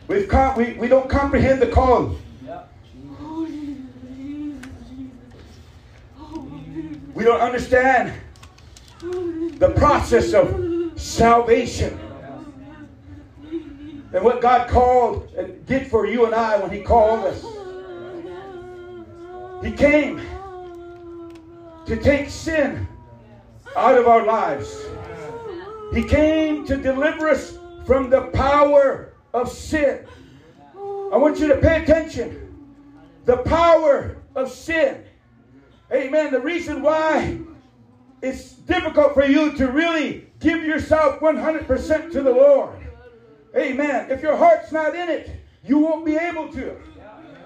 We've 0.08 0.28
com- 0.28 0.56
we, 0.56 0.72
we 0.74 0.88
don't 0.88 1.08
comprehend 1.08 1.62
the 1.62 1.68
call. 1.68 2.16
We 7.14 7.24
don't 7.24 7.40
understand 7.40 8.12
the 9.00 9.72
process 9.76 10.32
of 10.32 11.00
salvation 11.00 11.98
and 14.12 14.24
what 14.24 14.40
God 14.40 14.68
called 14.68 15.32
and 15.36 15.64
did 15.66 15.86
for 15.86 16.06
you 16.06 16.26
and 16.26 16.34
I 16.34 16.58
when 16.58 16.70
He 16.70 16.80
called 16.80 17.24
us. 17.26 17.44
He 19.64 19.72
came 19.72 20.20
to 21.86 21.96
take 21.96 22.28
sin 22.28 22.86
out 23.76 23.96
of 23.96 24.06
our 24.08 24.26
lives. 24.26 24.84
He 25.94 26.04
came 26.04 26.66
to 26.66 26.76
deliver 26.76 27.28
us 27.28 27.58
from 27.84 28.10
the 28.10 28.22
power 28.32 29.14
of 29.32 29.50
sin. 29.50 30.06
I 31.12 31.16
want 31.16 31.38
you 31.38 31.48
to 31.48 31.56
pay 31.56 31.82
attention. 31.82 32.66
The 33.24 33.38
power 33.38 34.16
of 34.34 34.50
sin. 34.50 35.04
Amen. 35.92 36.32
The 36.32 36.40
reason 36.40 36.82
why 36.82 37.38
it's 38.22 38.52
difficult 38.52 39.14
for 39.14 39.24
you 39.24 39.52
to 39.56 39.70
really 39.70 40.26
give 40.40 40.64
yourself 40.64 41.20
100% 41.20 42.12
to 42.12 42.22
the 42.22 42.30
Lord. 42.30 42.78
Amen. 43.56 44.10
If 44.10 44.22
your 44.22 44.36
heart's 44.36 44.72
not 44.72 44.94
in 44.94 45.08
it, 45.08 45.30
you 45.64 45.78
won't 45.78 46.06
be 46.06 46.16
able 46.16 46.48
to. 46.52 46.76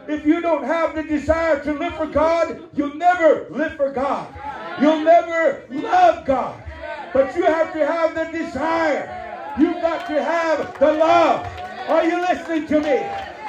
If 0.09 0.24
you 0.24 0.41
don't 0.41 0.62
have 0.64 0.95
the 0.95 1.03
desire 1.03 1.62
to 1.64 1.72
live 1.72 1.97
for 1.97 2.07
God, 2.07 2.68
you'll 2.74 2.95
never 2.95 3.49
live 3.51 3.74
for 3.74 3.91
God. 3.91 4.32
You'll 4.80 5.01
never 5.01 5.64
love 5.70 6.24
God. 6.24 6.62
But 7.12 7.34
you 7.34 7.45
have 7.45 7.72
to 7.72 7.84
have 7.84 8.14
the 8.14 8.39
desire. 8.39 9.26
You've 9.59 9.80
got 9.80 10.07
to 10.09 10.22
have 10.22 10.78
the 10.78 10.92
love. 10.92 11.46
Are 11.88 12.04
you 12.04 12.20
listening 12.20 12.66
to 12.66 12.80
me? 12.80 12.98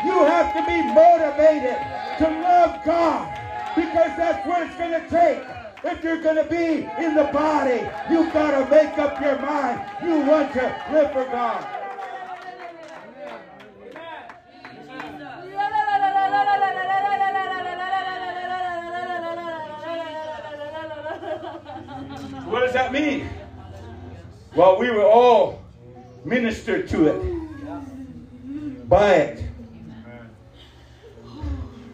You 0.05 0.23
have 0.23 0.53
to 0.53 0.65
be 0.65 0.81
motivated 0.93 1.77
to 2.19 2.29
love 2.41 2.83
God 2.85 3.27
because 3.75 4.15
that's 4.15 4.47
what 4.47 4.67
it's 4.67 4.75
going 4.77 4.91
to 4.91 5.09
take. 5.09 5.43
If 5.83 6.03
you're 6.03 6.21
going 6.21 6.37
to 6.37 6.45
be 6.45 6.87
in 7.03 7.13
the 7.13 7.25
body, 7.33 7.87
you've 8.09 8.31
got 8.31 8.51
to 8.51 8.69
make 8.69 8.97
up 8.97 9.19
your 9.21 9.37
mind. 9.39 9.81
You 10.01 10.19
want 10.21 10.53
to 10.53 10.85
live 10.91 11.11
for 11.11 11.25
God. 11.25 11.63
What 22.47 22.61
does 22.61 22.73
that 22.73 22.93
mean? 22.93 23.29
Well, 24.55 24.79
we 24.79 24.89
were 24.89 25.05
all 25.05 25.66
ministered 26.27 26.87
to 26.89 27.07
it 27.07 28.89
by 28.89 29.13
it. 29.15 29.43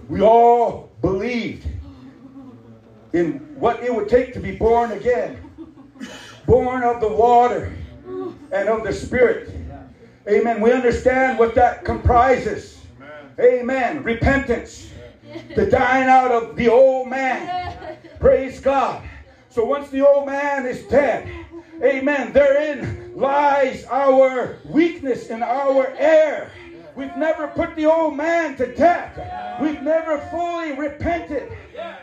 We 0.09 0.21
all 0.21 0.91
believed 1.01 1.67
in 3.13 3.55
what 3.59 3.83
it 3.83 3.93
would 3.93 4.09
take 4.09 4.33
to 4.33 4.39
be 4.39 4.55
born 4.55 4.91
again, 4.91 5.39
born 6.45 6.83
of 6.83 6.99
the 6.99 7.07
water 7.07 7.71
and 8.51 8.69
of 8.69 8.83
the 8.83 8.93
Spirit. 8.93 9.53
Amen. 10.27 10.61
We 10.61 10.71
understand 10.71 11.37
what 11.37 11.55
that 11.55 11.85
comprises. 11.85 12.79
Amen. 13.39 14.03
Repentance, 14.03 14.89
the 15.55 15.65
dying 15.65 16.07
out 16.07 16.31
of 16.31 16.55
the 16.55 16.69
old 16.69 17.09
man. 17.09 17.97
Praise 18.19 18.59
God. 18.59 19.03
So 19.49 19.65
once 19.65 19.89
the 19.89 20.01
old 20.01 20.25
man 20.25 20.65
is 20.65 20.83
dead, 20.85 21.29
amen, 21.81 22.33
therein 22.33 23.13
lies 23.15 23.85
our 23.85 24.57
weakness 24.65 25.29
and 25.29 25.43
our 25.43 25.93
error. 25.97 26.51
We've 26.95 27.15
never 27.17 27.47
put 27.47 27.75
the 27.75 27.85
old 27.85 28.15
man 28.15 28.55
to 28.57 28.73
death. 28.75 29.59
We've 29.59 29.81
never 29.81 30.19
fully 30.29 30.73
repented. 30.73 31.51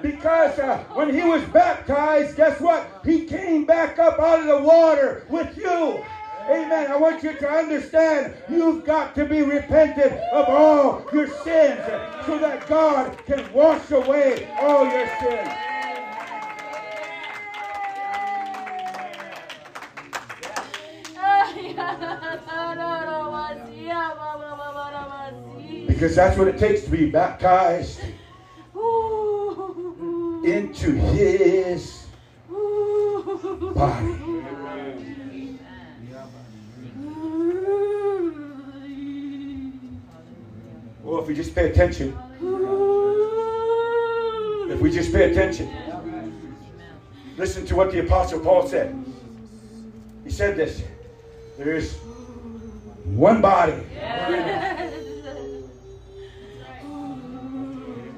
Because 0.02 0.58
uh, 0.58 0.84
when 0.94 1.14
he 1.14 1.22
was 1.22 1.42
baptized, 1.44 2.36
guess 2.36 2.60
what? 2.60 3.00
He 3.04 3.26
came 3.26 3.66
back 3.66 3.98
up 3.98 4.18
out 4.18 4.40
of 4.40 4.46
the 4.46 4.62
water 4.62 5.24
with 5.28 5.56
you. 5.56 6.02
Amen. 6.48 6.90
I 6.90 6.96
want 6.96 7.22
you 7.22 7.34
to 7.34 7.48
understand 7.48 8.34
you've 8.48 8.84
got 8.84 9.14
to 9.14 9.24
be 9.24 9.42
repentant 9.42 10.12
of 10.32 10.48
all 10.48 11.04
your 11.12 11.28
sins 11.28 11.80
so 12.26 12.38
that 12.38 12.66
God 12.66 13.16
can 13.26 13.52
wash 13.52 13.90
away 13.90 14.48
all 14.58 14.84
your 14.84 15.06
sins. 15.20 15.69
Because 25.86 26.14
that's 26.14 26.38
what 26.38 26.48
it 26.48 26.58
takes 26.58 26.82
to 26.82 26.90
be 26.90 27.10
baptized 27.10 28.00
into 30.44 30.92
his 30.92 32.06
body. 33.74 34.16
Well, 41.02 41.20
if 41.20 41.26
we 41.28 41.34
just 41.34 41.54
pay 41.54 41.70
attention, 41.70 42.16
if 44.70 44.80
we 44.80 44.90
just 44.90 45.12
pay 45.12 45.30
attention, 45.30 45.70
listen 47.36 47.66
to 47.66 47.76
what 47.76 47.92
the 47.92 48.00
Apostle 48.00 48.40
Paul 48.40 48.66
said. 48.66 48.94
He 50.24 50.30
said 50.30 50.56
this 50.56 50.82
there 51.60 51.76
is 51.76 51.92
one 53.04 53.42
body, 53.42 53.82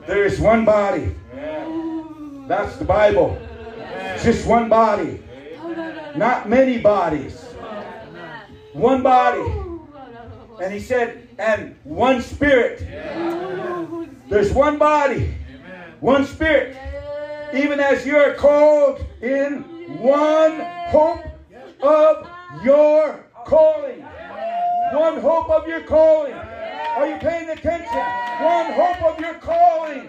there 0.07 0.25
is 0.25 0.39
one 0.39 0.65
body. 0.65 1.17
That's 2.47 2.77
the 2.77 2.85
Bible. 2.85 3.37
Just 4.23 4.47
one 4.47 4.69
body, 4.69 5.25
not 6.15 6.49
many 6.49 6.79
bodies. 6.79 7.43
One 8.75 9.03
body. 9.03 9.43
And 10.63 10.73
he 10.73 10.79
said, 10.79 11.29
and 11.37 11.75
one 11.83 12.23
spirit. 12.23 12.79
There's 14.29 14.53
one 14.53 14.79
body, 14.79 15.35
one 15.99 16.27
spirit. 16.27 16.77
Even 17.53 17.81
as 17.81 18.07
you're 18.07 18.35
called 18.35 19.05
in 19.21 19.63
one 19.99 20.61
hope 20.91 21.25
of 21.83 22.29
your 22.65 23.27
calling. 23.45 24.01
One 24.93 25.21
hope 25.21 25.51
of 25.51 25.67
your 25.67 25.83
calling. 25.83 26.35
Are 26.35 27.09
you 27.09 27.17
paying 27.17 27.49
attention? 27.49 28.05
One 28.41 28.73
hope 28.73 29.03
of 29.03 29.21
your 29.21 29.35
calling. 29.35 30.09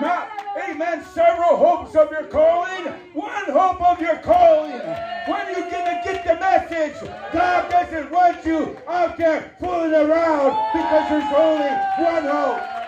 Not, 0.00 0.28
amen, 0.68 1.04
several 1.14 1.56
hopes 1.56 1.94
of 1.94 2.10
your 2.10 2.24
calling. 2.24 2.86
One 3.14 3.50
hope 3.50 3.80
of 3.80 4.00
your 4.00 4.16
calling. 4.18 4.80
When 5.26 5.48
you 5.48 5.70
gonna 5.70 6.00
get 6.04 6.24
the 6.26 6.36
message? 6.36 7.08
God 7.32 7.70
doesn't 7.70 8.10
want 8.10 8.44
you 8.44 8.76
out 8.86 9.16
there 9.16 9.52
fooling 9.58 9.94
around 9.94 10.56
because 10.72 11.08
there's 11.08 11.32
only 11.34 11.70
one 12.04 12.24
hope. 12.24 12.79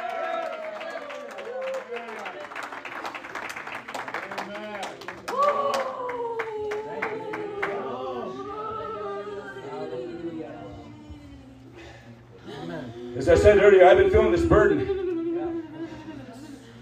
Said 13.52 13.62
earlier, 13.62 13.84
I've 13.84 13.98
been 13.98 14.10
feeling 14.10 14.32
this 14.32 14.46
burden. 14.46 15.68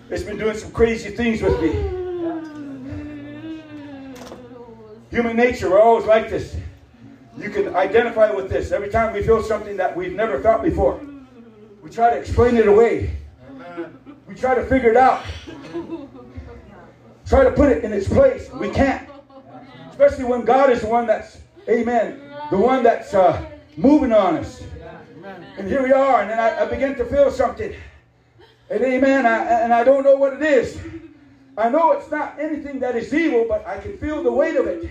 It's 0.09 0.23
been 0.23 0.39
doing 0.39 0.57
some 0.57 0.71
crazy 0.71 1.11
things 1.11 1.43
with 1.43 1.61
me. 1.61 1.73
Human 5.11 5.37
nature, 5.37 5.69
we're 5.69 5.81
always 5.81 6.07
like 6.07 6.31
this. 6.31 6.55
You 7.37 7.51
can 7.51 7.75
identify 7.75 8.31
with 8.31 8.49
this. 8.49 8.71
Every 8.71 8.89
time 8.89 9.13
we 9.13 9.25
feel 9.25 9.43
something 9.43 9.77
that 9.79 9.97
we've 9.97 10.13
never 10.13 10.41
felt 10.41 10.63
before, 10.63 11.01
we 11.83 11.91
try 11.91 12.11
to 12.11 12.17
explain 12.17 12.57
it 12.57 12.69
away. 12.69 13.17
We 14.29 14.37
try 14.37 14.55
to 14.55 14.65
figure 14.65 14.91
it 14.91 14.97
out. 14.97 15.25
Try 17.27 17.43
to 17.43 17.51
put 17.51 17.71
it 17.71 17.83
in 17.83 17.93
its 17.93 18.07
place. 18.07 18.49
We 18.53 18.71
can't. 18.71 19.09
Especially 19.91 20.23
when 20.23 20.45
God 20.45 20.71
is 20.71 20.83
the 20.83 20.89
one 20.89 21.09
that's, 21.09 21.39
amen, 21.69 22.21
the 22.53 22.59
one 22.59 22.85
that's 22.85 23.13
uh, 23.13 23.45
moving 23.77 24.13
on 24.13 24.37
us. 24.37 24.63
And 25.59 25.69
here 25.69 25.83
we 25.83 25.93
are, 25.93 26.23
and 26.23 26.31
then 26.31 26.39
I, 26.39 26.63
I 26.63 26.65
begin 26.67 26.95
to 26.97 27.05
feel 27.05 27.31
something. 27.31 27.75
And 28.71 28.83
amen, 28.83 29.27
I, 29.27 29.63
and 29.63 29.73
I 29.73 29.85
don't 29.85 30.05
know 30.05 30.17
what 30.17 30.35
it 30.35 30.43
is. 30.43 30.81
I 31.57 31.69
know 31.69 31.93
it's 31.93 32.11
not 32.11 32.39
anything 32.39 32.79
that 32.81 32.97
is 32.97 33.13
evil, 33.13 33.47
but 33.49 33.67
I 33.67 33.79
can 33.79 33.99
feel 33.99 34.23
the 34.23 34.33
weight 34.33 34.57
of 34.57 34.67
it. 34.67 34.89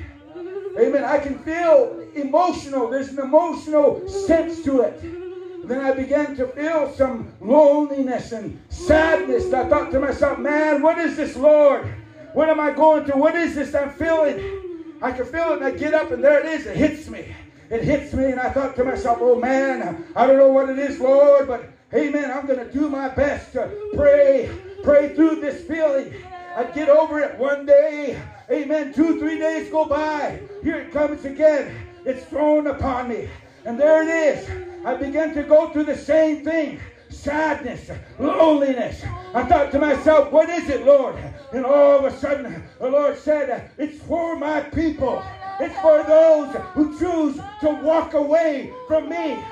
Amen. 0.77 1.03
I 1.03 1.17
can 1.17 1.39
feel 1.39 2.05
emotional. 2.15 2.89
There's 2.89 3.09
an 3.09 3.19
emotional 3.19 4.07
sense 4.07 4.63
to 4.63 4.81
it. 4.81 5.67
Then 5.67 5.81
I 5.81 5.91
began 5.91 6.35
to 6.35 6.47
feel 6.47 6.93
some 6.93 7.33
loneliness 7.41 8.31
and 8.31 8.59
sadness. 8.69 9.51
I 9.53 9.67
thought 9.67 9.91
to 9.91 9.99
myself, 9.99 10.39
man, 10.39 10.81
what 10.81 10.97
is 10.97 11.15
this, 11.15 11.35
Lord? 11.35 11.87
What 12.33 12.49
am 12.49 12.59
I 12.59 12.71
going 12.71 13.05
through? 13.05 13.19
What 13.19 13.35
is 13.35 13.55
this 13.55 13.73
I'm 13.73 13.91
feeling? 13.91 14.95
I 15.01 15.11
can 15.11 15.25
feel 15.25 15.53
it, 15.53 15.57
and 15.57 15.65
I 15.65 15.71
get 15.71 15.93
up, 15.93 16.11
and 16.11 16.23
there 16.23 16.39
it 16.39 16.45
is. 16.45 16.65
It 16.65 16.75
hits 16.75 17.09
me. 17.09 17.33
It 17.69 17.83
hits 17.83 18.13
me, 18.13 18.25
and 18.25 18.39
I 18.39 18.49
thought 18.49 18.75
to 18.77 18.83
myself, 18.83 19.19
oh 19.21 19.35
man, 19.35 20.05
I 20.15 20.25
don't 20.25 20.37
know 20.37 20.51
what 20.51 20.69
it 20.69 20.79
is, 20.79 20.99
Lord, 20.99 21.47
but 21.47 21.69
amen, 21.93 22.31
I'm 22.31 22.47
going 22.47 22.59
to 22.59 22.71
do 22.71 22.89
my 22.89 23.09
best 23.09 23.53
to 23.53 23.69
pray, 23.95 24.49
pray 24.83 25.13
through 25.15 25.41
this 25.41 25.63
feeling. 25.63 26.13
I'd 26.55 26.73
get 26.73 26.89
over 26.89 27.19
it 27.19 27.37
one 27.37 27.65
day. 27.65 28.19
Amen. 28.51 28.91
Two, 28.91 29.19
three 29.19 29.37
days 29.37 29.69
go 29.69 29.85
by. 29.85 30.41
Here 30.63 30.77
it 30.77 30.91
comes 30.91 31.23
again. 31.23 31.73
It's 32.05 32.25
thrown 32.25 32.67
upon 32.67 33.07
me. 33.07 33.29
And 33.65 33.79
there 33.79 34.01
it 34.01 34.09
is. 34.09 34.49
I 34.83 34.95
began 34.95 35.33
to 35.35 35.43
go 35.43 35.69
through 35.69 35.85
the 35.85 35.97
same 35.97 36.43
thing 36.43 36.79
sadness, 37.09 37.89
loneliness. 38.19 39.03
I 39.33 39.43
thought 39.43 39.71
to 39.71 39.79
myself, 39.79 40.31
what 40.31 40.49
is 40.49 40.69
it, 40.69 40.85
Lord? 40.85 41.15
And 41.51 41.65
all 41.65 41.97
of 41.97 42.05
a 42.05 42.15
sudden, 42.15 42.63
the 42.79 42.89
Lord 42.89 43.17
said, 43.17 43.71
it's 43.77 44.01
for 44.03 44.35
my 44.35 44.61
people. 44.61 45.23
It's 45.59 45.75
for 45.79 46.03
those 46.03 46.55
who 46.73 46.97
choose 46.97 47.35
to 47.61 47.69
walk 47.83 48.13
away 48.13 48.73
from 48.87 49.09
me. 49.09 49.43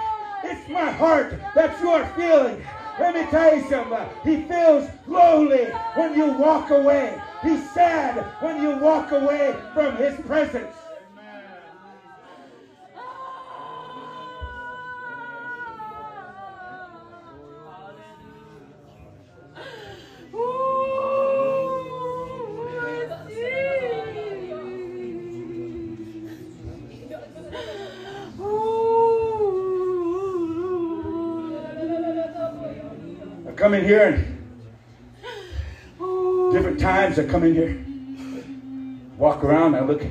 It's 0.43 0.69
my 0.69 0.89
heart 0.89 1.33
that 1.53 1.79
you 1.81 1.89
are 1.89 2.05
feeling. 2.15 2.63
Let 2.97 3.13
me 3.13 3.29
tell 3.29 3.57
you 3.57 3.63
something. 3.67 4.09
He 4.23 4.43
feels 4.43 4.89
lonely 5.05 5.65
when 5.95 6.15
you 6.15 6.31
walk 6.31 6.69
away. 6.69 7.21
He's 7.43 7.69
sad 7.71 8.25
when 8.41 8.61
you 8.61 8.77
walk 8.77 9.11
away 9.11 9.55
from 9.73 9.97
his 9.97 10.15
presence. 10.25 10.73
Come 33.67 33.73
in 33.73 33.83
here 33.83 34.07
and 34.13 34.47
oh. 35.99 36.49
different 36.53 36.79
times 36.79 37.19
I 37.19 37.25
come 37.25 37.43
in 37.43 37.53
here, 37.53 37.83
walk 39.17 39.43
around, 39.43 39.75
I 39.75 39.81
look, 39.81 40.05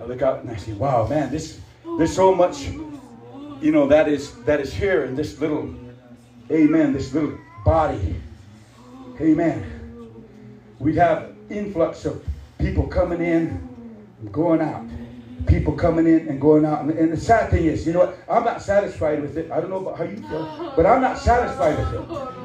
I 0.00 0.04
look 0.04 0.22
out 0.22 0.40
and 0.40 0.50
I 0.50 0.56
say, 0.56 0.72
wow, 0.72 1.06
man, 1.06 1.30
this 1.30 1.60
there's 1.98 2.16
so 2.16 2.34
much, 2.34 2.68
you 3.60 3.70
know, 3.70 3.86
that 3.88 4.08
is 4.08 4.34
that 4.44 4.60
is 4.60 4.72
here 4.72 5.04
in 5.04 5.14
this 5.14 5.38
little, 5.40 5.74
amen, 6.50 6.94
this 6.94 7.12
little 7.12 7.38
body. 7.66 8.16
Amen. 9.20 10.24
We'd 10.78 10.96
have 10.96 11.34
influx 11.50 12.06
of 12.06 12.24
people 12.58 12.86
coming 12.86 13.20
in, 13.20 13.60
going 14.32 14.62
out. 14.62 14.86
People 15.46 15.74
coming 15.74 16.06
in 16.06 16.28
and 16.28 16.40
going 16.40 16.64
out. 16.64 16.80
And, 16.80 16.92
and 16.92 17.12
the 17.12 17.18
sad 17.18 17.50
thing 17.50 17.66
is, 17.66 17.86
you 17.86 17.92
know 17.92 18.06
what? 18.06 18.18
I'm 18.26 18.44
not 18.44 18.62
satisfied 18.62 19.20
with 19.20 19.36
it. 19.36 19.50
I 19.50 19.60
don't 19.60 19.68
know 19.68 19.80
about 19.80 19.98
how 19.98 20.04
you 20.04 20.16
feel, 20.16 20.72
but 20.74 20.86
I'm 20.86 21.02
not 21.02 21.18
satisfied 21.18 21.78
with 21.78 21.92
it. 21.92 22.43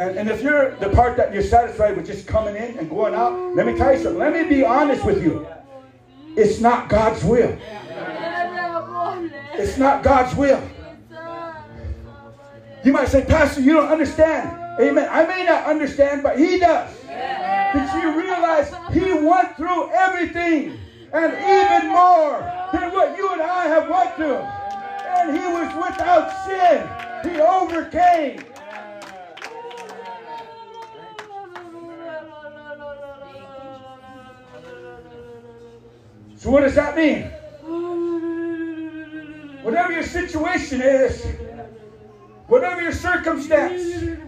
And, 0.00 0.16
and 0.16 0.30
if 0.30 0.42
you're 0.42 0.76
the 0.76 0.88
part 0.88 1.18
that 1.18 1.34
you're 1.34 1.42
satisfied 1.42 1.94
with 1.94 2.06
just 2.06 2.26
coming 2.26 2.56
in 2.56 2.78
and 2.78 2.88
going 2.88 3.14
out, 3.14 3.54
let 3.54 3.66
me 3.66 3.76
tell 3.76 3.92
you 3.92 4.02
something. 4.02 4.18
Let 4.18 4.32
me 4.32 4.48
be 4.48 4.64
honest 4.64 5.04
with 5.04 5.22
you. 5.22 5.46
It's 6.36 6.58
not 6.58 6.88
God's 6.88 7.22
will. 7.22 7.54
It's 9.52 9.76
not 9.76 10.02
God's 10.02 10.34
will. 10.34 10.62
You 12.82 12.92
might 12.92 13.08
say, 13.08 13.26
Pastor, 13.26 13.60
you 13.60 13.74
don't 13.74 13.88
understand. 13.88 14.80
Amen. 14.80 15.06
I 15.10 15.26
may 15.26 15.44
not 15.44 15.66
understand, 15.66 16.22
but 16.22 16.38
he 16.38 16.58
does. 16.58 16.96
Did 17.02 18.02
you 18.02 18.18
realize 18.18 18.72
he 18.94 19.12
went 19.12 19.54
through 19.54 19.90
everything 19.90 20.78
and 21.12 21.32
even 21.34 21.92
more 21.92 22.40
than 22.72 22.90
what 22.94 23.18
you 23.18 23.30
and 23.34 23.42
I 23.42 23.66
have 23.66 23.86
went 23.90 24.14
through? 24.16 24.36
And 24.36 25.36
he 25.36 25.46
was 25.46 25.74
without 25.74 26.46
sin. 26.46 26.88
He 27.30 27.38
overcame. 27.38 28.49
So 36.40 36.50
what 36.50 36.62
does 36.62 36.74
that 36.76 36.96
mean? 36.96 37.24
Whatever 39.62 39.92
your 39.92 40.04
situation 40.04 40.80
is, 40.80 41.22
whatever 42.46 42.80
your 42.80 42.92
circumstance, 42.92 44.18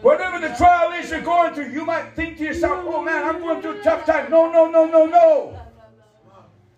whatever 0.00 0.38
the 0.38 0.54
trial 0.54 0.92
is 0.92 1.10
you're 1.10 1.20
going 1.20 1.54
through, 1.54 1.72
you 1.72 1.84
might 1.84 2.14
think 2.14 2.38
to 2.38 2.44
yourself, 2.44 2.84
oh 2.86 3.02
man, 3.02 3.24
I'm 3.24 3.40
going 3.40 3.60
through 3.60 3.80
a 3.80 3.82
tough 3.82 4.06
time. 4.06 4.30
No, 4.30 4.52
no, 4.52 4.70
no, 4.70 4.86
no, 4.86 5.06
no. 5.06 5.60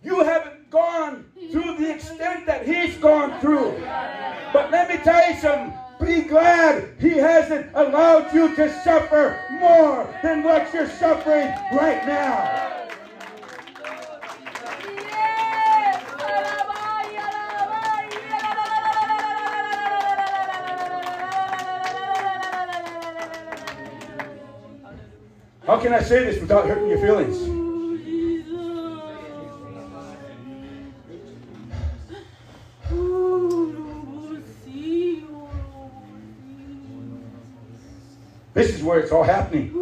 You 0.03 0.25
haven't 0.25 0.71
gone 0.71 1.27
through 1.53 1.77
the 1.77 1.95
extent 1.95 2.47
that 2.47 2.67
he's 2.67 2.97
gone 2.97 3.39
through. 3.41 3.79
But 4.55 4.71
let 4.71 4.89
me 4.89 4.97
tell 5.05 5.31
you 5.31 5.39
something. 5.39 5.75
Be 6.01 6.23
glad 6.23 6.95
he 6.99 7.11
hasn't 7.11 7.73
allowed 7.75 8.33
you 8.33 8.57
to 8.57 8.73
suffer 8.85 9.39
more 9.61 10.09
than 10.23 10.43
what 10.43 10.73
you're 10.73 10.89
suffering 10.89 11.49
right 11.75 12.07
now. 12.07 12.80
How 25.71 25.79
can 25.79 25.93
I 25.93 26.03
say 26.03 26.25
this 26.25 26.41
without 26.41 26.67
hurting 26.67 26.89
your 26.89 26.99
feelings? 26.99 27.39
This 38.53 38.75
is 38.75 38.83
where 38.83 38.99
it's 38.99 39.13
all 39.13 39.23
happening. 39.23 39.73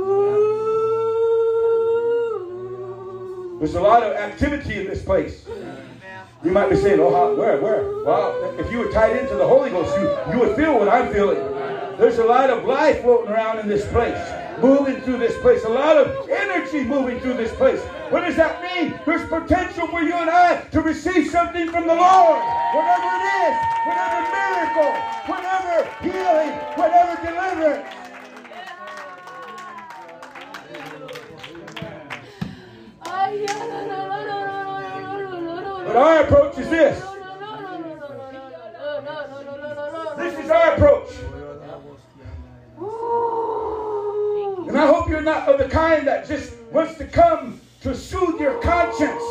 There's 3.58 3.74
a 3.74 3.80
lot 3.80 4.02
of 4.02 4.12
activity 4.12 4.80
in 4.80 4.88
this 4.88 5.02
place. 5.02 5.48
You 6.44 6.50
might 6.50 6.68
be 6.68 6.76
saying, 6.76 7.00
oh, 7.00 7.10
how, 7.10 7.34
where, 7.34 7.58
where? 7.62 8.04
Well, 8.04 8.60
if 8.60 8.70
you 8.70 8.80
were 8.80 8.92
tied 8.92 9.16
into 9.16 9.36
the 9.36 9.46
Holy 9.46 9.70
Ghost, 9.70 9.98
you, 9.98 10.34
you 10.34 10.40
would 10.40 10.54
feel 10.54 10.78
what 10.78 10.90
I'm 10.90 11.10
feeling. 11.10 11.38
There's 11.96 12.18
a 12.18 12.24
lot 12.24 12.50
of 12.50 12.66
life 12.66 13.00
floating 13.00 13.30
around 13.32 13.58
in 13.60 13.68
this 13.68 13.90
place, 13.90 14.18
moving 14.60 15.00
through 15.02 15.18
this 15.18 15.36
place, 15.40 15.64
a 15.64 15.68
lot 15.68 15.96
of 15.96 16.28
energy 16.28 16.84
moving 16.84 17.20
through 17.20 17.34
this 17.34 17.52
place. 17.54 17.80
What 18.10 18.22
does 18.22 18.36
that 18.36 18.62
mean? 18.62 18.98
There's 19.06 19.28
potential 19.28 19.86
for 19.88 20.02
you 20.02 20.14
and 20.14 20.30
I 20.30 20.62
to 20.72 20.80
receive 20.80 21.30
something 21.30 21.70
from 21.70 21.86
the 21.86 21.94
Lord. 21.94 22.40
Whatever 22.74 23.06
it 23.06 23.24
is, 23.44 23.54
whatever 23.86 24.20
miracle, 24.32 24.92
whatever 25.26 25.84
healing, 26.02 26.52
whatever 26.76 27.16
deliverance. 27.24 27.94
But 35.86 35.96
our 35.96 36.22
approach 36.24 36.58
is 36.58 36.68
this. 36.68 37.00
This 40.18 40.44
is 40.44 40.50
our 40.50 40.74
approach. 40.74 41.37
And 44.68 44.76
I 44.76 44.86
hope 44.86 45.08
you're 45.08 45.22
not 45.22 45.48
of 45.48 45.58
the 45.58 45.66
kind 45.66 46.06
that 46.06 46.28
just 46.28 46.54
wants 46.70 46.98
to 46.98 47.06
come 47.06 47.58
to 47.80 47.96
soothe 47.96 48.38
your 48.38 48.60
conscience. 48.60 49.22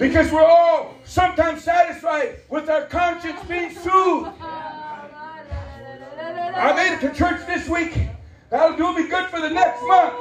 Because 0.00 0.32
we're 0.32 0.44
all 0.44 0.96
sometimes 1.04 1.62
satisfied 1.62 2.40
with 2.48 2.68
our 2.68 2.86
conscience 2.86 3.40
being 3.46 3.70
soothed. 3.70 4.30
I 6.60 6.72
made 6.74 6.94
it 6.96 7.00
to 7.08 7.14
church 7.16 7.46
this 7.46 7.68
week. 7.68 8.08
That'll 8.50 8.76
do 8.76 8.92
me 8.92 9.08
good 9.08 9.26
for 9.26 9.40
the 9.40 9.50
next 9.50 9.80
month. 9.86 10.14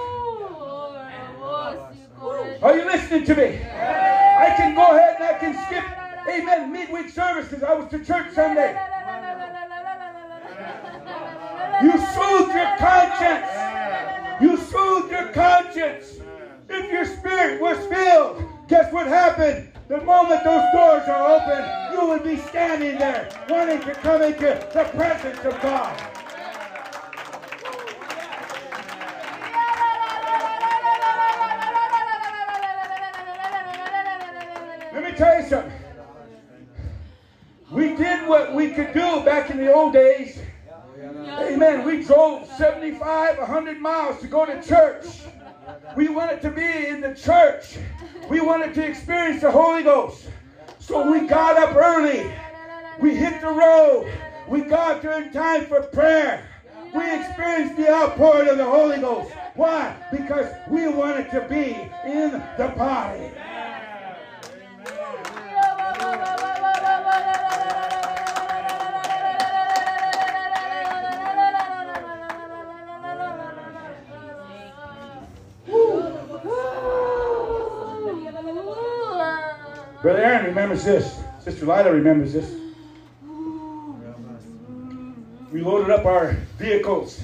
Are 2.61 2.77
you 2.77 2.85
listening 2.85 3.25
to 3.25 3.35
me? 3.35 3.59
I 3.65 4.53
can 4.55 4.75
go 4.75 4.95
ahead 4.95 5.15
and 5.15 5.23
I 5.23 5.39
can 5.39 5.55
skip, 5.65 5.83
amen, 6.29 6.71
midweek 6.71 7.09
service 7.09 7.47
because 7.49 7.63
I 7.63 7.73
was 7.73 7.89
to 7.89 8.05
church 8.05 8.31
Sunday. 8.35 8.77
You 11.81 11.91
soothe 11.91 12.53
your 12.53 12.75
conscience. 12.77 13.47
You 14.41 14.57
soothe 14.57 15.11
your 15.11 15.27
conscience. 15.29 16.19
If 16.67 16.91
your 16.91 17.05
spirit 17.05 17.61
was 17.61 17.77
filled, 17.87 18.43
guess 18.67 18.91
what 18.91 19.07
happened? 19.07 19.71
The 19.87 20.01
moment 20.01 20.43
those 20.43 20.65
doors 20.73 21.03
are 21.07 21.39
open, 21.39 21.93
you 21.93 22.05
will 22.05 22.19
be 22.19 22.35
standing 22.49 22.99
there 22.99 23.29
wanting 23.49 23.79
to 23.81 23.93
come 23.93 24.21
into 24.21 24.67
the 24.73 24.83
presence 24.95 25.39
of 25.45 25.61
God. 25.61 25.97
Let 34.93 35.03
me 35.03 35.11
tell 35.17 35.41
you 35.41 35.47
something. 35.47 35.71
We 37.71 37.95
did 37.95 38.27
what 38.27 38.53
we 38.53 38.71
could 38.71 38.93
do 38.93 39.21
back 39.21 39.49
in 39.49 39.57
the 39.57 39.73
old 39.73 39.93
days. 39.93 40.39
Amen. 41.01 41.85
We 41.85 42.03
drove 42.03 42.47
75, 42.57 43.37
100 43.37 43.79
miles 43.79 44.19
to 44.21 44.27
go 44.27 44.45
to 44.45 44.61
church. 44.61 45.05
We 45.95 46.09
wanted 46.09 46.41
to 46.41 46.49
be 46.49 46.87
in 46.87 46.99
the 46.99 47.13
church. 47.15 47.77
We 48.29 48.41
wanted 48.41 48.73
to 48.73 48.85
experience 48.85 49.41
the 49.41 49.51
Holy 49.51 49.83
Ghost. 49.83 50.27
So 50.79 51.09
we 51.09 51.27
got 51.27 51.57
up 51.57 51.75
early. 51.75 52.31
We 52.99 53.15
hit 53.15 53.39
the 53.39 53.47
road. 53.47 54.11
We 54.47 54.61
got 54.61 55.01
there 55.01 55.21
in 55.23 55.31
time 55.31 55.65
for 55.67 55.83
prayer. 55.83 56.45
We 56.93 57.15
experienced 57.15 57.77
the 57.77 57.93
outpouring 57.93 58.49
of 58.49 58.57
the 58.57 58.65
Holy 58.65 58.97
Ghost. 58.97 59.31
Why? 59.55 59.95
Because 60.11 60.51
we 60.69 60.87
wanted 60.87 61.29
to 61.31 61.41
be 61.47 61.75
in 62.09 62.31
the 62.57 62.73
body. 62.75 63.31
Brother 80.01 80.23
Aaron 80.23 80.45
remembers 80.45 80.85
this. 80.85 81.19
Sister 81.43 81.65
Lila 81.65 81.91
remembers 81.91 82.31
this. 82.31 82.55
We 85.51 85.61
loaded 85.61 85.89
up 85.89 86.05
our 86.05 86.33
vehicles, 86.57 87.21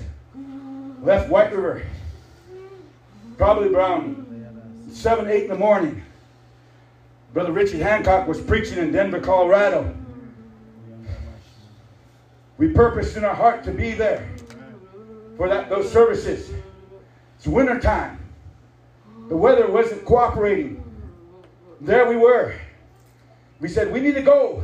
left 1.01 1.29
White 1.29 1.53
River, 1.53 1.83
probably 3.37 3.73
around 3.73 4.89
7, 4.91 5.29
8 5.29 5.43
in 5.43 5.49
the 5.49 5.55
morning. 5.55 6.03
Brother 7.33 7.51
Richie 7.51 7.79
Hancock 7.79 8.27
was 8.27 8.41
preaching 8.41 8.77
in 8.77 8.91
Denver, 8.91 9.19
Colorado. 9.19 9.95
We 12.57 12.69
purposed 12.69 13.15
in 13.15 13.23
our 13.23 13.35
heart 13.35 13.63
to 13.65 13.71
be 13.71 13.91
there 13.91 14.27
for 15.37 15.47
that, 15.47 15.69
those 15.69 15.91
services. 15.91 16.51
It's 17.37 17.47
winter 17.47 17.79
time. 17.79 18.19
The 19.29 19.35
weather 19.35 19.69
wasn't 19.69 20.03
cooperating. 20.05 20.84
There 21.85 22.07
we 22.09 22.15
were. 22.15 22.55
We 23.59 23.69
said, 23.69 23.93
we 23.93 23.99
need 23.99 24.15
to 24.15 24.23
go. 24.23 24.63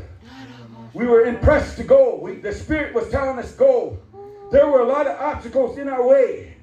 We 0.96 1.06
were 1.06 1.26
impressed 1.26 1.78
to 1.78 1.84
go. 1.84 2.16
We, 2.16 2.38
the 2.38 2.52
Spirit 2.52 2.96
was 2.96 3.10
telling 3.10 3.38
us 3.38 3.52
go. 3.52 4.00
There 4.52 4.68
were 4.68 4.80
a 4.80 4.88
lot 4.88 5.06
of 5.06 5.22
obstacles 5.22 5.78
in 5.78 5.88
our 5.88 6.06
way. 6.06 6.58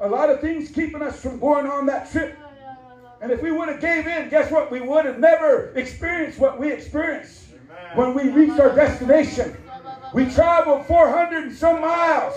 A 0.00 0.08
lot 0.08 0.30
of 0.30 0.40
things 0.40 0.70
keeping 0.70 1.02
us 1.02 1.20
from 1.20 1.38
going 1.38 1.66
on 1.66 1.84
that 1.86 2.10
trip. 2.10 2.38
And 3.20 3.30
if 3.30 3.42
we 3.42 3.52
would 3.52 3.68
have 3.68 3.82
gave 3.82 4.06
in, 4.06 4.30
guess 4.30 4.50
what? 4.50 4.70
We 4.70 4.80
would 4.80 5.04
have 5.04 5.18
never 5.18 5.72
experienced 5.74 6.38
what 6.38 6.58
we 6.58 6.72
experienced 6.72 7.44
when 7.94 8.14
we 8.14 8.30
reached 8.30 8.58
our 8.58 8.74
destination. 8.74 9.58
We 10.14 10.30
traveled 10.30 10.86
400 10.86 11.44
and 11.44 11.54
some 11.54 11.82
miles. 11.82 12.34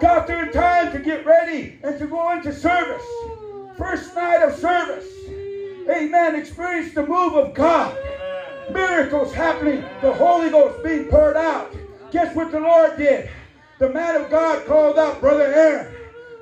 got 0.00 0.28
there 0.28 0.46
in 0.46 0.52
time 0.52 0.92
to 0.92 1.00
get 1.00 1.26
ready 1.26 1.80
and 1.82 1.98
to 1.98 2.06
go 2.06 2.30
into 2.30 2.54
service. 2.54 3.04
First 3.76 4.14
night 4.14 4.44
of 4.44 4.54
service. 4.54 5.06
Amen. 5.90 6.34
Experience 6.34 6.92
the 6.92 7.02
move 7.02 7.34
of 7.34 7.54
God. 7.54 7.94
Miracles 8.70 9.32
happening. 9.32 9.82
The 10.02 10.12
Holy 10.12 10.50
Ghost 10.50 10.82
being 10.82 11.04
poured 11.04 11.36
out. 11.36 11.72
Guess 12.10 12.34
what 12.34 12.50
the 12.50 12.60
Lord 12.60 12.96
did? 12.96 13.28
The 13.78 13.88
man 13.88 14.16
of 14.16 14.30
God 14.30 14.64
called 14.64 14.98
out 14.98 15.20
Brother 15.20 15.42
Aaron. 15.44 15.88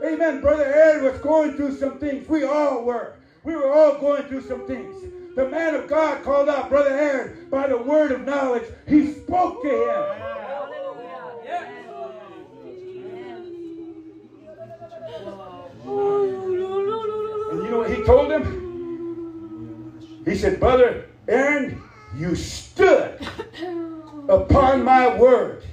Amen. 0.05 0.41
Brother 0.41 0.65
Aaron 0.65 1.03
was 1.03 1.19
going 1.19 1.53
through 1.53 1.73
some 1.73 1.97
things. 1.99 2.29
We 2.29 2.45
all 2.45 2.83
were. 2.83 3.13
We 3.45 3.55
were 3.55 3.69
all 3.69 3.93
going 3.93 4.25
through 4.25 4.43
some 4.43 4.67
things. 4.67 4.95
The 5.37 5.45
man 5.45 5.75
of 5.75 5.87
God 5.89 6.23
called 6.23 6.49
out 6.49 6.69
Brother 6.69 6.91
Aaron 6.91 7.49
by 7.51 7.67
the 7.67 7.79
word 7.79 8.13
of 8.13 8.21
knowledge. 8.23 8.65
He 8.87 9.05
spoke 9.05 9.63
to 9.63 9.69
him. 9.69 10.05
And 17.51 17.63
you 17.63 17.71
know 17.71 17.79
what 17.79 17.91
he 17.91 18.01
told 18.01 18.31
him? 18.31 18.64
He 20.25 20.35
said, 20.37 20.59
Brother 20.59 21.07
Aaron, 21.29 21.83
you 22.17 22.35
stood 22.35 23.27
upon 24.29 24.83
my 24.83 25.17
word. 25.19 25.65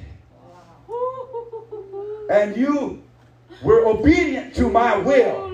And 2.29 2.55
you 2.55 3.03
were 3.63 3.85
obedient 3.85 4.55
to 4.55 4.69
my 4.69 4.97
will. 4.97 5.51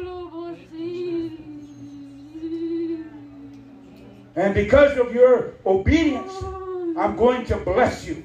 And 4.35 4.53
because 4.53 4.97
of 4.99 5.13
your 5.15 5.53
obedience, 5.65 6.31
I'm 6.97 7.15
going 7.15 7.45
to 7.47 7.57
bless 7.57 8.05
you. 8.05 8.23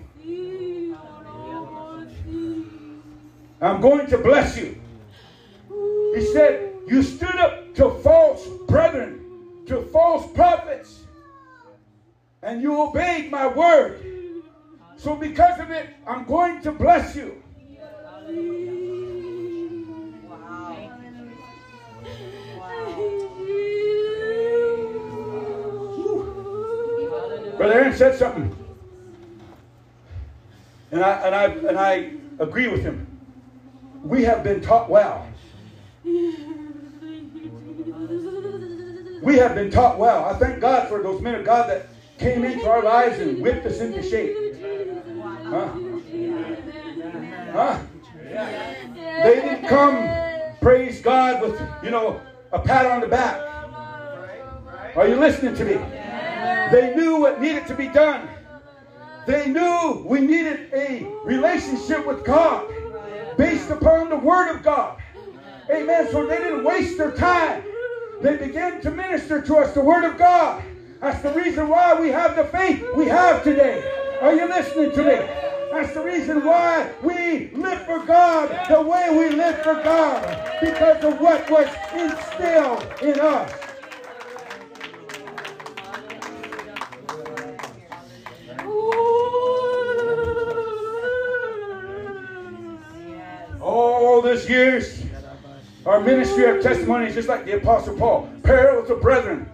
I'm 3.63 3.81
going 3.81 4.07
to 4.09 4.19
bless 4.19 4.59
you. 4.59 4.79
He 6.15 6.21
said, 6.33 6.75
You 6.87 7.03
stood 7.03 7.35
up 7.37 7.75
to 7.77 7.91
false 8.03 8.47
brethren, 8.69 9.22
to 9.73 9.81
false 9.81 10.31
prophets, 10.33 11.05
and 12.43 12.61
you 12.61 12.79
obeyed 12.79 13.31
my 13.31 13.47
word. 13.47 13.99
So, 14.97 15.17
because 15.17 15.59
of 15.61 15.71
it, 15.71 15.89
I'm 16.07 16.25
going 16.27 16.61
to 16.63 16.73
bless 16.73 17.17
you. 17.17 17.43
Brother 27.57 27.75
Aaron 27.75 27.97
said 27.97 28.15
something. 28.17 28.55
And 30.91 31.03
I, 31.03 31.13
and 31.27 31.35
I, 31.35 31.45
and 31.45 31.79
I 31.79 32.11
agree 32.39 32.69
with 32.69 32.83
him. 32.83 33.07
We 34.05 34.25
have 34.25 34.45
been 34.45 34.61
taught 34.61 34.91
well. 34.91 35.27
We 39.23 39.37
have 39.37 39.55
been 39.55 39.71
taught 39.71 39.99
well. 39.99 40.25
I 40.25 40.35
thank 40.35 40.61
God 40.61 40.89
for 40.89 41.01
those 41.01 41.23
men 41.23 41.37
of 41.37 41.45
God 41.45 41.71
that 41.71 41.87
came 42.19 42.45
into 42.45 42.69
our 42.69 42.83
lives 42.83 43.21
and 43.21 43.41
whipped 43.41 43.65
us 43.65 43.79
into 43.79 44.03
shape. 44.03 44.37
Huh? 45.45 45.73
Huh? 47.53 47.79
They 49.23 49.41
didn't 49.41 49.69
come, 49.69 50.57
praise 50.61 51.01
God, 51.01 51.41
with, 51.41 51.61
you 51.85 51.91
know, 51.91 52.21
a 52.51 52.59
pat 52.59 52.87
on 52.87 53.01
the 53.01 53.07
back. 53.07 53.41
Are 54.97 55.07
you 55.07 55.17
listening 55.17 55.55
to 55.55 55.65
me? 55.65 55.75
They 56.73 56.93
knew 56.97 57.21
what 57.21 57.41
needed 57.41 57.67
to 57.69 57.77
be 57.77 57.89
done. 57.89 58.29
They 59.27 59.49
knew 59.49 60.03
we 60.05 60.21
needed 60.21 60.73
a 60.75 61.07
relationship 61.25 62.05
with 62.05 62.25
God 62.25 62.67
based 63.39 63.71
upon 63.71 64.09
the 64.09 64.17
Word 64.17 64.51
of 64.55 64.65
God. 64.65 65.01
Amen. 65.71 66.09
So 66.11 66.27
they 66.27 66.39
didn't 66.39 66.65
waste 66.65 66.99
their 66.99 67.13
time. 67.13 67.63
They 68.23 68.37
began 68.37 68.81
to 68.83 68.91
minister 68.93 69.43
to 69.43 69.57
us 69.57 69.75
the 69.75 69.81
Word 69.81 70.05
of 70.05 70.17
God. 70.17 70.63
That's 71.01 71.21
the 71.23 71.33
reason 71.33 71.69
why 71.69 72.01
we 72.01 72.11
have 72.11 72.37
the 72.37 72.45
faith 72.45 72.87
we 72.95 73.07
have 73.07 73.43
today. 73.43 73.83
Are 74.21 74.33
you 74.33 74.47
listening 74.47 74.93
to 74.93 74.99
me? 74.99 75.27
That's 75.73 75.93
the 75.93 76.05
reason 76.05 76.45
why 76.45 76.89
we 77.03 77.51
live 77.51 77.83
for 77.83 77.99
God 78.07 78.69
the 78.69 78.81
way 78.81 79.09
we 79.11 79.35
live 79.35 79.59
for 79.63 79.75
God. 79.75 80.53
Because 80.61 81.03
of 81.03 81.21
what 81.21 81.51
was 81.51 81.67
instilled 81.93 82.87
in 83.03 83.19
us. 83.19 83.53
All 93.61 94.23
these 94.23 94.49
years, 94.49 95.02
our 95.85 96.01
ministry 96.01 96.45
of 96.45 96.63
testimony 96.63 97.07
is 97.07 97.15
just 97.15 97.29
like 97.29 97.45
the 97.45 97.57
Apostle 97.57 97.97
Paul. 97.97 98.29
Perils 98.43 98.91
of 98.91 99.01
brethren. 99.03 99.51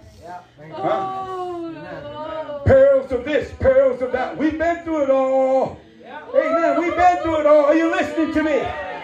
Huh? 0.71 1.25
Oh, 1.29 2.63
perils 2.67 3.11
of 3.13 3.25
this, 3.25 3.51
perils 3.59 4.03
of 4.03 4.13
that. 4.13 4.37
We've 4.37 4.59
been 4.59 4.85
through 4.85 5.05
it 5.05 5.11
all. 5.11 5.81
Amen. 6.35 6.81
We've 6.81 6.95
been 6.95 7.23
through 7.23 7.41
it 7.41 7.47
all. 7.47 7.65
Are 7.65 7.75
you 7.75 7.91
listening 7.91 8.35
to 8.35 8.43
me? 8.43 8.61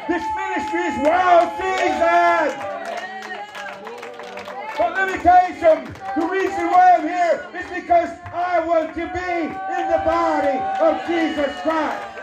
This 0.07 0.23
ministry 0.37 0.81
is 0.81 0.99
wild 1.07 1.51
season. 1.57 2.61
But 4.77 4.95
let 4.95 5.17
me 5.17 5.23
tell 5.23 5.49
you 5.49 5.61
something. 5.61 5.95
The 6.21 6.27
reason 6.27 6.71
why 6.71 6.97
I'm 6.97 7.03
here 7.03 7.49
is 7.59 7.83
because 7.83 8.11
I 8.33 8.63
want 8.67 8.95
to 8.95 9.07
be 9.07 9.45
in 9.47 9.91
the 9.91 10.03
body 10.05 10.59
of 10.85 11.07
Jesus 11.07 11.51
Christ. 11.63 12.14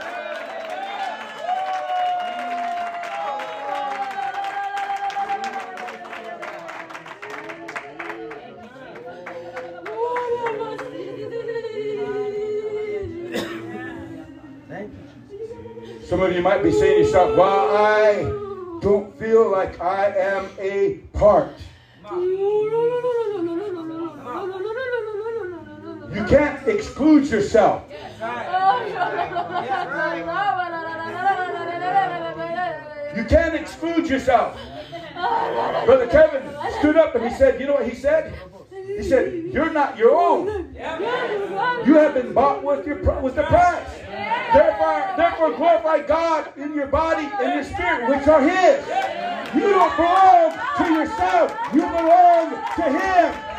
Some 16.12 16.22
of 16.24 16.36
you 16.36 16.42
might 16.42 16.62
be 16.62 16.74
saying 16.74 16.98
to 16.98 17.04
yourself, 17.06 17.38
well, 17.38 17.78
I 17.78 18.16
don't 18.82 19.18
feel 19.18 19.50
like 19.50 19.80
I 19.80 20.08
am 20.08 20.50
a 20.60 20.96
part. 21.14 21.54
You 26.14 26.26
can't 26.28 26.68
exclude 26.68 27.28
yourself. 27.28 27.86
You 33.16 33.24
can't 33.24 33.56
exclude 33.56 34.10
yourself. 34.10 34.58
Brother 35.86 36.08
Kevin 36.08 36.44
stood 36.80 36.98
up 36.98 37.16
and 37.16 37.24
he 37.24 37.34
said, 37.38 37.58
you 37.58 37.68
know 37.68 37.76
what 37.76 37.88
he 37.88 37.96
said? 37.96 38.34
He 38.86 39.04
said, 39.04 39.34
you're 39.54 39.72
not 39.72 39.98
your 39.98 40.14
own. 40.14 40.76
You 40.76 41.94
have 41.96 42.14
been 42.16 42.34
bought 42.34 42.66
with 42.66 42.86
your 42.86 42.98
with 43.22 43.36
the 43.36 43.44
price. 43.44 43.88
Therefore, 44.54 45.14
therefore 45.16 45.56
glorify 45.56 46.00
God 46.06 46.52
in 46.58 46.74
your 46.74 46.88
body 46.88 47.30
and 47.40 47.54
your 47.56 47.64
spirit, 47.64 48.10
which 48.10 48.28
are 48.28 48.42
His. 48.42 48.86
You 49.56 49.70
don't 49.70 49.96
belong 49.96 50.60
to 50.78 50.94
yourself. 50.94 51.58
You 51.74 51.82
belong 51.82 52.52
to 52.76 52.84
Him. 52.84 53.52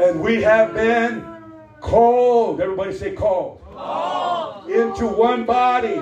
And 0.00 0.22
we 0.22 0.42
have 0.42 0.74
been 0.74 1.24
called. 1.80 2.60
Everybody 2.60 2.94
say 2.94 3.12
called. 3.12 3.60
Into 4.78 5.08
one 5.08 5.44
body. 5.44 6.00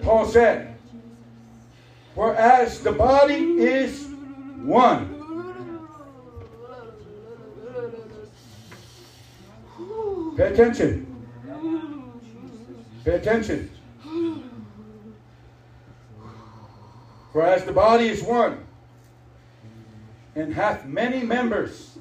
Paul 0.00 0.26
said, 0.26 0.76
whereas 2.14 2.78
the 2.82 2.92
body 2.92 3.34
is 3.34 4.06
one. 4.62 5.16
Pay 10.36 10.52
attention. 10.52 11.26
Pay 13.04 13.14
attention. 13.14 13.70
Whereas 17.32 17.64
the 17.64 17.72
body 17.72 18.06
is 18.06 18.22
one 18.22 18.67
and 20.38 20.54
hath 20.54 20.86
many 20.86 21.20
members. 21.20 21.98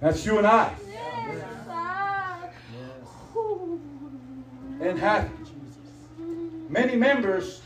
That's 0.00 0.26
you 0.26 0.38
and 0.38 0.46
I. 0.46 0.74
And 4.80 4.98
hath 4.98 5.30
many 6.68 6.96
members, 6.96 7.62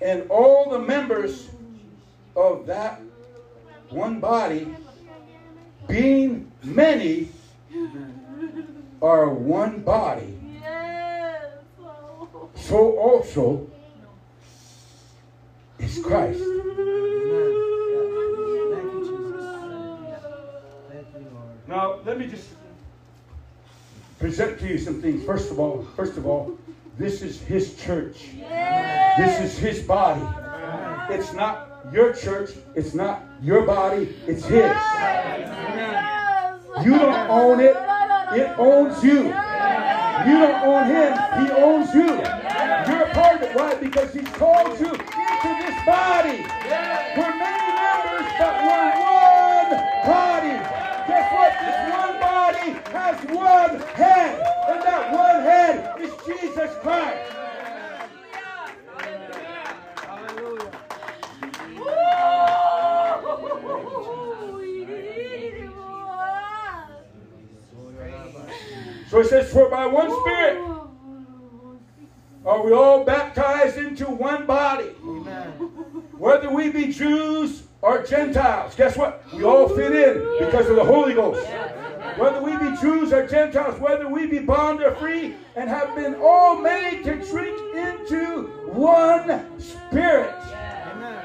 and 0.00 0.28
all 0.30 0.70
the 0.70 0.78
members 0.78 1.48
of 2.34 2.66
that 2.66 3.00
one 3.90 4.18
body, 4.18 4.74
being 5.86 6.50
many 6.62 7.28
are 9.02 9.28
one 9.28 9.80
body, 9.80 10.38
so 12.56 12.96
also 12.98 13.70
is 15.78 15.98
Christ. 16.04 16.38
Thank 16.38 16.52
you, 18.92 19.00
Jesus. 19.00 19.46
Thank 20.90 21.06
you, 21.14 21.26
Lord. 21.32 21.68
Now, 21.68 22.00
let 22.04 22.18
me 22.18 22.26
just 22.26 22.48
present 24.18 24.58
to 24.60 24.68
you 24.68 24.73
some 24.84 25.00
things. 25.00 25.24
First 25.24 25.50
of 25.50 25.58
all, 25.58 25.86
first 25.96 26.16
of 26.16 26.26
all, 26.26 26.56
this 26.98 27.22
is 27.22 27.40
his 27.40 27.74
church. 27.76 28.30
This 29.18 29.40
is 29.40 29.58
his 29.58 29.80
body. 29.82 30.22
It's 31.12 31.32
not 31.32 31.86
your 31.92 32.12
church. 32.12 32.50
It's 32.74 32.94
not 32.94 33.22
your 33.42 33.62
body. 33.66 34.14
It's 34.26 34.44
his. 34.44 34.70
You 36.84 36.98
don't 36.98 37.30
own 37.30 37.60
it. 37.60 37.76
It 38.34 38.58
owns 38.58 39.02
you. 39.02 39.24
You 40.26 40.38
don't 40.38 40.62
own 40.64 40.86
him. 40.86 41.12
He 41.38 41.52
owns 41.52 41.94
you. 41.94 42.06
You're 42.06 43.02
a 43.02 43.10
part 43.14 43.36
of 43.36 43.42
it. 43.42 43.56
Why? 43.56 43.74
Because 43.74 44.12
he's 44.12 44.28
called 44.28 44.78
you 44.80 44.90
into 44.90 45.50
this 45.62 45.76
body. 45.86 46.44
We're 47.16 47.36
many 47.36 47.68
members, 47.74 48.28
but 48.38 48.54
we're 48.64 48.92
one 49.00 49.70
body. 50.06 50.56
Guess 51.06 51.26
what? 51.32 51.52
This 51.60 51.78
one 51.94 52.14
body 52.20 52.68
has 52.90 53.16
one 53.30 53.80
head. 53.94 54.40
And 54.68 54.82
that 54.82 55.12
one 55.12 55.42
head 55.42 56.00
is 56.00 56.12
Jesus 56.54 56.76
Christ. 56.82 57.32
So 69.10 69.20
it 69.20 69.26
says, 69.28 69.52
For 69.52 69.68
by 69.68 69.86
one 69.86 70.10
Spirit 70.22 70.58
are 72.44 72.64
we 72.64 72.72
all 72.72 73.04
baptized 73.04 73.76
into 73.78 74.06
one 74.06 74.46
body. 74.46 74.90
Amen. 75.02 75.52
Whether 76.18 76.50
we 76.50 76.70
be 76.70 76.92
Jews 76.92 77.64
or 77.80 78.04
Gentiles, 78.04 78.74
guess 78.74 78.96
what? 78.96 79.24
We 79.32 79.44
all 79.44 79.68
fit 79.68 79.92
in 79.92 80.46
because 80.46 80.68
of 80.68 80.76
the 80.76 80.84
Holy 80.84 81.14
Ghost. 81.14 81.46
Whether 82.16 82.40
we 82.40 82.56
be 82.56 82.76
Jews 82.76 83.12
or 83.12 83.26
Gentiles, 83.26 83.80
whether 83.80 84.08
we 84.08 84.26
be 84.26 84.38
bond 84.38 84.80
or 84.80 84.94
free, 84.94 85.34
and 85.56 85.68
have 85.68 85.96
been 85.96 86.14
all 86.14 86.56
made 86.56 87.02
to 87.04 87.16
drink 87.28 87.58
into 87.74 88.48
one 88.66 89.60
Spirit. 89.60 90.34
Amen. 90.92 91.24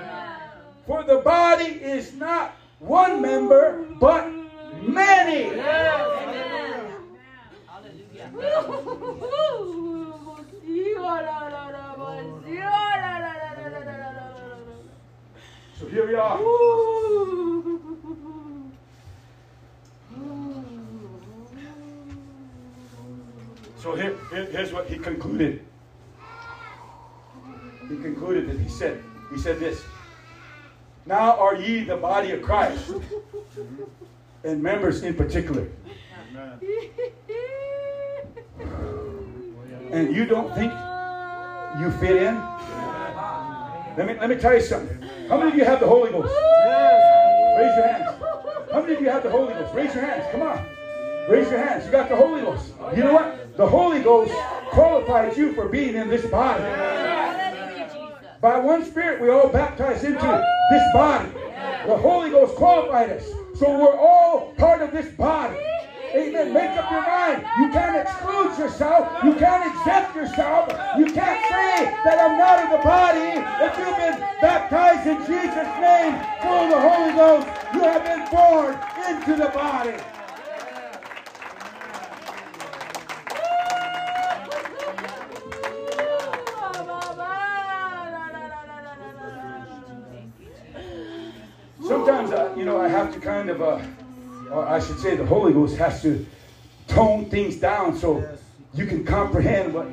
For 0.88 1.04
the 1.04 1.18
body 1.18 1.66
is 1.66 2.14
not 2.16 2.56
one 2.80 3.22
member, 3.22 3.86
but 4.00 4.32
many. 4.82 5.52
So 15.80 15.88
here 15.88 16.08
we 16.08 16.16
are. 16.16 17.79
So 23.80 23.96
here, 23.96 24.16
here- 24.30 24.46
here's 24.52 24.74
what 24.74 24.88
he 24.88 24.98
concluded. 24.98 25.62
He 27.88 27.96
concluded 27.98 28.50
that 28.50 28.60
he 28.60 28.70
said, 28.70 29.02
he 29.32 29.38
said 29.38 29.60
this. 29.60 29.82
Now 31.06 31.38
are 31.38 31.56
ye 31.56 31.84
the 31.86 31.96
body 31.98 32.32
of 32.32 32.42
Christ, 32.42 32.92
and 34.44 34.62
members 34.62 35.02
in 35.02 35.16
particular. 35.16 35.68
And 39.92 40.16
you 40.16 40.26
don't 40.26 40.54
think 40.54 40.72
you 41.80 41.90
fit 42.00 42.18
in? 42.18 42.36
Let 43.98 44.06
me 44.08 44.14
let 44.20 44.30
me 44.30 44.36
tell 44.36 44.54
you 44.54 44.62
something. 44.62 45.02
How 45.30 45.38
many 45.38 45.52
of 45.52 45.58
you 45.58 45.66
have 45.66 45.80
the 45.80 45.88
Holy 45.88 46.12
Ghost? 46.12 46.28
Raise 47.58 47.76
your 47.76 47.88
hands. 47.88 48.22
How 48.72 48.82
many 48.82 48.94
of 48.94 49.02
you 49.02 49.10
have 49.10 49.24
the 49.24 49.32
Holy 49.32 49.54
Ghost? 49.54 49.74
Raise 49.74 49.96
your 49.96 50.04
hands. 50.06 50.26
Come 50.32 50.44
on. 50.44 50.66
Raise 51.28 51.52
your 51.52 51.60
hands. 51.60 51.86
You 51.86 51.92
got 51.92 52.10
the 52.10 52.16
Holy 52.16 52.42
Ghost. 52.42 52.74
You 52.96 53.04
know 53.04 53.14
what? 53.14 53.58
The 53.58 53.68
Holy 53.68 54.02
Ghost 54.02 54.34
qualifies 54.70 55.38
you 55.38 55.54
for 55.54 55.68
being 55.68 55.96
in 55.96 56.08
this 56.08 56.26
body. 56.28 56.64
By 58.42 58.58
one 58.58 58.86
Spirit, 58.86 59.22
we 59.22 59.30
all 59.30 59.50
baptized 59.50 60.06
into 60.06 60.48
this 60.72 60.94
body. 60.94 61.30
The 61.86 61.98
Holy 61.98 62.30
Ghost 62.30 62.56
qualified 62.56 63.10
us. 63.10 63.26
So 63.56 63.78
we're 63.78 63.98
all 63.98 64.54
part 64.58 64.82
of 64.82 64.92
this 64.92 65.12
body. 65.16 65.58
Amen. 66.16 66.54
Make 66.54 66.72
up 66.72 66.90
your 66.90 67.02
mind. 67.02 67.46
You 67.60 67.70
can't 67.70 67.98
exclude 67.98 68.58
yourself. 68.58 69.24
You 69.24 69.34
can't 69.36 69.76
exempt 69.76 70.16
yourself. 70.16 70.70
You 70.98 71.06
can't 71.06 71.42
say 71.46 71.94
that 72.04 72.18
I'm 72.18 72.38
not 72.38 72.64
in 72.64 72.72
the 72.72 72.84
body. 72.84 73.38
If 73.62 73.78
you've 73.78 73.98
been 73.98 74.20
baptized 74.42 75.06
in 75.06 75.18
Jesus' 75.28 75.70
name, 75.80 76.18
full 76.42 76.66
of 76.66 76.70
the 76.70 76.80
Holy 76.80 77.14
Ghost, 77.14 77.48
you 77.74 77.82
have 77.82 78.04
been 78.04 78.26
born 78.32 78.80
into 79.08 79.36
the 79.36 79.50
body. 79.50 80.02
To 93.20 93.26
kind 93.26 93.50
of, 93.50 93.62
uh, 93.62 93.82
or 94.52 94.68
I 94.68 94.80
should 94.80 95.00
say, 95.00 95.16
the 95.16 95.26
Holy 95.26 95.54
Ghost 95.54 95.78
has 95.78 96.02
to 96.04 96.26
tone 96.88 97.30
things 97.30 97.58
down 97.58 97.96
so 97.96 98.28
you 98.74 98.86
can 98.86 99.06
comprehend 99.06 99.74
what 99.74 99.88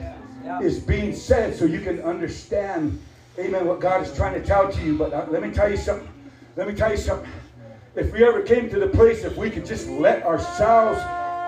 is 0.62 0.78
being 0.78 1.15
said, 1.15 1.55
so 1.55 1.65
you 1.65 1.81
can 1.81 2.01
understand, 2.01 3.01
amen, 3.39 3.66
what 3.66 3.81
God 3.81 4.03
is 4.03 4.15
trying 4.15 4.35
to 4.35 4.47
tell 4.47 4.70
to 4.70 4.82
you. 4.82 4.97
But 4.97 5.12
uh, 5.12 5.27
let 5.28 5.43
me 5.43 5.51
tell 5.51 5.70
you 5.70 5.77
something. 5.77 6.09
Let 6.57 6.66
me 6.66 6.74
tell 6.74 6.90
you 6.90 6.97
something. 6.97 7.31
If 7.94 8.12
we 8.12 8.24
ever 8.24 8.43
came 8.43 8.69
to 8.70 8.78
the 8.78 8.89
place, 8.89 9.24
if 9.24 9.36
we 9.36 9.51
could 9.51 9.66
just 9.66 9.89
let 9.89 10.23
ourselves, 10.24 11.01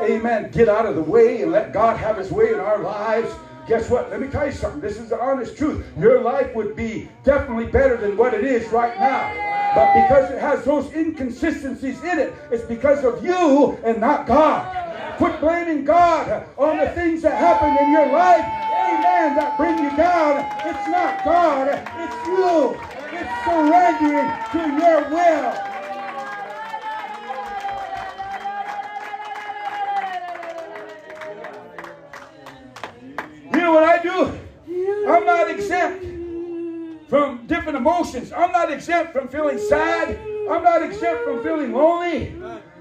amen, 0.03 0.51
get 0.51 0.69
out 0.69 0.87
of 0.87 0.95
the 0.95 1.03
way 1.03 1.43
and 1.43 1.53
let 1.53 1.73
God 1.73 1.97
have 1.97 2.17
his 2.17 2.31
way 2.31 2.53
in 2.53 2.61
our 2.61 2.79
lives, 2.79 3.33
guess 3.67 3.91
what? 3.91 4.11
Let 4.11 4.21
me 4.21 4.29
tell 4.29 4.47
you 4.47 4.53
something. 4.53 4.81
This 4.81 4.99
is 4.99 5.11
the 5.11 5.21
honest 5.21 5.57
truth. 5.57 5.85
Your 5.99 6.21
life 6.21 6.55
would 6.55 6.75
be 6.75 7.09
definitely 7.23 7.67
better 7.67 7.97
than 7.97 8.17
what 8.17 8.35
it 8.35 8.45
is 8.45 8.67
right 8.69 8.99
now. 8.99 9.48
But 9.75 9.93
because 9.95 10.31
it 10.31 10.39
has 10.39 10.65
those 10.65 10.93
inconsistencies 10.95 12.03
in 12.03 12.19
it, 12.19 12.35
it's 12.51 12.65
because 12.65 13.05
of 13.05 13.25
you 13.25 13.79
and 13.85 14.01
not 14.01 14.27
God. 14.27 14.67
Quit 15.19 15.41
blaming 15.41 15.85
God 15.85 16.47
on 16.57 16.79
the 16.79 16.89
things 16.91 17.23
that 17.23 17.37
happen 17.39 17.77
in 17.77 17.93
your 17.93 18.07
life, 18.07 18.45
amen, 18.45 19.35
that 19.37 19.57
bring 19.57 19.79
you 19.83 19.91
down. 19.97 20.39
It's 20.65 20.89
not 20.89 21.25
God, 21.25 21.69
it's 21.69 22.27
you. 22.27 22.79
It's 23.13 23.45
surrendering 23.45 24.31
to 24.53 24.59
your 24.81 25.05
will. 25.11 25.55
You 33.53 33.61
know 33.61 33.73
what 33.73 33.85
I 33.85 34.03
do? 34.03 34.39
I'm 35.09 35.25
not 35.25 35.51
exempt 35.51 36.08
from 37.09 37.47
different 37.47 37.77
emotions. 37.77 38.33
I'm 38.33 38.53
not 38.53 38.71
exempt 38.71 39.13
from 39.13 39.29
feeling 39.29 39.59
sad. 39.59 40.19
I'm 40.51 40.63
not 40.63 40.83
exempt 40.83 41.25
from 41.25 41.43
feeling 41.43 41.73
lonely. 41.73 42.35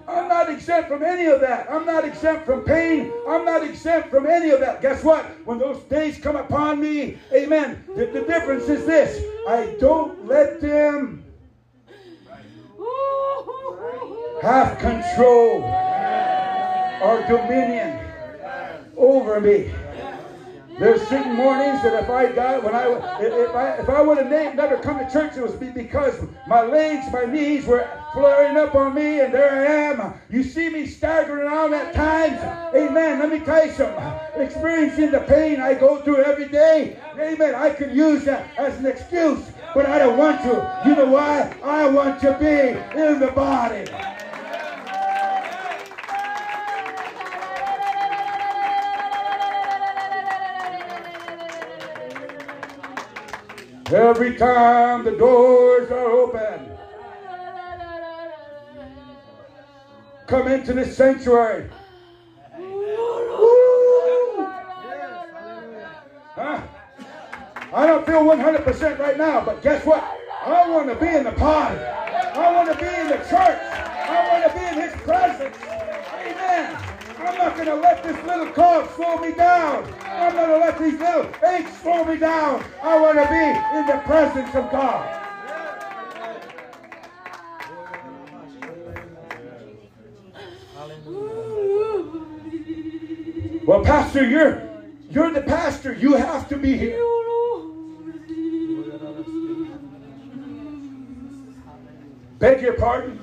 I'm 0.07 0.29
not 0.29 0.49
exempt 0.49 0.87
from 0.89 1.03
any 1.03 1.25
of 1.25 1.41
that. 1.41 1.69
I'm 1.69 1.85
not 1.85 2.05
exempt 2.05 2.45
from 2.45 2.63
pain. 2.63 3.11
I'm 3.27 3.43
not 3.43 3.63
exempt 3.63 4.09
from 4.09 4.25
any 4.25 4.51
of 4.51 4.59
that. 4.61 4.81
Guess 4.81 5.03
what? 5.03 5.25
When 5.45 5.57
those 5.57 5.81
days 5.83 6.17
come 6.17 6.37
upon 6.37 6.79
me, 6.79 7.17
amen, 7.33 7.83
the, 7.95 8.05
the 8.05 8.21
difference 8.21 8.69
is 8.69 8.85
this 8.85 9.21
I 9.47 9.75
don't 9.79 10.25
let 10.25 10.61
them 10.61 11.25
have 14.41 14.77
control 14.77 15.63
or 17.01 17.25
dominion 17.27 17.99
over 18.95 19.41
me. 19.41 19.71
There's 20.79 21.01
certain 21.07 21.35
mornings 21.35 21.81
that 21.81 21.95
if 21.95 22.07
I 22.07 22.31
got 22.31 22.63
when 22.63 22.75
I 22.75 22.85
if 23.19 23.55
I 23.55 23.77
if 23.77 23.89
I 23.89 24.01
would 24.01 24.17
have 24.19 24.27
never 24.27 24.77
come 24.77 24.99
to 24.99 25.11
church, 25.11 25.35
it 25.35 25.41
was 25.41 25.55
because 25.55 26.19
my 26.47 26.61
legs, 26.61 27.11
my 27.11 27.25
knees 27.25 27.65
were 27.65 27.87
flaring 28.13 28.57
up 28.57 28.75
on 28.75 28.93
me, 28.93 29.21
and 29.21 29.33
there 29.33 29.49
I 29.51 29.65
am. 29.65 30.13
You 30.29 30.43
see 30.43 30.69
me 30.69 30.85
staggering 30.85 31.47
around 31.47 31.73
at 31.73 31.93
times. 31.95 32.39
Amen. 32.75 33.17
Let 33.17 33.29
me 33.31 33.39
tell 33.39 33.65
you 33.65 33.71
something. 33.71 34.03
Experiencing 34.35 35.09
the 35.11 35.21
pain 35.21 35.59
I 35.59 35.73
go 35.73 35.97
through 36.03 36.17
every 36.17 36.47
day. 36.47 36.95
Amen. 37.17 37.55
I 37.55 37.71
could 37.71 37.91
use 37.91 38.25
that 38.25 38.47
as 38.57 38.77
an 38.77 38.85
excuse, 38.85 39.51
but 39.73 39.87
I 39.87 39.97
don't 39.97 40.17
want 40.17 40.41
to. 40.43 40.83
You 40.87 40.95
know 40.95 41.11
why? 41.11 41.51
I 41.63 41.87
want 41.89 42.19
to 42.21 42.37
be 42.37 42.99
in 42.99 43.19
the 43.19 43.31
body. 43.31 43.85
Every 53.93 54.35
time 54.35 55.05
the 55.05 55.11
doors 55.11 55.89
are 55.89 56.11
open, 56.11 56.77
come 60.27 60.49
into 60.49 60.73
this 60.73 60.97
sanctuary. 60.97 61.69
Huh? 66.35 66.61
I 67.71 67.87
don't 67.87 68.05
feel 68.05 68.23
100% 68.23 68.99
right 68.99 69.17
now, 69.17 69.45
but 69.45 69.61
guess 69.61 69.85
what? 69.85 70.03
I 70.45 70.69
want 70.69 70.89
to 70.89 70.95
be 70.95 71.07
in 71.07 71.23
the 71.23 71.31
party. 71.31 71.79
I 71.79 72.51
want 72.53 72.69
to 72.69 72.77
be 72.77 72.93
in 72.93 73.07
the 73.07 73.17
church. 73.17 73.59
I 73.61 74.29
want 74.31 74.51
to 74.51 74.59
be 74.59 74.65
in 74.65 74.89
His 74.89 75.01
presence. 75.01 75.57
Amen. 76.13 76.86
I'm 77.19 77.37
not 77.37 77.55
going 77.55 77.67
to 77.67 77.75
let 77.75 78.03
this 78.03 78.23
little 78.25 78.47
cough 78.47 78.95
slow 78.95 79.17
me 79.17 79.33
down. 79.33 79.91
I'm 80.03 80.33
going 80.33 80.49
to 80.49 80.57
let 80.57 80.77
these 80.77 80.99
little 80.99 81.29
aches 81.47 81.75
slow 81.81 82.03
me 82.05 82.17
down. 82.17 82.63
I 82.83 82.99
want 82.99 83.17
to 83.17 83.27
be 83.27 83.77
in 83.77 83.85
the 83.87 84.01
presence 84.05 84.53
of 84.55 84.71
God. 84.71 85.23
Well, 93.65 93.83
Pastor, 93.83 94.23
you're 94.25 94.61
you're 95.09 95.31
the 95.31 95.41
pastor. 95.41 95.93
You 95.93 96.13
have 96.13 96.47
to 96.49 96.57
be 96.57 96.77
here. 96.77 97.03
Beg 102.39 102.61
your 102.61 102.73
pardon. 102.73 103.19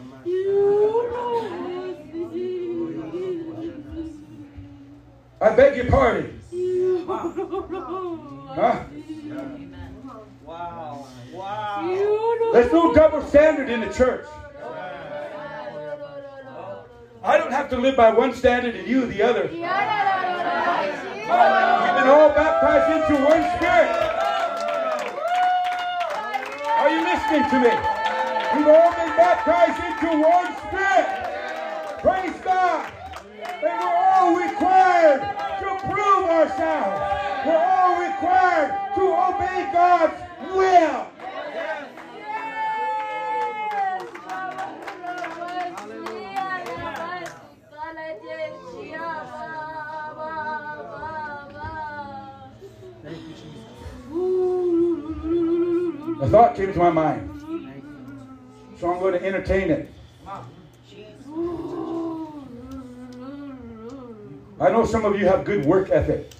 I 5.44 5.54
beg 5.54 5.76
your 5.76 5.90
pardon. 5.90 6.40
Huh? 7.06 8.84
Wow. 10.42 11.06
Wow. 11.34 12.50
There's 12.54 12.72
no 12.72 12.94
double 12.94 13.20
standard 13.26 13.68
in 13.68 13.80
the 13.80 13.92
church. 13.92 14.24
I 17.22 17.36
don't 17.36 17.52
have 17.52 17.68
to 17.70 17.76
live 17.76 17.94
by 17.94 18.10
one 18.10 18.32
standard 18.32 18.74
and 18.74 18.88
you 18.88 19.04
the 19.04 19.20
other. 19.20 19.42
We've 19.42 19.60
been 19.60 19.68
all 22.08 22.30
baptized 22.30 23.02
into 23.02 23.22
one 23.22 23.44
spirit. 23.58 23.90
Are 26.78 26.88
you 26.88 27.04
listening 27.04 27.44
to 27.50 27.60
me? 27.60 27.76
We've 28.56 28.68
all 28.74 28.92
been 28.92 29.14
baptized 29.14 29.78
into 29.84 30.08
one 30.26 30.56
spirit. 30.56 31.06
Praise 32.00 32.40
God. 32.42 33.03
And 33.64 33.80
we're 33.80 33.96
all 33.96 34.36
required 34.36 35.20
to 35.20 35.88
prove 35.88 36.28
ourselves. 36.28 37.46
We're 37.46 37.56
all 37.56 37.98
required 38.02 38.70
to 38.94 39.02
obey 39.02 39.70
God's 39.72 40.14
will. 40.54 41.06
A 56.20 56.28
thought 56.28 56.54
came 56.54 56.72
to 56.72 56.78
my 56.78 56.90
mind. 56.90 57.30
So 58.78 58.92
I'm 58.92 59.00
going 59.00 59.14
to 59.14 59.24
entertain 59.24 59.70
it. 59.70 59.90
I 64.60 64.70
know 64.70 64.86
some 64.86 65.04
of 65.04 65.18
you 65.18 65.26
have 65.26 65.44
good 65.44 65.64
work 65.66 65.90
ethic. 65.90 66.30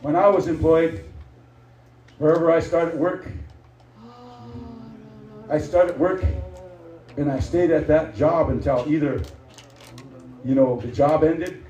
When 0.00 0.16
I 0.16 0.28
was 0.28 0.48
employed, 0.48 1.04
wherever 2.16 2.50
I 2.50 2.60
started 2.60 2.98
work, 2.98 3.28
I 5.50 5.58
started 5.58 5.98
work 5.98 6.24
and 7.16 7.30
I 7.30 7.40
stayed 7.40 7.70
at 7.70 7.86
that 7.88 8.16
job 8.16 8.48
until 8.48 8.84
either, 8.88 9.22
you 10.44 10.54
know, 10.54 10.80
the 10.80 10.88
job 10.88 11.22
ended, 11.24 11.64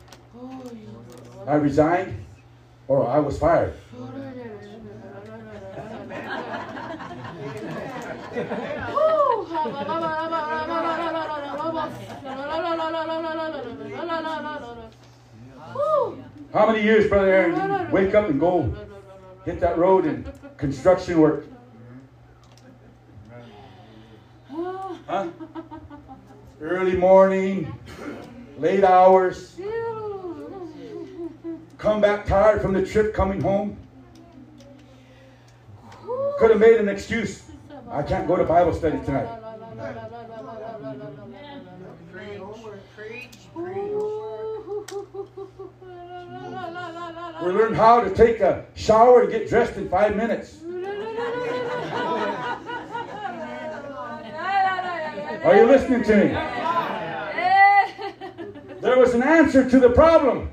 I 1.46 1.54
resigned, 1.54 2.24
or 2.86 3.06
I 3.08 3.18
was 3.18 3.38
fired. 3.38 3.74
How 16.52 16.66
many 16.66 16.82
years, 16.82 17.08
Brother 17.08 17.28
Aaron, 17.28 17.90
wake 17.92 18.14
up 18.14 18.28
and 18.28 18.40
go 18.40 18.74
hit 19.44 19.60
that 19.60 19.78
road 19.78 20.06
and 20.06 20.28
construction 20.56 21.20
work? 21.20 21.46
Huh? 25.06 25.28
Early 26.60 26.96
morning, 26.96 27.72
late 28.58 28.82
hours, 28.82 29.56
come 31.76 32.00
back 32.00 32.26
tired 32.26 32.60
from 32.60 32.72
the 32.72 32.84
trip 32.84 33.14
coming 33.14 33.40
home. 33.40 33.76
Could 36.40 36.50
have 36.50 36.58
made 36.60 36.80
an 36.80 36.88
excuse. 36.88 37.44
I 37.88 38.02
can't 38.02 38.26
go 38.26 38.34
to 38.34 38.44
Bible 38.44 38.74
study 38.74 38.98
tonight. 39.04 39.37
We 47.48 47.54
learned 47.54 47.76
how 47.76 48.02
to 48.02 48.10
take 48.14 48.40
a 48.40 48.66
shower 48.74 49.22
and 49.22 49.30
get 49.30 49.48
dressed 49.48 49.78
in 49.78 49.88
five 49.88 50.14
minutes. 50.14 50.58
Are 55.44 55.56
you 55.56 55.64
listening 55.64 56.02
to 56.04 56.16
me? 56.16 56.28
There 58.82 58.98
was 58.98 59.14
an 59.14 59.22
answer 59.22 59.66
to 59.66 59.80
the 59.80 59.88
problem. 59.88 60.50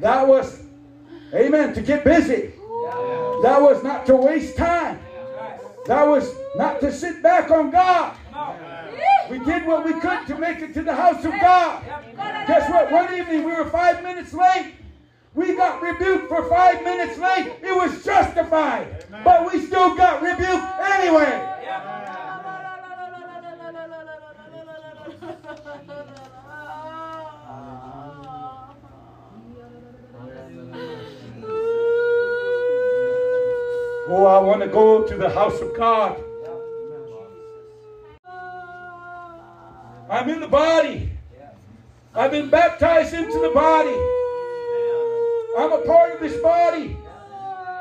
That 0.00 0.28
was, 0.28 0.64
amen, 1.32 1.72
to 1.76 1.80
get 1.80 2.04
busy. 2.04 2.52
That 3.42 3.58
was 3.58 3.82
not 3.82 4.04
to 4.08 4.16
waste 4.16 4.58
time. 4.58 5.00
That 5.86 6.06
was 6.06 6.30
not 6.56 6.78
to 6.80 6.92
sit 6.92 7.22
back 7.22 7.50
on 7.50 7.70
God. 7.70 8.18
We 9.30 9.38
did 9.38 9.64
what 9.66 9.86
we 9.86 9.98
could 9.98 10.26
to 10.26 10.36
make 10.36 10.58
it 10.58 10.74
to 10.74 10.82
the 10.82 10.94
house 10.94 11.24
of 11.24 11.32
God. 11.40 11.82
Guess 12.46 12.68
what? 12.68 12.92
One 12.92 13.14
evening 13.18 13.44
we 13.44 13.52
were 13.52 13.70
five 13.70 14.02
minutes 14.02 14.34
late. 14.34 14.74
We 15.34 15.54
got 15.54 15.80
rebuked 15.80 16.28
for 16.28 16.46
five 16.48 16.84
minutes 16.84 17.18
late. 17.18 17.52
It 17.62 17.74
was 17.74 18.04
justified. 18.04 19.06
But 19.24 19.50
we 19.50 19.64
still 19.64 19.96
got 19.96 20.22
rebuked 20.22 20.78
anyway. 20.80 21.48
Oh, 34.14 34.26
I 34.26 34.38
want 34.40 34.60
to 34.60 34.68
go 34.68 35.06
to 35.06 35.16
the 35.16 35.30
house 35.30 35.58
of 35.60 35.74
God. 35.74 36.22
I'm 40.10 40.28
in 40.28 40.40
the 40.40 40.48
body. 40.48 41.08
I've 42.14 42.30
been 42.30 42.50
baptized 42.50 43.14
into 43.14 43.40
the 43.40 43.50
body. 43.54 43.96
I'm 45.56 45.72
a 45.72 45.78
part 45.82 46.14
of 46.14 46.20
this 46.20 46.40
body. 46.40 46.96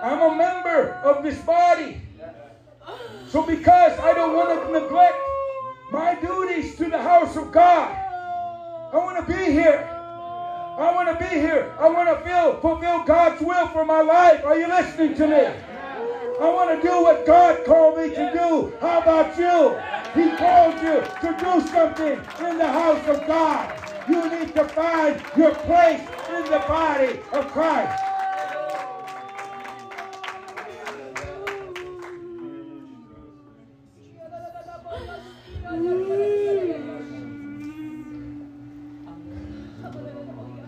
I'm 0.02 0.22
a 0.22 0.35
member 0.35 0.93
of 1.03 1.23
this 1.23 1.39
body. 1.39 2.02
So 3.30 3.45
because 3.45 3.98
I 3.99 4.14
don't 4.14 4.35
want 4.35 4.49
to 4.61 4.80
neglect 4.80 5.18
my 5.91 6.15
duties 6.15 6.76
to 6.77 6.89
the 6.89 7.02
house 7.02 7.38
of 7.38 7.52
God, 7.52 7.91
I 8.93 8.98
want 8.98 9.26
to 9.26 9.34
be 9.34 9.52
here. 9.52 9.88
I 9.88 10.91
want 10.93 11.07
to 11.07 11.23
be 11.23 11.39
here. 11.39 11.73
I 11.80 11.88
want 11.88 12.10
to 12.10 12.26
feel 12.26 12.60
fulfill 12.60 13.03
God's 13.03 13.41
will 13.41 13.68
for 13.68 13.85
my 13.85 14.02
life. 14.02 14.43
Are 14.43 14.57
you 14.57 14.68
listening 14.68 15.15
to 15.15 15.27
me? 15.27 15.45
I 16.41 16.49
want 16.49 16.81
to 16.81 16.88
do 16.88 17.03
what 17.03 17.26
God 17.26 17.64
called 17.65 17.98
me 17.98 18.10
to 18.10 18.31
do. 18.34 18.73
How 18.81 19.02
about 19.02 19.38
you? 19.38 19.77
He 20.19 20.35
called 20.35 20.76
you 20.81 21.02
to 21.22 21.38
do 21.39 21.68
something 21.68 22.19
in 22.48 22.57
the 22.57 22.68
house 22.68 23.07
of 23.07 23.26
God. 23.27 23.90
You 24.10 24.30
need 24.30 24.56
to 24.56 24.64
find 24.65 25.22
your 25.38 25.53
place 25.56 26.02
in 26.30 26.44
the 26.45 26.64
body 26.68 27.19
of 27.34 27.48
Christ. 27.52 28.02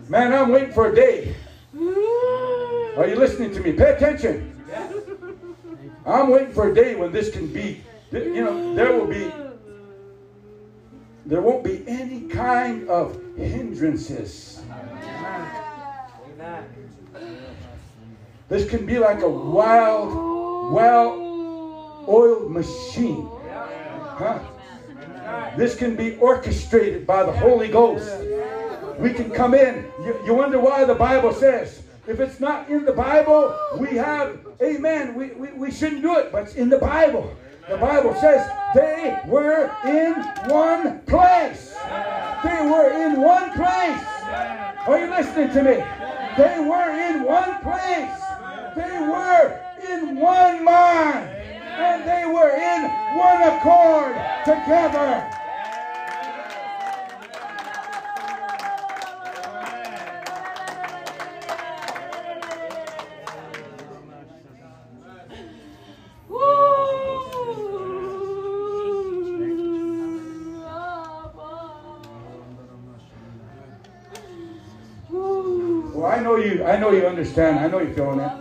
Man, 0.09 0.31
I'm 0.31 0.51
waiting 0.51 0.71
for 0.73 0.91
a 0.91 0.95
day. 0.95 1.35
Are 1.75 3.07
you 3.07 3.15
listening 3.15 3.51
to 3.53 3.61
me? 3.61 3.73
Pay 3.73 3.95
attention. 3.95 4.63
I'm 6.05 6.29
waiting 6.29 6.53
for 6.53 6.69
a 6.69 6.75
day 6.75 6.95
when 6.95 7.11
this 7.11 7.31
can 7.31 7.47
be, 7.47 7.81
you 8.11 8.43
know, 8.43 8.75
there 8.75 8.91
will 8.91 9.07
be, 9.07 9.31
there 11.25 11.41
won't 11.41 11.63
be 11.63 11.83
any 11.87 12.21
kind 12.21 12.87
of 12.89 13.19
hindrances. 13.35 14.61
This 18.49 18.69
can 18.69 18.85
be 18.85 18.99
like 18.99 19.21
a 19.21 19.29
wild, 19.29 20.73
well 20.73 22.03
oiled 22.07 22.51
machine. 22.51 23.29
Huh? 23.47 24.39
This 25.57 25.75
can 25.75 25.95
be 25.95 26.17
orchestrated 26.17 27.07
by 27.07 27.23
the 27.23 27.31
Holy 27.31 27.69
Ghost. 27.69 28.11
We 28.99 29.13
can 29.13 29.31
come 29.31 29.53
in. 29.53 29.91
You, 30.03 30.19
you 30.25 30.33
wonder 30.33 30.59
why 30.59 30.85
the 30.85 30.95
Bible 30.95 31.33
says, 31.33 31.83
if 32.05 32.19
it's 32.19 32.39
not 32.39 32.69
in 32.69 32.85
the 32.85 32.91
Bible, 32.91 33.57
we 33.77 33.95
have, 33.95 34.39
amen, 34.61 35.15
we, 35.15 35.27
we, 35.31 35.51
we 35.53 35.71
shouldn't 35.71 36.01
do 36.01 36.17
it, 36.17 36.31
but 36.31 36.43
it's 36.43 36.55
in 36.55 36.69
the 36.69 36.77
Bible. 36.77 37.35
The 37.69 37.77
Bible 37.77 38.13
says 38.15 38.45
they 38.75 39.21
were 39.25 39.71
in 39.85 40.15
one 40.49 40.99
place. 41.01 41.77
They 42.43 42.61
were 42.61 42.91
in 42.91 43.21
one 43.21 43.51
place. 43.53 44.03
Are 44.85 44.99
you 44.99 45.09
listening 45.09 45.49
to 45.53 45.63
me? 45.63 45.83
They 46.35 46.59
were 46.59 46.91
in 46.91 47.23
one 47.23 47.61
place. 47.61 48.21
They 48.75 48.99
were 48.99 49.61
in 49.89 50.17
one 50.17 50.65
mind. 50.65 51.29
And 51.29 52.03
they 52.03 52.25
were 52.25 52.51
in 52.51 52.83
one 53.17 53.41
accord 53.43 54.15
together. 54.43 55.42
Know 76.83 76.91
you. 76.91 77.07
Understand. 77.07 77.59
I 77.59 77.67
know 77.67 77.79
you're 77.79 77.93
feeling 77.93 78.19
it. 78.19 78.31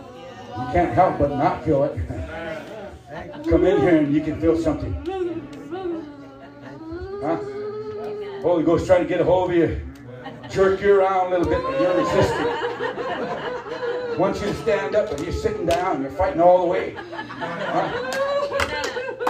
You 0.57 0.67
can't 0.73 0.93
help 0.93 1.17
but 1.17 1.31
not 1.31 1.63
feel 1.63 1.83
it. 1.85 1.97
Come 3.49 3.65
in 3.65 3.79
here 3.81 3.97
and 3.97 4.13
you 4.13 4.21
can 4.21 4.39
feel 4.39 4.57
something. 4.57 4.93
Huh? 7.21 7.37
Holy 8.41 8.63
Ghost 8.63 8.85
trying 8.85 9.03
to 9.03 9.07
get 9.07 9.21
a 9.21 9.23
hold 9.23 9.51
of 9.51 9.57
you, 9.57 9.79
jerk 10.49 10.81
you 10.81 10.99
around 10.99 11.31
a 11.31 11.37
little 11.37 11.53
bit, 11.53 11.63
but 11.63 11.79
you're 11.79 11.95
resisting. 11.97 12.47
Wants 14.19 14.41
you 14.41 14.47
to 14.47 14.55
stand 14.55 14.95
up, 14.95 15.09
but 15.09 15.23
you're 15.23 15.31
sitting 15.31 15.65
down. 15.65 16.01
You're 16.01 16.11
fighting 16.11 16.41
all 16.41 16.59
the 16.59 16.67
way. 16.67 16.95
Huh? 16.95 18.11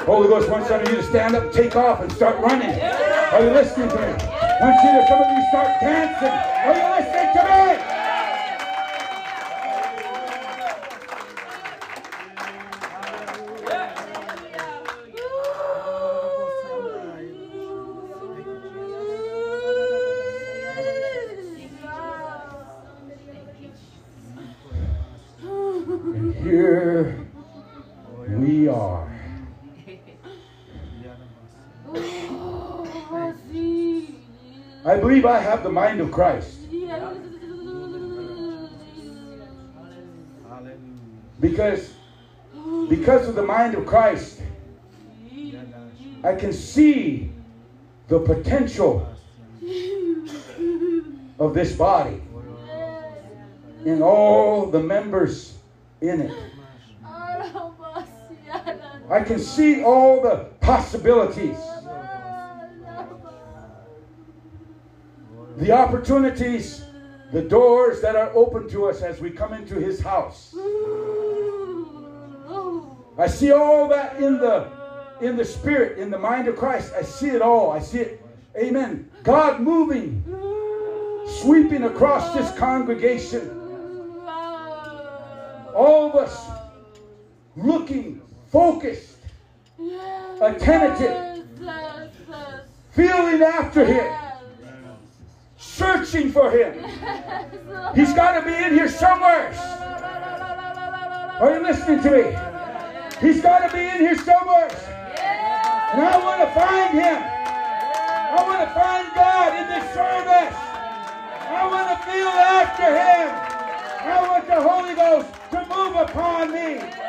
Holy 0.06 0.28
Ghost 0.28 0.50
wants 0.50 0.70
some 0.70 0.82
of 0.82 0.90
you 0.90 0.96
to 0.96 1.04
stand 1.04 1.36
up, 1.36 1.54
take 1.54 1.76
off, 1.76 2.02
and 2.02 2.12
start 2.12 2.40
running. 2.40 2.72
Are 2.82 3.44
you 3.44 3.52
listening 3.52 3.90
to 3.90 3.96
me? 3.96 4.02
Wants 4.62 4.84
you 4.84 4.92
to 4.92 5.06
some 5.08 5.22
of 5.22 5.38
you 5.38 5.46
start 5.50 5.80
dancing. 5.80 6.28
Are 6.30 6.76
you 6.76 6.90
listening 6.90 7.03
I 34.86 34.98
believe 34.98 35.26
I 35.26 35.40
have 35.40 35.64
the 35.64 35.72
mind 35.72 36.02
of 36.02 36.12
Christ 36.12 36.60
because 41.40 41.94
because 42.90 43.28
of 43.28 43.36
the 43.36 43.44
mind 43.44 43.76
of 43.76 43.86
Christ, 43.86 44.42
I 46.24 46.36
can 46.36 46.54
see 46.54 47.32
the 48.08 48.20
potential 48.20 49.08
of 51.40 51.54
this 51.54 51.76
body 51.76 52.22
and 53.86 54.02
all 54.02 54.68
the 54.68 54.80
members 54.80 55.58
in 56.02 56.22
it. 56.22 56.36
I 59.10 59.22
can 59.22 59.40
see 59.40 59.84
all 59.84 60.22
the 60.22 60.53
possibilities, 60.64 61.58
the 65.58 65.72
opportunities, 65.72 66.84
the 67.32 67.42
doors 67.42 68.02
that 68.02 68.16
are 68.16 68.32
open 68.34 68.68
to 68.70 68.86
us 68.86 69.02
as 69.02 69.20
we 69.20 69.30
come 69.30 69.54
into 69.54 69.76
His 69.76 70.00
house. 70.00 70.56
I 73.18 73.28
see 73.28 73.52
all 73.52 73.88
that 73.90 74.20
in 74.22 74.40
the 74.40 74.72
in 75.22 75.38
the 75.38 75.46
spirit, 75.46 76.00
in 76.00 76.10
the 76.10 76.18
mind 76.18 76.48
of 76.48 76.56
Christ. 76.58 76.92
I 76.98 77.04
see 77.04 77.30
it 77.30 77.42
all. 77.42 77.72
I 77.72 77.80
see 77.80 78.00
it. 78.00 78.26
Amen. 78.58 79.10
God 79.24 79.62
moving, 79.62 80.24
sweeping 81.42 81.84
across 81.84 82.34
this 82.34 82.52
congregation. 82.58 83.50
All 85.76 86.10
of 86.10 86.16
us 86.16 86.46
looking 87.56 88.22
focused, 88.52 89.18
attentive, 90.44 91.46
feeling 92.92 93.42
after 93.42 93.86
him, 93.86 94.14
searching 95.58 96.32
for 96.32 96.52
him. 96.52 96.74
He's 97.96 98.14
got 98.14 98.40
to 98.40 98.46
be 98.46 98.54
in 98.54 98.74
here 98.74 98.90
somewhere. 98.90 99.54
Are 101.40 101.56
you 101.56 101.64
listening 101.64 102.02
to 102.04 102.12
me? 102.12 102.24
He's 103.20 103.42
got 103.42 103.68
to 103.68 103.74
be 103.74 103.84
in 103.84 104.00
here 104.00 104.18
somewhere. 104.18 104.70
And 105.94 106.02
I 106.02 106.18
want 106.18 106.42
to 106.42 106.48
find 106.60 106.94
him. 106.94 107.24
I 107.24 108.44
want 108.44 108.68
to 108.68 108.74
find 108.74 109.14
God 109.16 109.54
in 109.62 109.68
this 109.70 109.94
service. 109.94 110.58
I 111.50 111.68
want 111.68 111.88
to 111.90 111.98
feel 112.06 112.28
after 112.28 112.90
him. 112.92 113.30
I 114.06 114.28
want 114.28 114.48
the 114.48 114.62
Holy 114.62 114.96
Ghost 114.96 115.30
to 115.52 115.60
move 115.70 115.96
upon 115.96 116.52
me. 116.52 117.03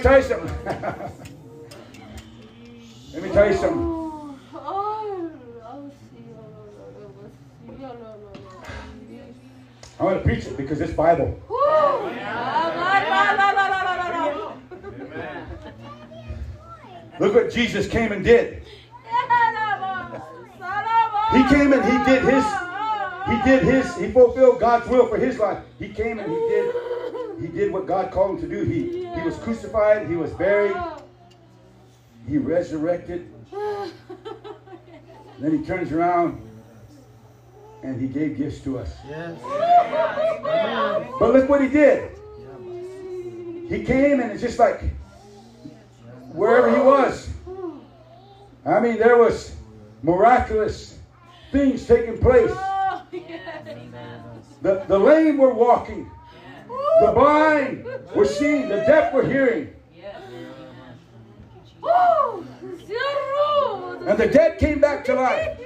Me 0.00 0.04
tell 0.04 0.16
you 0.16 0.24
something. 0.24 0.54
Let 3.12 3.22
me 3.22 3.28
tell 3.30 3.50
you 3.50 3.56
something. 3.56 4.00
I 9.98 10.04
want 10.04 10.16
to 10.18 10.22
preach 10.24 10.46
it 10.46 10.56
because 10.56 10.80
it's 10.80 10.94
Bible. 10.94 11.38
Look 17.18 17.34
what 17.34 17.52
Jesus 17.52 17.86
came 17.86 18.12
and 18.12 18.24
did. 18.24 18.62
He 21.32 21.44
came 21.48 21.74
and 21.74 21.84
he 21.84 21.98
did 22.10 22.22
his 22.24 22.44
he 23.28 23.42
did 23.44 23.62
his 23.62 23.96
he 23.98 24.10
fulfilled 24.10 24.58
God's 24.60 24.88
will 24.88 25.06
for 25.06 25.18
his 25.18 25.38
life. 25.38 25.62
He 25.78 25.90
came 25.90 26.18
and 26.18 26.32
he 26.32 26.38
did 26.38 26.74
he 27.38 27.48
did 27.48 27.70
what 27.70 27.86
God 27.86 28.10
called 28.10 28.36
him 28.36 28.48
to 28.48 28.48
do. 28.48 28.64
He 28.64 28.99
he 29.20 29.26
was 29.26 29.36
crucified, 29.38 30.08
he 30.08 30.16
was 30.16 30.32
buried, 30.32 30.76
he 32.26 32.38
resurrected. 32.38 33.32
Then 35.38 35.58
he 35.58 35.64
turns 35.64 35.90
around 35.90 36.38
and 37.82 37.98
he 37.98 38.08
gave 38.08 38.36
gifts 38.36 38.60
to 38.60 38.78
us. 38.78 38.94
Yes. 39.08 39.40
But 41.18 41.32
look 41.32 41.48
what 41.48 41.62
he 41.62 41.68
did. 41.68 42.10
He 43.70 43.82
came 43.82 44.20
and 44.20 44.30
it's 44.30 44.42
just 44.42 44.58
like 44.58 44.82
wherever 46.32 46.70
he 46.70 46.82
was. 46.82 47.30
I 48.66 48.80
mean, 48.80 48.98
there 48.98 49.16
was 49.16 49.56
miraculous 50.02 50.98
things 51.52 51.86
taking 51.86 52.18
place. 52.18 52.50
Oh, 52.52 53.02
the, 54.60 54.84
the 54.88 54.98
lame 54.98 55.38
were 55.38 55.54
walking. 55.54 56.10
The 57.00 57.12
blind 57.12 57.86
were 58.14 58.26
seeing. 58.26 58.68
The 58.68 58.76
deaf 58.76 59.12
were 59.14 59.24
hearing. 59.24 59.74
And 64.06 64.18
the 64.18 64.26
dead 64.26 64.58
came 64.58 64.80
back 64.80 65.04
to 65.06 65.14
life. 65.14 65.58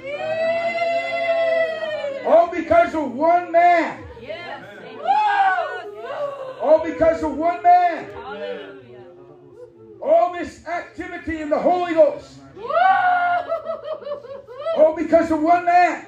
All 2.27 2.49
because 2.49 2.95
of 2.95 3.13
one 3.13 3.51
man. 3.53 4.03
All 6.61 6.85
because 6.85 7.23
of 7.23 7.37
one 7.37 7.63
man. 7.63 8.11
All 10.01 10.33
this 10.33 10.67
activity 10.67 11.41
in 11.41 11.51
the 11.51 11.59
Holy 11.59 11.95
Ghost. 11.95 12.39
All 14.77 14.95
because 14.97 15.31
of 15.31 15.41
one 15.41 15.65
man. 15.65 16.07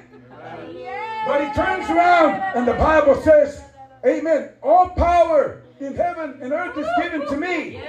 But 1.25 1.47
he 1.47 1.53
turns 1.53 1.89
around 1.89 2.41
and 2.55 2.67
the 2.67 2.73
Bible 2.73 3.15
says, 3.21 3.61
Amen. 4.05 4.51
All 4.61 4.89
power 4.89 5.63
in 5.79 5.95
heaven 5.95 6.39
and 6.41 6.53
earth 6.53 6.77
is 6.77 6.87
given 7.01 7.27
to 7.27 7.37
me. 7.37 7.81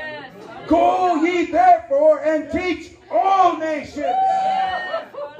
Go 0.67 1.23
ye 1.23 1.47
therefore 1.47 2.23
and 2.23 2.51
teach 2.51 2.93
all 3.11 3.57
nations, 3.57 4.07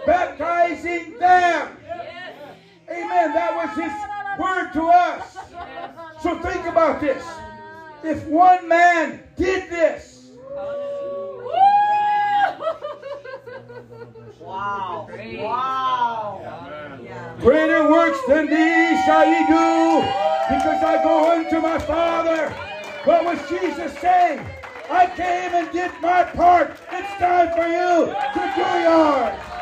baptizing 0.07 1.19
them. 1.19 1.77
Amen. 2.91 3.35
That 3.35 3.55
was 3.55 3.71
his 3.77 3.93
word 4.39 4.73
to 4.73 4.89
us. 4.89 5.37
So 6.23 6.39
think 6.41 6.67
about 6.67 7.01
this. 7.01 7.25
If 8.03 8.27
one 8.27 8.69
man 8.69 9.23
did 9.37 9.69
this, 9.71 10.31
Wow. 14.49 15.07
Wow. 15.11 16.99
Yeah. 17.05 17.37
greater 17.39 17.87
works 17.91 18.19
than 18.27 18.47
these 18.47 19.05
shall 19.05 19.27
ye 19.27 19.41
do, 19.47 20.01
because 20.49 20.83
I 20.83 21.01
go 21.03 21.33
unto 21.33 21.61
my 21.61 21.79
Father. 21.79 22.49
What 23.05 23.27
was 23.27 23.39
Jesus 23.51 23.93
saying? 23.99 24.41
I 24.89 25.05
came 25.09 25.53
and 25.53 25.71
did 25.71 25.91
my 26.01 26.25
part. 26.25 26.71
It's 26.91 27.13
time 27.19 27.51
for 27.53 27.67
you 27.69 28.09
to 28.37 28.53
do 28.57 28.69
yours. 28.89 29.58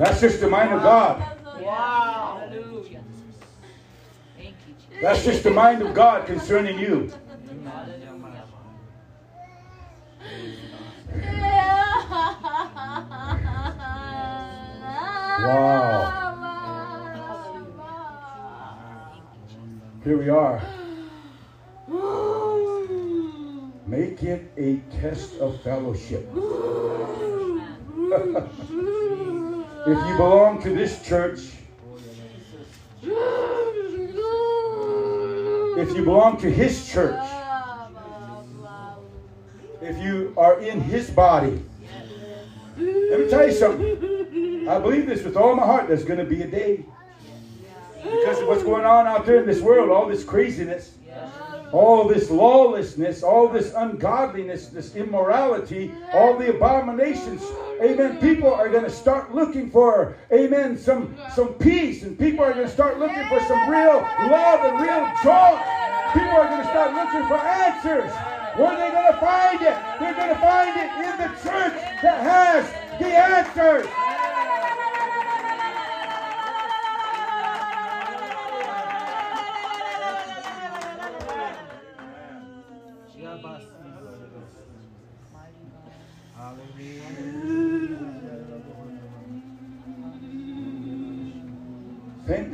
That's 0.00 0.18
just 0.18 0.40
the 0.40 0.48
mind 0.48 0.72
of 0.72 0.82
God. 0.82 1.22
Wow. 1.60 2.50
That's 5.02 5.22
just 5.22 5.42
the 5.42 5.50
mind 5.50 5.82
of 5.82 5.92
God 5.92 6.24
concerning 6.24 6.78
you. 6.78 7.12
Wow. 15.42 16.16
Here 20.02 20.16
we 20.16 20.30
are. 20.30 20.62
Make 23.86 24.22
it 24.22 24.50
a 24.56 24.76
test 24.98 25.36
of 25.40 25.60
fellowship. 25.60 26.26
if 29.86 30.08
you 30.08 30.16
belong 30.16 30.62
to 30.62 30.70
this 30.70 31.02
church, 31.02 31.40
if 35.78 35.96
you 35.96 36.04
belong 36.04 36.38
to 36.40 36.50
his 36.50 36.86
church, 36.90 37.18
if 39.80 39.96
you 39.98 40.34
are 40.36 40.60
in 40.60 40.80
his 40.80 41.08
body, 41.10 41.62
let 42.76 43.20
me 43.20 43.28
tell 43.28 43.46
you 43.46 43.52
something. 43.52 44.68
I 44.68 44.78
believe 44.78 45.06
this 45.06 45.24
with 45.24 45.36
all 45.36 45.56
my 45.56 45.64
heart. 45.64 45.88
There's 45.88 46.04
going 46.04 46.18
to 46.18 46.24
be 46.24 46.42
a 46.42 46.46
day. 46.46 46.84
Because 48.02 48.40
of 48.40 48.48
what's 48.48 48.62
going 48.62 48.84
on 48.84 49.06
out 49.06 49.24
there 49.26 49.40
in 49.40 49.46
this 49.46 49.60
world, 49.60 49.90
all 49.90 50.06
this 50.06 50.24
craziness, 50.24 50.94
all 51.72 52.06
this 52.08 52.30
lawlessness, 52.30 53.22
all 53.22 53.48
this 53.48 53.72
ungodliness, 53.74 54.68
this 54.68 54.94
immorality, 54.94 55.92
all 56.12 56.36
the 56.36 56.50
abominations. 56.50 57.42
Amen. 57.80 58.18
People 58.18 58.52
are 58.52 58.68
going 58.68 58.84
to 58.84 58.90
start 58.90 59.34
looking 59.34 59.70
for, 59.70 60.14
amen, 60.30 60.76
some, 60.76 61.16
some 61.34 61.54
peace. 61.54 62.02
And 62.02 62.18
people 62.18 62.44
are 62.44 62.52
going 62.52 62.66
to 62.66 62.72
start 62.72 62.98
looking 62.98 63.26
for 63.28 63.40
some 63.40 63.70
real 63.70 64.06
love 64.28 64.60
and 64.68 64.76
real 64.80 65.08
joy. 65.24 65.56
People 66.12 66.36
are 66.36 66.48
going 66.48 66.60
to 66.60 66.68
start 66.68 66.92
looking 66.92 67.26
for 67.26 67.38
answers. 67.38 68.12
Where 68.58 68.68
are 68.68 68.76
they 68.76 68.90
going 68.90 69.12
to 69.12 69.18
find 69.18 69.62
it? 69.62 69.76
They're 69.98 70.14
going 70.14 70.28
to 70.28 70.40
find 70.40 70.76
it 70.76 70.90
in 71.08 71.16
the 71.24 71.28
church 71.40 71.72
that 72.02 72.20
has 72.20 72.68
the 73.00 73.08
answers. 73.16 73.86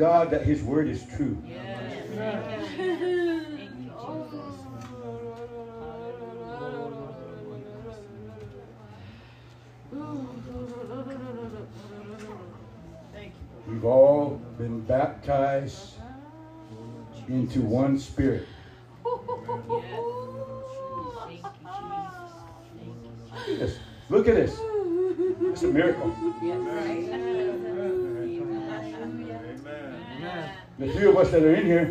God 0.07 0.31
that 0.31 0.43
His 0.43 0.62
word 0.62 0.87
is 0.87 1.05
true. 1.16 1.37
We've 13.66 13.85
all 13.85 14.41
been 14.59 14.81
baptized 14.83 15.95
into 17.27 17.61
one 17.62 17.99
spirit. 17.99 18.47
Look 19.05 19.83
at 23.49 23.59
this. 23.59 23.78
Look 24.09 24.28
at 24.28 24.37
this. 24.37 24.57
It's 25.51 25.65
a 25.65 25.66
miracle. 25.66 26.15
The 30.78 30.93
few 30.93 31.09
of 31.09 31.16
us 31.16 31.31
that 31.31 31.43
are 31.43 31.55
in 31.55 31.65
here, 31.65 31.86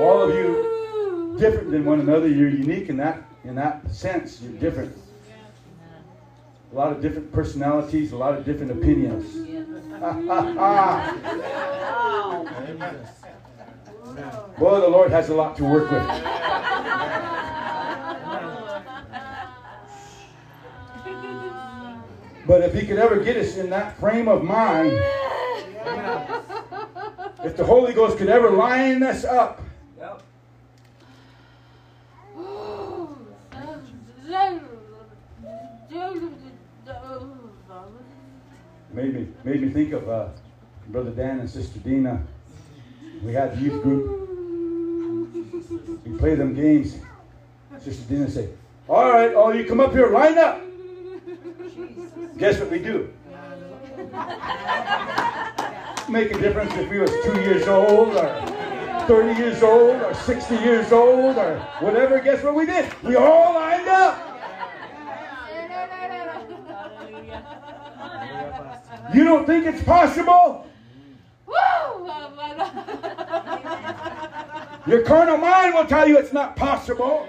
all 0.00 0.22
of 0.22 0.34
you, 0.34 1.36
different 1.38 1.70
than 1.70 1.84
one 1.84 2.00
another. 2.00 2.26
You're 2.26 2.48
unique 2.48 2.88
in 2.88 2.96
that 2.96 3.22
in 3.44 3.54
that 3.56 3.90
sense. 3.90 4.40
You're 4.40 4.52
different. 4.52 4.96
A 6.72 6.74
lot 6.74 6.92
of 6.92 7.00
different 7.00 7.32
personalities, 7.32 8.12
a 8.12 8.16
lot 8.16 8.34
of 8.34 8.44
different 8.44 8.72
opinions. 8.72 9.34
Boy, 14.58 14.80
the 14.80 14.88
Lord 14.88 15.10
has 15.10 15.28
a 15.28 15.34
lot 15.34 15.56
to 15.58 15.64
work 15.64 15.90
with. 15.90 16.06
But 22.46 22.62
if 22.62 22.74
He 22.74 22.86
could 22.86 22.98
ever 22.98 23.22
get 23.22 23.36
us 23.36 23.56
in 23.56 23.70
that 23.70 23.98
frame 23.98 24.28
of 24.28 24.42
mind, 24.42 24.98
if 27.44 27.56
the 27.56 27.64
Holy 27.64 27.92
Ghost 27.92 28.18
could 28.18 28.28
ever 28.28 28.50
line 28.50 29.02
us 29.02 29.24
up, 29.24 29.62
made 38.92 39.14
me 39.14 39.28
made 39.44 39.62
me 39.62 39.70
think 39.70 39.92
of 39.92 40.08
uh, 40.08 40.28
Brother 40.88 41.10
Dan 41.10 41.38
and 41.40 41.48
Sister 41.48 41.78
Dina. 41.78 42.20
We 43.22 43.32
had 43.32 43.56
the 43.56 43.62
youth 43.62 43.82
group. 43.82 44.26
We 46.04 46.18
play 46.18 46.34
them 46.34 46.54
games. 46.54 46.96
Sister 47.80 48.04
Dina 48.08 48.30
say, 48.30 48.48
"All 48.88 49.08
right, 49.08 49.34
all 49.34 49.54
you 49.54 49.64
come 49.66 49.80
up 49.80 49.92
here, 49.92 50.10
line 50.10 50.38
up." 50.38 50.60
Guess 52.38 52.60
what 52.60 52.70
we 52.70 52.78
do? 52.78 53.12
Make 56.08 56.30
a 56.30 56.40
difference 56.40 56.72
if 56.74 56.88
we 56.88 57.00
was 57.00 57.10
two 57.22 57.38
years 57.42 57.68
old 57.68 58.16
or 58.16 59.04
30 59.06 59.38
years 59.38 59.62
old 59.62 60.00
or 60.00 60.14
60 60.14 60.54
years 60.56 60.90
old 60.90 61.36
or 61.36 61.58
whatever. 61.80 62.18
Guess 62.18 62.42
what 62.42 62.54
we 62.54 62.64
did? 62.64 62.90
We 63.02 63.16
all 63.16 63.54
lined 63.54 63.86
up. 63.88 64.24
You 69.14 69.24
don't 69.24 69.46
think 69.46 69.66
it's 69.66 69.82
possible? 69.82 70.66
Your 74.86 75.02
carnal 75.02 75.36
mind 75.36 75.74
will 75.74 75.84
tell 75.84 76.08
you 76.08 76.18
it's 76.18 76.32
not 76.32 76.56
possible. 76.56 77.28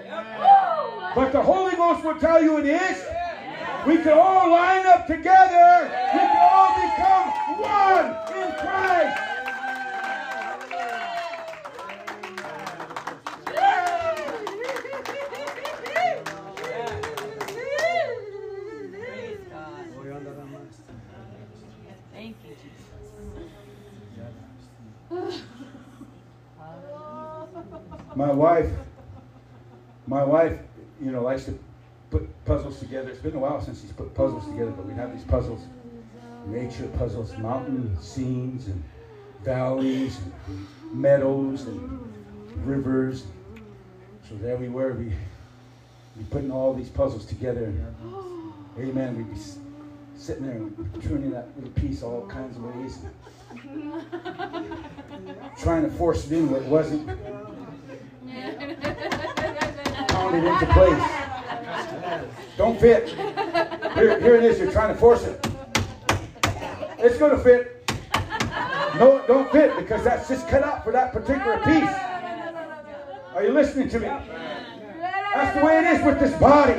But 1.14 1.34
the 1.34 1.42
Holy 1.42 1.76
Ghost 1.76 2.06
will 2.06 2.18
tell 2.18 2.42
you 2.42 2.60
it 2.60 2.66
is. 2.66 3.04
We 3.86 3.98
can 3.98 4.14
all 4.14 4.52
line 4.52 4.86
up 4.86 5.08
together. 5.08 5.90
We 6.14 6.20
can 6.20 6.38
all 6.38 6.74
become 6.76 7.30
one 7.60 8.08
in 8.36 8.52
Christ. 8.54 9.18
Thank 22.14 22.36
you, 22.44 22.56
Jesus. 22.62 22.90
My 28.16 28.32
wife, 28.32 28.70
my 30.06 30.24
wife, 30.26 30.60
you 31.02 31.12
know, 31.12 31.24
likes 31.24 31.46
to 31.46 31.58
puzzles 32.50 32.80
together. 32.80 33.12
It's 33.12 33.20
been 33.20 33.36
a 33.36 33.40
while 33.40 33.62
since 33.62 33.84
he's 33.84 33.92
put 33.92 34.12
puzzles 34.16 34.48
together, 34.48 34.72
but 34.72 34.88
we 34.88 34.96
have 34.96 35.14
these 35.14 35.24
puzzles, 35.24 35.62
nature 36.48 36.88
puzzles, 36.98 37.38
mountain 37.38 37.96
scenes 38.02 38.66
and 38.66 38.84
valleys 39.44 40.18
and 40.48 40.66
meadows 40.92 41.68
and 41.68 42.12
rivers. 42.66 43.28
So 44.28 44.34
there 44.38 44.58
we 44.58 44.68
were. 44.68 44.94
We 44.94 45.14
You're 46.16 46.26
putting 46.32 46.52
all 46.52 46.74
these 46.74 46.90
puzzles 46.90 47.28
together. 47.28 47.72
Amen. 48.80 49.16
We'd 49.16 49.32
be 49.32 49.40
sitting 50.18 50.48
there 50.48 50.56
and 50.56 51.04
turning 51.04 51.30
that 51.30 51.56
little 51.56 51.70
piece 51.74 52.02
all 52.02 52.26
kinds 52.26 52.58
of 52.58 52.64
ways. 52.64 52.98
Trying 55.62 55.84
to 55.84 55.92
force 55.92 56.26
it 56.26 56.32
in 56.32 56.50
where 56.50 56.64
it 56.64 56.68
wasn't. 56.68 57.08
Into 60.28 60.66
place. 60.74 61.04
Don't 62.58 62.80
fit. 62.80 63.10
Here, 63.10 64.20
here 64.20 64.36
it 64.36 64.44
is. 64.44 64.60
You're 64.60 64.72
trying 64.72 64.94
to 64.94 65.00
force 65.00 65.24
it. 65.24 65.48
It's 67.00 67.18
going 67.18 67.32
to 67.32 67.40
fit. 67.40 67.90
No, 69.00 69.18
it 69.18 69.28
don't 69.28 69.50
fit 69.52 69.76
because 69.78 70.04
that's 70.04 70.28
just 70.28 70.48
cut 70.50 70.64
out 70.64 70.84
for 70.84 70.92
that 70.92 71.14
particular 71.14 71.58
piece. 71.60 71.90
Are 73.34 73.44
you 73.44 73.54
listening 73.54 73.90
to 73.90 74.00
me? 74.00 74.08
That's 74.98 75.58
the 75.58 75.66
way 75.66 75.80
it 75.80 75.86
is 75.86 76.06
with 76.06 76.20
this 76.20 76.38
body. 76.40 76.74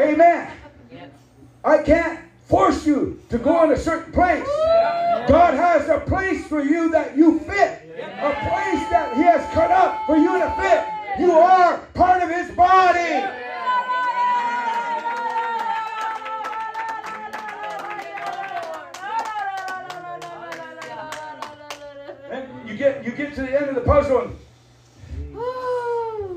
Amen. 0.00 0.50
I 1.62 1.82
can't 1.82 2.20
force 2.46 2.86
you 2.86 3.20
to 3.28 3.38
go 3.38 3.64
in 3.64 3.72
a 3.72 3.76
certain 3.76 4.12
place. 4.12 4.46
God 5.28 5.54
has 5.54 5.88
a 5.88 6.00
place 6.00 6.46
for 6.46 6.62
you 6.62 6.90
that 6.90 7.16
you 7.16 7.38
fit. 7.40 7.84
A 7.98 8.32
place 8.32 8.88
that 8.90 9.14
He 9.16 9.22
has 9.22 9.44
cut 9.52 9.70
up 9.70 10.06
for 10.06 10.16
you 10.16 10.38
to 10.38 10.50
fit. 10.58 10.97
You 11.18 11.32
are 11.32 11.78
part 11.94 12.22
of 12.22 12.30
His 12.30 12.50
body. 12.52 13.24
And 22.30 22.68
you 22.68 22.76
get 22.76 23.04
you 23.04 23.10
get 23.12 23.34
to 23.34 23.42
the 23.42 23.60
end 23.60 23.68
of 23.70 23.74
the 23.74 23.80
puzzle 23.80 24.20
and 24.20 24.36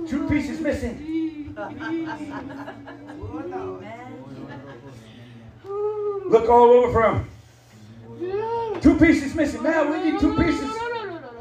two 0.10 0.28
pieces 0.28 0.60
missing. 0.60 1.56
Look 6.26 6.50
all 6.50 6.70
over 6.72 6.92
for 6.92 7.04
him. 7.04 8.82
Two 8.82 8.98
pieces 8.98 9.36
missing. 9.36 9.62
Man, 9.62 9.92
we 9.92 10.12
need 10.12 10.20
two 10.20 10.36
pieces 10.36 10.72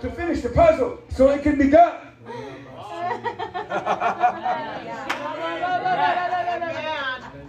to 0.01 0.11
finish 0.11 0.41
the 0.43 0.51
puzzle 0.51 0.99
so 1.11 1.31
it 1.31 1.43
can 1.43 1.57
be 1.57 1.71
done. 1.71 2.10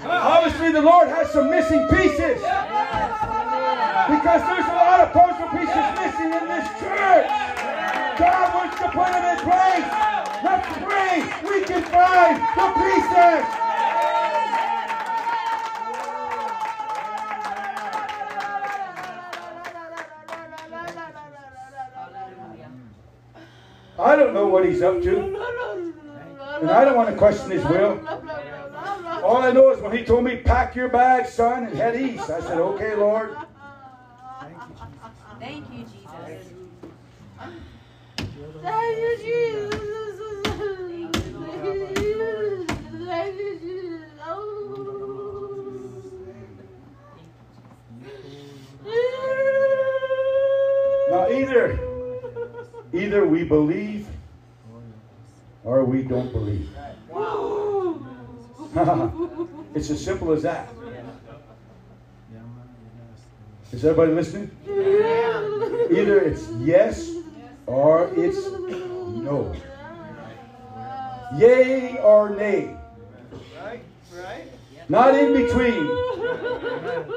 Obviously, 0.04 0.72
the 0.72 0.82
Lord 0.82 1.08
has 1.08 1.32
some 1.32 1.50
missing 1.50 1.88
pieces 1.88 2.42
because 4.10 4.42
there's 4.48 4.66
a 4.66 4.78
lot 4.78 5.00
of 5.02 5.14
puzzle 5.14 5.50
pieces 5.50 5.86
missing 6.00 6.34
in 6.34 6.48
this 6.48 6.68
church. 6.80 7.30
God 8.18 8.54
wants 8.56 8.78
to 8.80 8.88
put 8.90 9.08
them 9.08 9.26
in 9.32 9.40
place. 9.46 9.88
Let's 10.44 10.68
pray 10.82 11.22
we 11.48 11.64
can 11.66 11.84
find 11.84 12.42
the 12.58 12.68
pieces. 12.82 13.61
I 24.02 24.16
don't 24.16 24.34
know 24.34 24.48
what 24.48 24.66
he's 24.66 24.82
up 24.82 25.02
to, 25.04 25.20
and 26.62 26.72
I 26.72 26.84
don't 26.84 26.96
want 26.96 27.10
to 27.10 27.16
question 27.16 27.52
his 27.52 27.64
will. 27.66 28.00
All 29.24 29.38
I 29.38 29.52
know 29.52 29.70
is 29.70 29.80
when 29.80 29.96
he 29.96 30.04
told 30.04 30.24
me, 30.24 30.38
pack 30.38 30.76
your 30.76 30.90
bags, 30.90 31.32
son, 31.32 31.66
and 31.66 31.76
head 31.76 31.96
east, 31.96 32.28
I 32.30 32.42
said, 32.42 32.58
okay, 32.58 32.96
Lord. 32.96 33.38
Thank 35.40 35.66
you, 35.72 35.84
Jesus. 35.84 36.10
Thank 38.62 38.98
you, 38.98 39.18
Jesus. 39.18 39.80
Thank 43.06 43.40
you, 43.40 43.60
Jesus. 43.60 44.02
Now 51.10 51.28
either 51.30 51.91
either 52.94 53.26
we 53.26 53.44
believe 53.44 54.08
or 55.64 55.86
we 55.86 56.04
don't 56.04 56.32
believe. 56.32 56.70
it's 59.76 59.90
as 59.90 60.04
simple 60.04 60.32
as 60.32 60.44
that. 60.44 60.70
Is 63.72 63.86
everybody 63.86 64.12
listening? 64.12 64.52
Either 64.68 66.20
it's 66.20 66.50
yes 66.60 67.12
or 67.66 68.10
it's 68.18 68.52
no. 68.52 69.56
Yay 71.38 71.98
or 72.00 72.30
nay. 72.32 72.76
Right? 73.64 73.82
Right? 74.14 74.52
Not 74.90 75.16
in 75.16 75.34
between. 75.34 75.88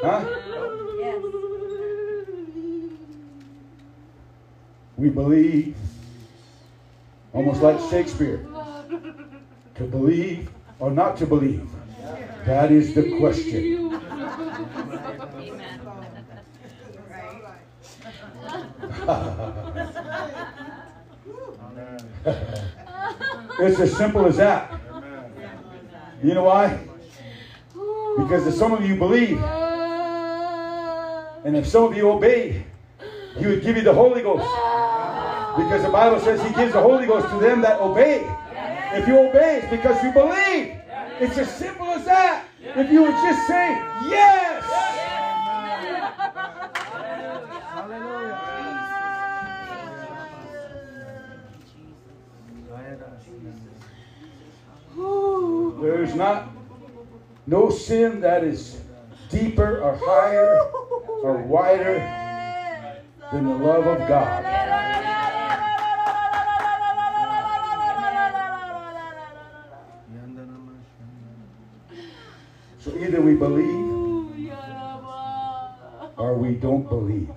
Huh? 0.01 0.25
We 4.97 5.09
believe, 5.09 5.77
almost 7.33 7.63
like 7.63 7.81
Shakespeare, 7.91 8.47
to 9.75 9.85
believe 9.85 10.51
or 10.79 10.91
not 10.91 11.17
to 11.19 11.27
believe. 11.27 11.69
That 12.47 12.71
is 12.71 12.95
the 12.95 13.19
question. 13.19 14.01
It's 23.59 23.81
as 23.81 23.97
simple 23.97 24.27
as 24.27 24.37
that. 24.37 24.81
You 26.23 26.35
know 26.35 26.45
why? 26.45 26.79
Because 28.17 28.47
if 28.47 28.55
some 28.55 28.73
of 28.73 28.87
you 28.87 28.97
believe, 28.97 29.43
and 31.45 31.57
if 31.57 31.67
some 31.67 31.85
of 31.85 31.97
you 31.97 32.11
obeyed, 32.11 32.65
he 33.39 33.47
would 33.47 33.63
give 33.63 33.77
you 33.77 33.83
the 33.83 33.93
Holy 33.93 34.23
Ghost. 34.23 34.47
Because 35.57 35.83
the 35.83 35.91
Bible 35.91 36.21
says 36.21 36.43
he 36.43 36.55
gives 36.55 36.73
the 36.73 36.81
Holy 36.81 37.07
Ghost 37.07 37.29
to 37.31 37.39
them 37.39 37.61
that 37.63 37.81
obey. 37.81 38.31
If 38.93 39.09
you 39.09 39.19
obey, 39.19 39.59
it's 39.59 39.71
because 39.71 40.03
you 40.05 40.13
believe. 40.13 40.81
It's 41.21 41.39
as 41.39 41.53
simple 41.55 41.87
as 41.87 42.05
that. 42.05 42.47
If 42.61 42.91
you 42.91 43.03
would 43.03 43.11
just 43.11 43.47
say 43.47 43.71
yes. 44.09 44.65
There's 55.81 56.15
not 56.15 56.49
no 57.47 57.69
sin 57.69 58.21
that 58.21 58.43
is 58.43 58.81
deeper 59.29 59.81
or 59.81 59.99
higher 60.01 60.61
or 61.23 61.43
wider 61.43 62.24
than 63.35 63.47
the 63.47 63.55
love 63.57 63.85
of 63.89 63.99
God. 64.07 64.45
So 72.79 72.95
either 72.97 73.21
we 73.21 73.35
believe 73.35 74.51
or 76.17 76.35
we 76.35 76.55
don't 76.55 76.89
believe. 76.89 77.29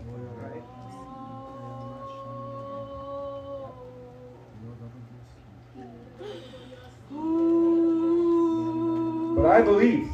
But 9.36 9.46
I 9.48 9.62
believe. 9.64 10.10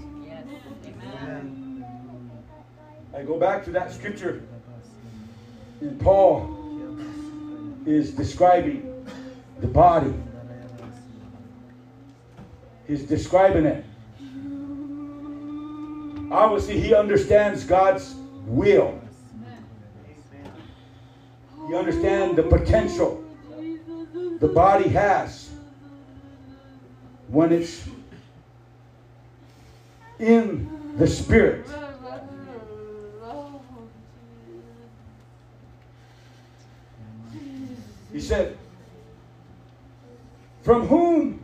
I 3.14 3.24
go 3.24 3.38
back 3.38 3.66
to 3.66 3.72
that 3.72 3.92
scripture. 3.92 4.44
Paul 6.00 6.50
is 7.86 8.12
describing 8.12 9.06
the 9.60 9.68
body. 9.68 10.14
He's 12.88 13.04
describing 13.04 13.66
it. 13.66 13.86
Obviously, 16.32 16.80
he 16.80 16.94
understands 16.94 17.64
God's 17.64 18.16
will. 18.46 19.00
He 21.68 21.76
understands 21.76 22.36
the 22.36 22.44
potential 22.44 23.24
the 24.40 24.48
body 24.50 24.90
has 24.90 25.50
when 27.30 27.54
it's 27.54 27.88
in 30.20 30.70
the 30.98 31.08
spirit. 31.08 31.66
He 38.14 38.22
said, 38.22 38.56
From 40.62 40.88
whom 40.88 41.44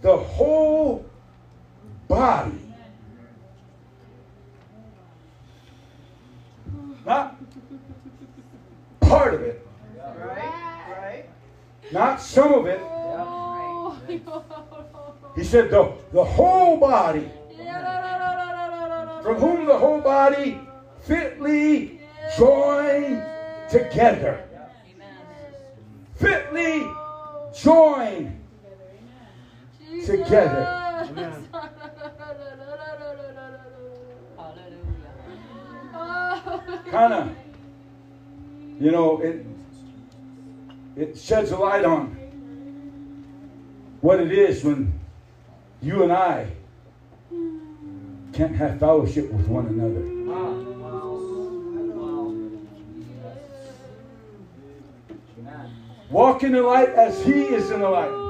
the 0.00 0.16
whole 0.16 1.04
body, 2.08 2.72
not 7.04 7.36
part 9.00 9.34
of 9.34 9.42
it, 9.42 9.68
not 11.92 12.22
some 12.22 12.54
of 12.54 12.66
it, 12.66 12.80
He 15.36 15.44
said, 15.44 15.70
the, 15.70 15.92
the 16.12 16.24
whole 16.24 16.78
body, 16.78 17.28
from 19.22 19.36
whom 19.36 19.66
the 19.66 19.76
whole 19.76 20.00
body 20.00 20.58
fitly 21.02 22.00
joined 22.38 23.22
together. 23.70 24.42
Fitly 26.16 26.86
joined 27.54 28.40
together. 30.36 30.82
Kind 36.90 37.12
of, 37.12 37.30
you 38.80 38.90
know, 38.90 39.20
it, 39.20 39.46
it 40.96 41.18
sheds 41.18 41.50
a 41.50 41.56
light 41.56 41.84
on 41.84 42.16
what 44.00 44.20
it 44.20 44.32
is 44.32 44.62
when 44.62 44.98
you 45.82 46.02
and 46.02 46.12
I 46.12 46.48
can't 48.32 48.54
have 48.56 48.78
fellowship 48.78 49.32
with 49.32 49.46
one 49.48 49.66
another. 49.66 50.12
Walk 56.10 56.44
in 56.44 56.52
the 56.52 56.62
light 56.62 56.90
as 56.90 57.22
He 57.24 57.32
is 57.32 57.70
in 57.70 57.80
the 57.80 57.88
light. 57.88 58.25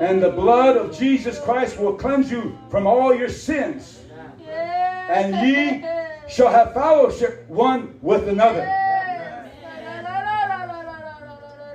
And 0.00 0.22
the 0.22 0.30
blood 0.30 0.78
of 0.78 0.98
Jesus 0.98 1.38
Christ 1.38 1.78
will 1.78 1.92
cleanse 1.92 2.30
you 2.30 2.58
from 2.70 2.86
all 2.86 3.14
your 3.14 3.28
sins. 3.28 4.00
And 4.48 5.46
ye 5.46 5.84
shall 6.26 6.50
have 6.50 6.72
fellowship 6.72 7.46
one 7.48 7.98
with 8.00 8.26
another. 8.26 8.64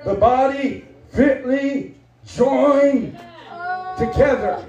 The 0.03 0.15
body 0.15 0.85
fitly 1.09 1.95
joined 2.25 3.19
together. 3.97 4.65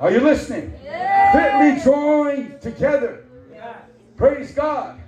Are 0.00 0.10
you 0.10 0.20
listening? 0.20 0.72
Fitly 1.32 1.80
joined 1.84 2.60
together. 2.60 3.24
Praise 4.16 4.52
God. 4.52 5.00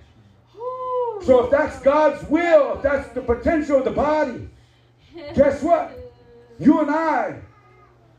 So 1.22 1.44
if 1.44 1.50
that's 1.50 1.80
God's 1.80 2.22
will, 2.28 2.74
if 2.76 2.82
that's 2.82 3.08
the 3.14 3.20
potential 3.20 3.78
of 3.78 3.84
the 3.84 3.90
body, 3.90 4.48
guess 5.34 5.62
what? 5.62 5.98
You 6.58 6.80
and 6.80 6.90
I 6.90 7.40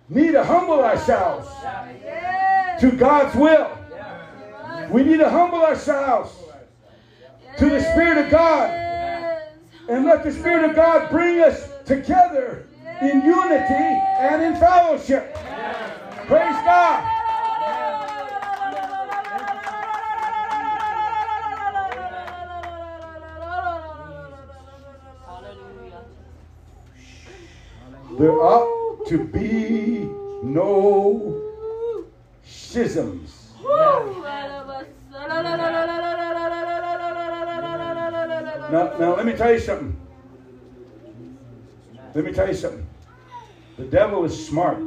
need 0.10 0.32
to 0.32 0.44
humble 0.44 0.84
ourselves 0.84 1.48
to 2.82 2.92
God's 2.92 3.36
will. 3.36 3.78
We 4.90 5.04
need 5.04 5.18
to 5.18 5.30
humble 5.30 5.62
ourselves 5.62 6.34
to 7.58 7.70
the 7.70 7.82
Spirit 7.82 8.26
of 8.26 8.32
God 8.32 8.70
and 9.90 10.06
let 10.06 10.24
the 10.24 10.32
Spirit 10.32 10.70
of 10.70 10.76
God 10.76 11.10
bring 11.10 11.40
us 11.40 11.70
together 11.86 12.68
in 13.02 13.22
unity 13.22 13.74
and 13.74 14.42
in 14.42 14.56
fellowship. 14.56 15.34
Praise 16.28 16.56
God. 16.66 17.23
There 28.18 28.42
ought 28.42 29.08
to 29.08 29.24
be 29.24 30.10
no 30.44 31.42
schisms. 32.44 33.52
Now, 38.72 38.98
now 39.00 39.16
let 39.16 39.26
me 39.26 39.34
tell 39.34 39.52
you 39.52 39.60
something. 39.60 40.00
Let 42.14 42.26
me 42.26 42.32
tell 42.34 42.48
you 42.48 42.54
something. 42.54 42.88
The 43.78 43.86
devil 43.86 44.24
is 44.26 44.48
smart. 44.48 44.78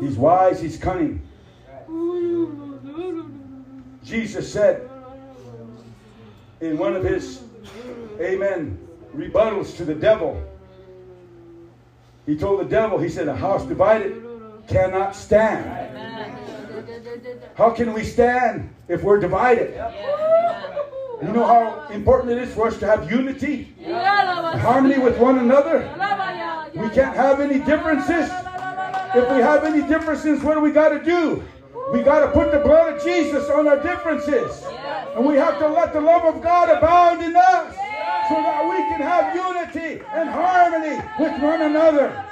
He's 0.00 0.16
wise, 0.16 0.60
he's 0.60 0.76
cunning. 0.76 1.22
Jesus 4.04 4.52
said 4.52 4.88
in 6.60 6.78
one 6.78 6.96
of 6.96 7.04
his, 7.04 7.42
amen, 8.20 8.78
rebuttals 9.14 9.76
to 9.76 9.84
the 9.84 9.94
devil, 9.94 10.42
he 12.28 12.36
told 12.36 12.60
the 12.60 12.64
devil, 12.64 12.98
he 12.98 13.08
said, 13.08 13.26
a 13.26 13.34
house 13.34 13.64
divided 13.64 14.22
cannot 14.68 15.16
stand. 15.16 15.96
How 17.54 17.70
can 17.70 17.94
we 17.94 18.04
stand 18.04 18.68
if 18.86 19.02
we're 19.02 19.18
divided? 19.18 19.74
You 21.22 21.32
know 21.32 21.46
how 21.46 21.88
important 21.88 22.32
it 22.32 22.38
is 22.42 22.52
for 22.54 22.66
us 22.66 22.76
to 22.80 22.86
have 22.86 23.10
unity, 23.10 23.74
harmony 23.86 24.98
with 24.98 25.18
one 25.18 25.38
another? 25.38 25.78
We 26.74 26.90
can't 26.90 27.16
have 27.16 27.40
any 27.40 27.60
differences. 27.60 28.30
If 29.14 29.30
we 29.30 29.40
have 29.40 29.64
any 29.64 29.80
differences, 29.88 30.42
what 30.42 30.52
do 30.52 30.60
we 30.60 30.70
got 30.70 30.90
to 30.90 31.02
do? 31.02 31.42
We 31.94 32.02
got 32.02 32.20
to 32.20 32.30
put 32.30 32.52
the 32.52 32.58
blood 32.58 32.92
of 32.92 33.02
Jesus 33.02 33.48
on 33.48 33.66
our 33.66 33.82
differences. 33.82 34.62
And 35.16 35.24
we 35.24 35.36
have 35.36 35.58
to 35.60 35.68
let 35.68 35.94
the 35.94 36.00
love 36.02 36.26
of 36.26 36.42
God 36.42 36.68
abound 36.68 37.22
in 37.22 37.34
us 37.34 37.74
so 38.28 38.34
that 38.34 38.68
we 38.68 38.76
can 38.76 39.00
have 39.00 39.34
unity 39.34 40.02
and 40.12 40.28
harmony 40.28 41.02
with 41.18 41.40
one 41.40 41.62
another. 41.62 42.24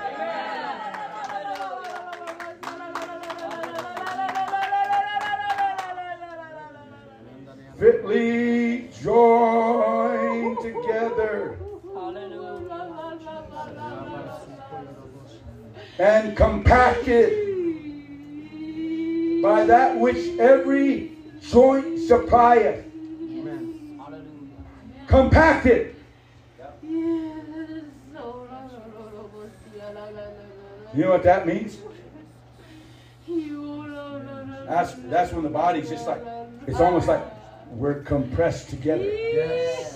Fitly 7.78 8.88
joined 9.02 10.58
together 10.60 11.58
and 15.98 16.36
compacted 16.36 17.46
by 19.42 19.64
that 19.64 19.98
which 19.98 20.38
every 20.38 21.16
joint 21.40 21.98
supplieth. 22.00 22.85
Compacted. 25.06 25.94
You 30.94 31.02
know 31.02 31.10
what 31.10 31.22
that 31.24 31.46
means? 31.46 31.78
That's 34.66 34.94
that's 34.94 35.32
when 35.32 35.42
the 35.44 35.50
body's 35.50 35.88
just 35.88 36.06
like 36.06 36.22
it's 36.66 36.80
almost 36.80 37.06
like 37.06 37.22
we're 37.70 38.02
compressed 38.02 38.70
together. 38.70 39.04
Yes. 39.04 39.94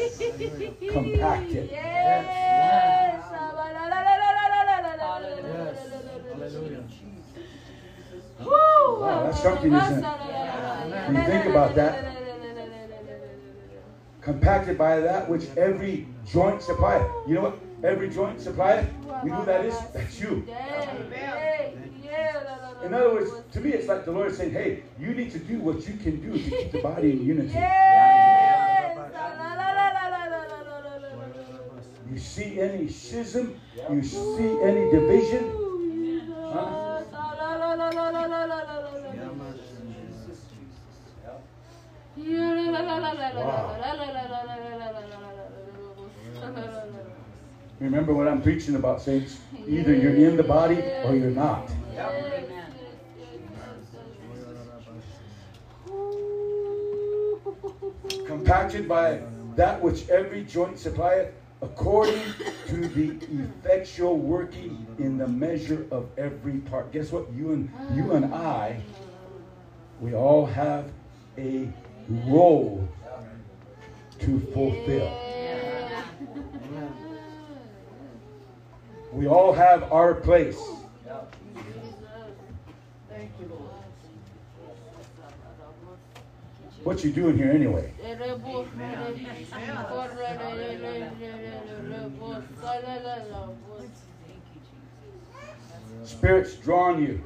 Compacted. 0.90 1.70
Wow, 8.40 9.22
that's 9.24 9.42
something, 9.42 9.72
isn't 9.72 10.04
it? 10.04 11.06
When 11.06 11.16
you 11.16 11.24
think 11.24 11.46
about 11.46 11.74
that, 11.74 12.19
compacted 14.20 14.76
by 14.76 15.00
that 15.00 15.28
which 15.28 15.46
every 15.56 16.06
joint 16.26 16.62
supplieth. 16.62 17.10
You 17.26 17.34
know 17.34 17.42
what? 17.42 17.58
Every 17.82 18.10
joint 18.10 18.40
supplieth. 18.40 18.88
You 19.24 19.30
know 19.30 19.36
who 19.36 19.46
that 19.46 19.64
is? 19.64 19.74
That's 19.94 20.20
you. 20.20 20.46
In 22.84 22.94
other 22.94 23.14
words, 23.14 23.30
to 23.52 23.60
me, 23.60 23.70
it's 23.72 23.88
like 23.88 24.04
the 24.04 24.12
Lord 24.12 24.30
is 24.30 24.36
saying, 24.36 24.52
hey, 24.52 24.82
you 24.98 25.14
need 25.14 25.30
to 25.32 25.38
do 25.38 25.58
what 25.60 25.86
you 25.86 25.94
can 25.96 26.20
do 26.20 26.32
to 26.32 26.50
keep 26.50 26.72
the 26.72 26.80
body 26.80 27.12
in 27.12 27.24
unity. 27.24 27.58
You 32.10 32.18
see 32.18 32.60
any 32.60 32.88
schism? 32.88 33.60
You 33.90 34.02
see 34.02 34.60
any 34.62 34.90
division? 34.90 35.52
Huh? 36.52 36.80
Remember 47.80 48.14
what 48.14 48.28
I'm 48.28 48.42
preaching 48.42 48.76
about, 48.76 49.02
saints? 49.02 49.38
Either 49.66 49.94
you're 49.94 50.14
in 50.14 50.36
the 50.36 50.42
body 50.42 50.80
or 51.04 51.14
you're 51.14 51.30
not. 51.30 51.70
Compacted 58.26 58.88
by 58.88 59.20
that 59.56 59.82
which 59.82 60.08
every 60.08 60.44
joint 60.44 60.78
supplieth, 60.78 61.32
according 61.62 62.22
to 62.68 62.88
the 62.88 63.18
effectual 63.42 64.16
working 64.16 64.86
in 64.98 65.18
the 65.18 65.28
measure 65.28 65.86
of 65.90 66.08
every 66.16 66.58
part. 66.58 66.92
Guess 66.92 67.12
what? 67.12 67.30
You 67.32 67.52
and 67.52 67.70
you 67.94 68.12
and 68.12 68.32
I, 68.34 68.80
we 70.00 70.14
all 70.14 70.46
have 70.46 70.90
a 71.36 71.68
role 72.10 72.88
to 74.18 74.40
fulfill. 74.52 75.16
We 79.12 79.26
all 79.26 79.52
have 79.52 79.92
our 79.92 80.14
place. 80.14 80.60
what 86.82 87.04
you 87.04 87.12
doing 87.12 87.36
here 87.36 87.50
anyway? 87.50 87.92
Spirit's 96.04 96.54
drawing 96.54 97.02
you. 97.02 97.20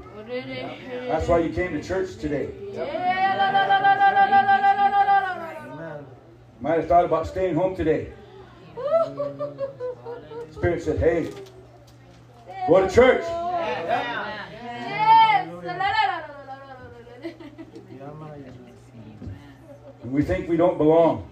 That's 1.07 1.29
why 1.29 1.39
you 1.39 1.53
came 1.53 1.73
to 1.73 1.83
church 1.83 2.17
today. 2.17 2.49
Might 6.61 6.79
have 6.79 6.89
thought 6.89 7.05
about 7.05 7.27
staying 7.27 7.55
home 7.55 7.77
today. 7.77 8.13
Spirit 10.51 10.83
said, 10.83 10.99
hey, 10.99 11.31
go 12.67 12.87
to 12.87 12.93
church. 12.93 13.25
And 20.03 20.13
we 20.13 20.23
think 20.23 20.49
we 20.49 20.57
don't 20.57 20.79
belong. 20.79 21.29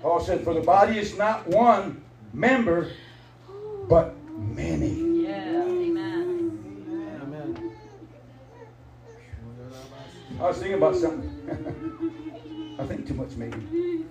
Paul 0.00 0.20
said, 0.20 0.42
for 0.42 0.54
the 0.54 0.60
body 0.60 0.98
is 0.98 1.16
not 1.16 1.46
one 1.48 2.02
member, 2.34 2.90
but 3.88 4.14
many. 4.36 5.22
Yeah, 5.22 5.62
amen. 5.62 6.60
I 10.40 10.48
was 10.48 10.56
thinking 10.58 10.74
about 10.74 10.96
something. 10.96 11.30
I 12.78 12.86
think 12.86 13.06
too 13.06 13.14
much 13.14 13.30
maybe. 13.36 14.04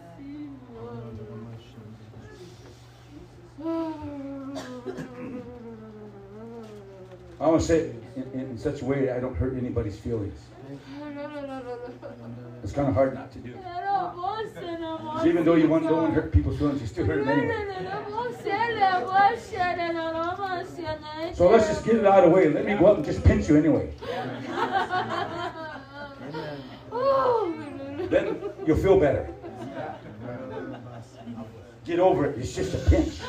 I 7.40 7.48
want 7.48 7.60
to 7.60 7.68
say 7.68 7.80
it 7.80 7.96
in, 8.16 8.40
in 8.40 8.58
such 8.58 8.82
a 8.82 8.86
way 8.86 9.06
that 9.06 9.18
I 9.18 9.20
don't 9.20 9.36
hurt 9.36 9.58
anybody's 9.58 10.00
feelings. 10.00 10.40
It's 12.64 12.72
kind 12.72 12.88
of 12.88 12.94
hard 12.94 13.14
not 13.16 13.34
to 13.34 13.40
do. 13.40 13.58
Even 15.26 15.46
though 15.46 15.56
you 15.56 15.68
want, 15.68 15.84
don't 15.84 15.98
want 15.98 16.14
to 16.14 16.22
hurt 16.22 16.32
people's 16.32 16.58
feelings, 16.58 16.82
you 16.82 16.88
still 16.88 17.06
hurt 17.06 17.26
them 17.26 17.30
anyway. 17.30 17.74
So 21.34 21.50
let's 21.50 21.68
just 21.68 21.86
get 21.86 21.96
it 21.96 22.06
out 22.06 22.24
of 22.24 22.30
the 22.30 22.36
way. 22.36 22.50
Let 22.50 22.66
me 22.66 22.76
go 22.76 22.88
up 22.88 22.98
and 22.98 23.06
just 23.06 23.24
pinch 23.24 23.50
you 23.50 23.58
anyway. 23.58 23.94
Then 28.10 28.38
you'll 28.66 28.78
feel 28.78 29.00
better. 29.00 29.30
Get 31.86 32.00
over 32.00 32.26
it. 32.26 32.38
It's 32.38 32.56
just 32.56 32.74
a 32.74 32.78
pinch. 32.90 33.20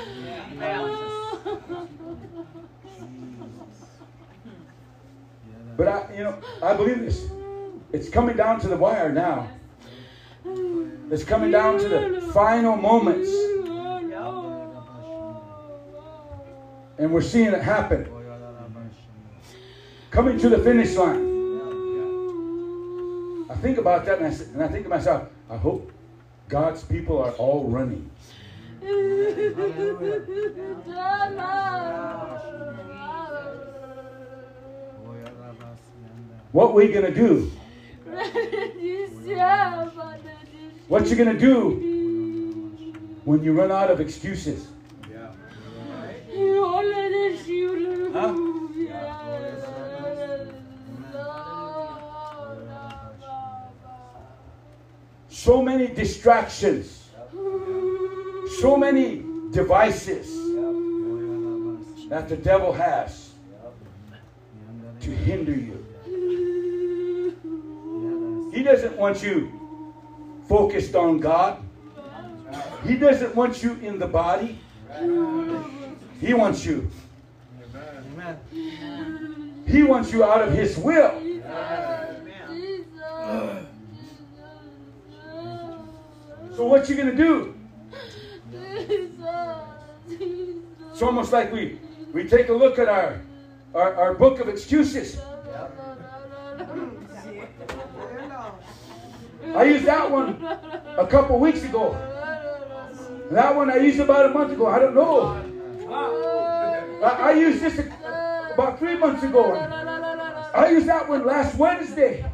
But 5.77 5.89
I, 5.89 6.15
you 6.17 6.23
know, 6.25 6.39
I 6.63 6.75
believe 6.75 7.01
this. 7.01 7.29
It's 7.93 8.09
coming 8.09 8.37
down 8.37 8.61
to 8.61 8.69
the 8.69 8.77
wire 8.77 9.13
now. 9.13 9.49
It's 10.47 11.25
coming 11.25 11.51
down 11.51 11.79
to 11.79 11.89
the 11.89 12.21
final 12.33 12.77
moments. 12.77 13.31
And 16.99 17.13
we're 17.13 17.23
seeing 17.23 17.53
it 17.53 17.63
happen. 17.63 18.09
Coming 20.11 20.39
to 20.39 20.49
the 20.49 20.59
finish 20.59 20.95
line. 20.97 21.33
I 23.51 23.55
think 23.57 23.79
about 23.79 24.05
that 24.07 24.19
and 24.19 24.27
I, 24.27 24.31
and 24.31 24.63
I 24.63 24.69
think 24.69 24.85
to 24.85 24.91
myself, 24.91 25.29
I 25.49 25.57
hope 25.57 25.91
God's 26.49 26.85
people 26.85 27.23
are 27.23 27.33
all 27.33 27.65
running. 27.65 28.11
What 36.53 36.71
are 36.71 36.73
we 36.73 36.89
gonna 36.89 37.11
do? 37.11 37.51
What 40.87 41.07
you 41.07 41.17
gonna 41.17 41.39
do 41.39 41.71
when 43.25 43.43
you 43.43 43.55
run 43.55 43.73
out 43.73 43.91
of 43.91 44.01
excuses? 44.01 44.69
So 55.29 55.63
many 55.63 55.89
distractions, 55.89 57.09
so 58.59 58.77
many 58.77 59.23
devices 59.53 60.29
that 62.11 62.29
the 62.29 62.37
devil 62.37 62.73
has 62.73 63.31
to 65.01 65.11
hinder 65.11 65.53
you. 65.53 65.85
He 68.53 68.63
doesn't 68.63 68.97
want 68.97 69.23
you 69.23 69.64
focused 70.49 70.95
on 70.95 71.19
God. 71.19 71.63
He 72.85 72.97
doesn't 72.97 73.35
want 73.35 73.63
you 73.63 73.75
in 73.77 73.99
the 73.99 74.07
body. 74.07 74.59
He 76.21 76.35
wants 76.35 76.65
you. 76.65 76.91
He 79.67 79.83
wants 79.83 80.13
you 80.13 80.25
out 80.25 80.43
of 80.43 80.53
his 80.53 80.77
will. 80.79 81.21
So 86.55 86.67
what 86.67 86.89
you 86.89 86.97
gonna 86.97 87.17
do? 87.17 87.55
It's 90.93 91.03
almost 91.03 91.33
like 91.33 91.53
we 91.53 91.81
we 92.13 92.29
take 92.29 92.49
a 92.49 92.53
look 92.53 92.79
at 92.79 92.89
our 92.89 93.21
our, 93.75 93.95
our 93.97 94.15
book 94.15 94.39
of 94.39 94.49
excuses. 94.49 95.19
I 99.55 99.65
used 99.65 99.85
that 99.87 100.11
one 100.11 100.43
a 100.99 101.07
couple 101.07 101.39
weeks 101.39 101.63
ago. 101.65 101.93
That 103.31 103.55
one 103.55 103.71
I 103.71 103.77
used 103.77 104.01
about 104.01 104.27
a 104.27 104.29
month 104.31 104.53
ago. 104.53 104.67
I 104.67 104.79
don't 104.79 104.95
know. 104.95 105.41
I, 107.05 107.31
I 107.31 107.33
used 107.33 107.61
this 107.63 107.79
a- 107.79 108.51
about 108.55 108.79
three 108.79 108.97
months 108.97 109.23
ago. 109.23 109.55
I 110.55 110.71
used 110.71 110.87
that 110.87 111.09
one 111.09 111.25
last 111.25 111.57
Wednesday. 111.57 112.25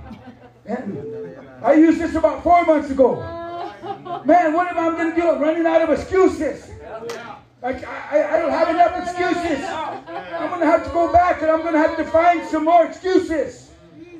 And 0.66 1.36
I 1.62 1.74
used 1.74 2.00
this 2.00 2.14
about 2.14 2.42
four 2.42 2.64
months 2.64 2.90
ago. 2.90 3.16
Man, 4.24 4.52
what 4.52 4.68
am 4.68 4.78
I 4.78 4.96
going 4.96 5.10
to 5.10 5.16
do? 5.16 5.28
I'm 5.30 5.40
running 5.40 5.66
out 5.66 5.82
of 5.82 5.90
excuses. 5.90 6.70
Like, 7.62 7.86
I, 7.86 8.36
I 8.36 8.38
don't 8.38 8.50
have 8.50 8.68
enough 8.70 9.02
excuses. 9.02 9.64
I'm 9.66 10.48
going 10.48 10.60
to 10.60 10.66
have 10.66 10.84
to 10.84 10.90
go 10.90 11.12
back 11.12 11.42
and 11.42 11.50
I'm 11.50 11.60
going 11.60 11.74
to 11.74 11.78
have 11.78 11.96
to 11.98 12.04
find 12.04 12.46
some 12.48 12.64
more 12.64 12.84
excuses. 12.86 13.70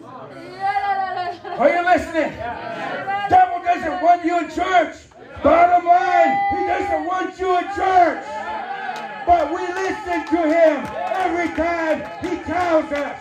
Are 0.05 1.68
you 1.68 1.85
listening? 1.85 2.32
Doesn't 3.72 4.02
want 4.02 4.24
you 4.24 4.36
in 4.36 4.51
church. 4.51 4.97
Bottom 5.44 5.86
line, 5.86 6.59
he 6.59 6.66
doesn't 6.66 7.05
want 7.06 7.38
you 7.38 7.56
in 7.56 7.64
church. 7.76 8.24
But 9.24 9.48
we 9.48 9.60
listen 9.60 10.26
to 10.26 10.42
him 10.42 10.84
every 11.12 11.55
time 11.55 12.01
he 12.20 12.42
tells 12.42 12.90
us. 12.90 13.20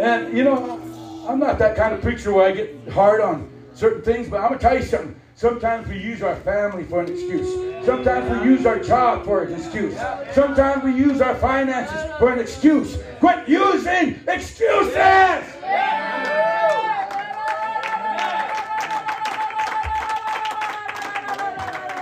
And 0.00 0.36
you 0.36 0.42
know, 0.42 0.80
I'm 1.28 1.38
not 1.38 1.60
that 1.60 1.76
kind 1.76 1.94
of 1.94 2.02
preacher 2.02 2.32
where 2.32 2.48
I 2.48 2.50
get 2.50 2.88
hard 2.88 3.20
on 3.20 3.48
certain 3.72 4.02
things, 4.02 4.28
but 4.28 4.40
I'm 4.40 4.48
gonna 4.48 4.58
tell 4.58 4.76
you 4.76 4.82
something. 4.82 5.14
Sometimes 5.34 5.88
we 5.88 5.98
use 5.98 6.22
our 6.22 6.36
family 6.36 6.84
for 6.84 7.00
an 7.00 7.10
excuse. 7.10 7.84
Sometimes 7.84 8.30
we 8.30 8.48
use 8.48 8.66
our 8.66 8.78
job 8.78 9.24
for 9.24 9.42
an 9.42 9.54
excuse. 9.54 9.96
Sometimes 10.32 10.84
we 10.84 10.92
use 10.92 11.20
our 11.20 11.34
finances 11.34 12.12
for 12.18 12.32
an 12.32 12.38
excuse. 12.38 12.98
Quit 13.18 13.48
using 13.48 14.20
excuses! 14.28 14.94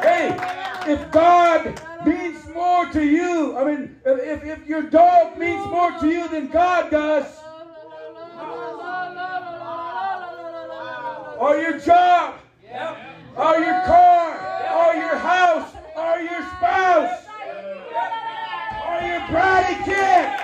Hey, 0.03 0.37
if 0.87 1.11
God 1.11 1.81
means 2.05 2.47
more 2.49 2.87
to 2.87 3.05
you, 3.05 3.57
I 3.57 3.65
mean, 3.65 3.97
if, 4.05 4.45
if 4.45 4.67
your 4.67 4.83
dog 4.83 5.39
means 5.39 5.65
more 5.67 5.93
to 6.01 6.09
you 6.09 6.29
than 6.29 6.49
God 6.49 6.91
does, 6.91 7.27
or 11.39 11.57
your 11.57 11.79
job, 11.79 12.35
or 13.37 13.59
your 13.59 13.81
car, 13.85 14.33
or 14.77 14.95
your 14.95 15.17
house, 15.17 15.73
or 15.97 16.19
your 16.21 16.43
spouse, 16.57 17.27
or 18.89 19.07
your 19.07 19.21
bratty 19.29 19.85
kid. 19.85 20.37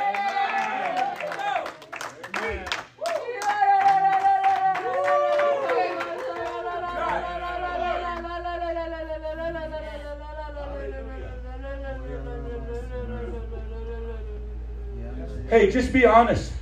Hey, 15.49 15.71
just 15.71 15.93
be 15.93 16.05
honest. 16.05 16.53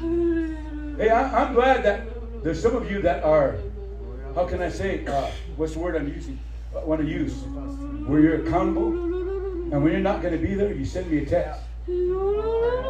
Hey, 0.00 1.10
I, 1.10 1.44
I'm 1.44 1.54
glad 1.54 1.84
that 1.84 2.08
there's 2.42 2.60
some 2.60 2.74
of 2.74 2.90
you 2.90 3.02
that 3.02 3.22
are, 3.22 3.58
how 4.34 4.46
can 4.46 4.62
I 4.62 4.68
say, 4.68 5.06
uh, 5.06 5.30
what's 5.56 5.74
the 5.74 5.78
word 5.80 5.96
I'm 5.96 6.08
using? 6.08 6.38
I 6.76 6.84
want 6.84 7.00
to 7.00 7.06
use? 7.06 7.34
where 8.10 8.20
you're 8.20 8.46
accountable. 8.46 8.88
And 9.72 9.84
when 9.84 9.92
you're 9.92 10.00
not 10.00 10.20
going 10.20 10.32
to 10.32 10.44
be 10.44 10.54
there, 10.54 10.72
you 10.72 10.84
send 10.84 11.10
me 11.10 11.18
a 11.18 11.26
text. 11.26 11.60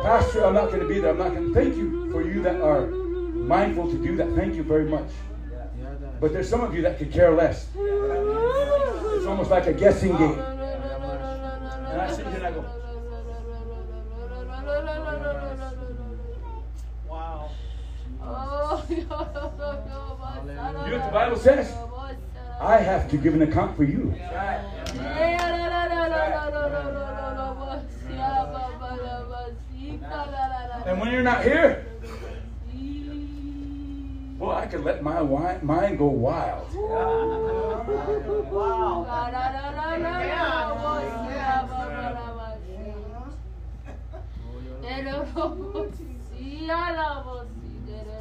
Pastor, 0.03 0.45
I'm 0.45 0.55
not 0.55 0.69
going 0.69 0.81
to 0.81 0.89
be 0.89 0.99
there. 0.99 1.11
I'm 1.11 1.19
not 1.19 1.35
going 1.35 1.49
to. 1.49 1.55
Thank 1.55 1.77
you 1.77 2.11
for 2.11 2.23
you 2.23 2.43
that 2.43 2.61
are 2.61 2.87
mindful 2.87 3.91
to 3.91 3.99
do 3.99 4.17
that. 4.17 4.35
Thank 4.35 4.55
you 4.55 4.63
very 4.63 4.87
much. 4.87 5.11
But 6.21 6.33
there's 6.33 6.49
some 6.49 6.63
of 6.63 6.75
you 6.75 6.81
that 6.83 6.99
could 6.99 7.13
care 7.13 7.33
less. 7.35 7.69
It's 7.75 9.27
almost 9.27 9.51
like 9.51 9.67
a 9.67 9.75
guessing 9.75 10.17
game. 10.17 10.39
And 10.39 12.01
I 12.01 12.11
sit 12.11 12.27
here 12.27 12.37
and 12.37 12.47
I 12.47 12.53
go, 12.53 12.65
Wow. 17.09 17.51
you 20.47 20.55
know 20.55 20.99
what 20.99 21.07
the 21.07 21.13
Bible 21.13 21.37
says? 21.37 21.73
I 22.61 22.77
have 22.79 23.11
to 23.11 23.17
give 23.17 23.35
an 23.35 23.43
account 23.43 23.77
for 23.77 23.85
you. 23.85 24.15
And 30.87 31.01
when 31.01 31.13
you're 31.13 31.23
not 31.23 31.43
here, 31.45 31.87
well, 34.39 34.53
I 34.57 34.67
can 34.67 34.83
let 34.85 35.03
my 35.03 35.17
wi- 35.17 35.59
mind 35.63 35.99
go 35.99 36.07
wild. 36.07 36.67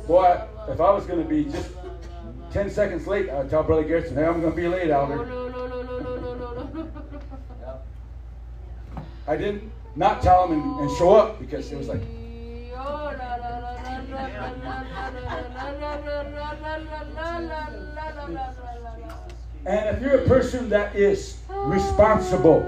Boy, 0.08 0.42
if 0.68 0.82
I 0.82 0.92
was 0.92 1.06
going 1.06 1.22
to 1.22 1.30
be 1.30 1.46
just 1.46 1.70
10 2.52 2.70
seconds 2.72 3.06
late, 3.06 3.30
I'd 3.30 3.50
tell 3.50 3.64
Brother 3.64 3.84
Garrison, 3.84 4.16
hey, 4.16 4.26
I'm 4.26 4.42
going 4.42 4.52
to 4.52 4.56
be 4.56 4.68
late, 4.68 4.90
Elder. 4.90 5.24
I 9.28 9.38
didn't 9.38 9.72
not 9.96 10.24
tell 10.24 10.48
him 10.48 10.60
and, 10.60 10.80
and 10.80 10.98
show 10.98 11.16
up 11.16 11.40
because 11.40 11.72
it 11.72 11.78
was 11.78 11.88
like, 11.88 12.02
and 19.66 19.96
if 19.96 20.02
you're 20.02 20.24
a 20.24 20.28
person 20.28 20.70
that 20.70 20.96
is 20.96 21.38
responsible, 21.50 22.62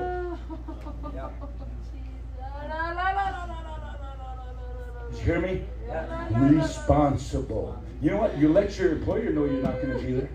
did 5.09 5.19
you 5.19 5.25
hear 5.25 5.39
me? 5.39 5.65
Responsible. 6.31 7.81
You 8.01 8.09
know 8.09 8.17
what? 8.17 8.35
You 8.35 8.51
let 8.51 8.75
your 8.79 8.93
employer 8.93 9.29
know 9.31 9.45
you're 9.45 9.61
not 9.61 9.79
going 9.79 9.95
to 9.95 10.03
be 10.03 10.13
there. 10.13 10.25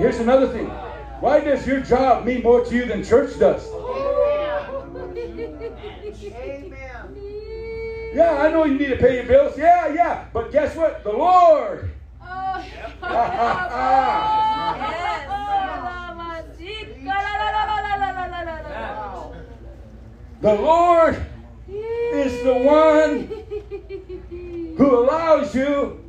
Here's 0.00 0.18
another 0.20 0.48
thing. 0.48 0.68
Why 1.20 1.40
does 1.40 1.66
your 1.66 1.80
job 1.82 2.24
mean 2.24 2.42
more 2.42 2.64
to 2.64 2.74
you 2.74 2.86
than 2.86 3.04
church 3.04 3.38
does? 3.38 3.62
Yeah, 8.14 8.38
I 8.40 8.50
know 8.50 8.64
you 8.64 8.78
need 8.78 8.88
to 8.88 8.96
pay 8.96 9.16
your 9.16 9.26
bills. 9.26 9.58
Yeah, 9.58 9.88
yeah. 9.88 10.28
But 10.32 10.50
guess 10.50 10.74
what? 10.74 11.04
The 11.04 11.12
Lord. 11.12 11.90
The 20.40 20.54
Lord 20.54 21.22
is 21.68 22.42
the 22.42 22.54
one 22.54 23.28
who 24.80 24.98
allows 24.98 25.54
you 25.54 26.02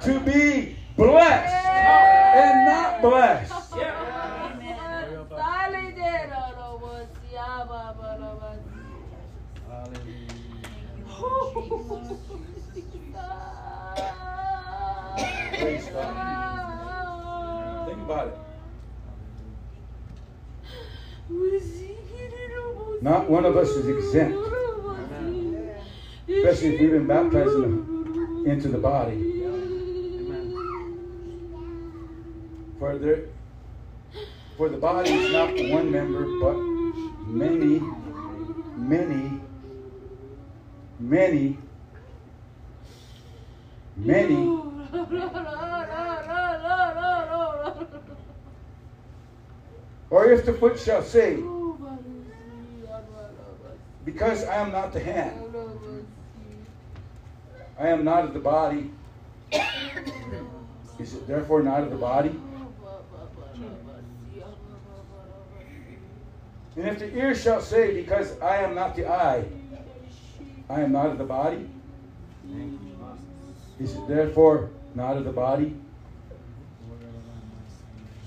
to 0.00 0.20
be 0.20 0.76
blessed 0.96 1.66
and 1.66 2.64
not 2.64 3.02
blessed. 3.02 3.52
Think 17.86 18.00
about 18.00 18.28
it. 18.28 18.38
Not 23.02 23.28
one 23.28 23.44
of 23.44 23.56
us 23.56 23.70
is 23.70 23.88
exempt, 23.88 24.38
especially 26.28 26.74
if 26.74 26.80
we've 26.80 26.92
been 26.92 27.08
baptized 27.08 27.54
in 27.56 27.62
the, 27.62 27.93
into 28.44 28.68
the 28.68 28.78
body. 28.78 29.42
For 32.78 32.98
there, 32.98 33.24
for 34.56 34.68
the 34.68 34.76
body 34.76 35.10
is 35.10 35.32
not 35.32 35.50
for 35.56 35.68
one 35.70 35.90
member, 35.90 36.24
but 36.40 36.56
many, 37.26 37.80
many, 38.76 39.40
many, 40.98 41.58
many. 43.96 44.60
Or 50.10 50.30
if 50.30 50.44
the 50.44 50.52
foot 50.52 50.78
shall 50.78 51.02
say, 51.02 51.42
Because 54.04 54.44
I 54.44 54.56
am 54.56 54.70
not 54.70 54.92
the 54.92 55.00
hand, 55.00 55.40
I 57.78 57.88
am 57.88 58.04
not 58.04 58.24
of 58.24 58.34
the 58.34 58.40
body, 58.40 58.90
is 60.98 61.14
it 61.14 61.26
therefore 61.26 61.62
not 61.62 61.82
of 61.82 61.90
the 61.90 61.96
body? 61.96 62.34
And 66.76 66.88
if 66.88 66.98
the 66.98 67.16
ear 67.16 67.34
shall 67.34 67.60
say, 67.60 67.94
Because 67.94 68.40
I 68.40 68.56
am 68.56 68.74
not 68.74 68.94
the 68.94 69.06
eye, 69.06 69.44
I 70.68 70.80
am 70.80 70.92
not 70.92 71.06
of 71.06 71.18
the 71.18 71.24
body, 71.24 71.68
is 73.80 73.94
it 73.94 74.08
therefore 74.08 74.70
not 74.94 75.16
of 75.16 75.24
the 75.24 75.32
body? 75.32 75.76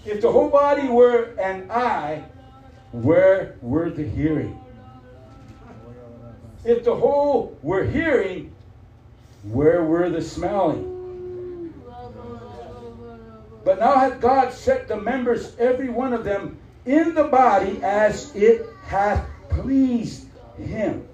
If 0.06 0.22
the 0.22 0.32
whole 0.32 0.50
body 0.50 0.88
were 0.88 1.36
an 1.40 1.70
eye, 1.72 2.24
where 2.92 3.56
were 3.62 3.90
the 3.90 4.08
hearing? 4.08 4.60
If 6.64 6.84
the 6.84 6.96
whole 6.96 7.58
were 7.62 7.84
hearing, 7.84 8.54
where 9.44 9.84
were 9.84 10.10
the 10.10 10.22
smelling? 10.22 11.74
But 13.64 13.80
now 13.80 13.96
hath 13.96 14.22
God 14.22 14.54
set 14.54 14.88
the 14.88 14.96
members, 14.96 15.56
every 15.60 15.90
one 15.90 16.14
of 16.14 16.24
them, 16.24 16.58
in 16.86 17.14
the 17.14 17.26
body 17.26 17.82
as 17.84 18.34
it 18.34 18.66
hath 18.86 19.28
pleased 19.50 20.28
him. 20.58 21.06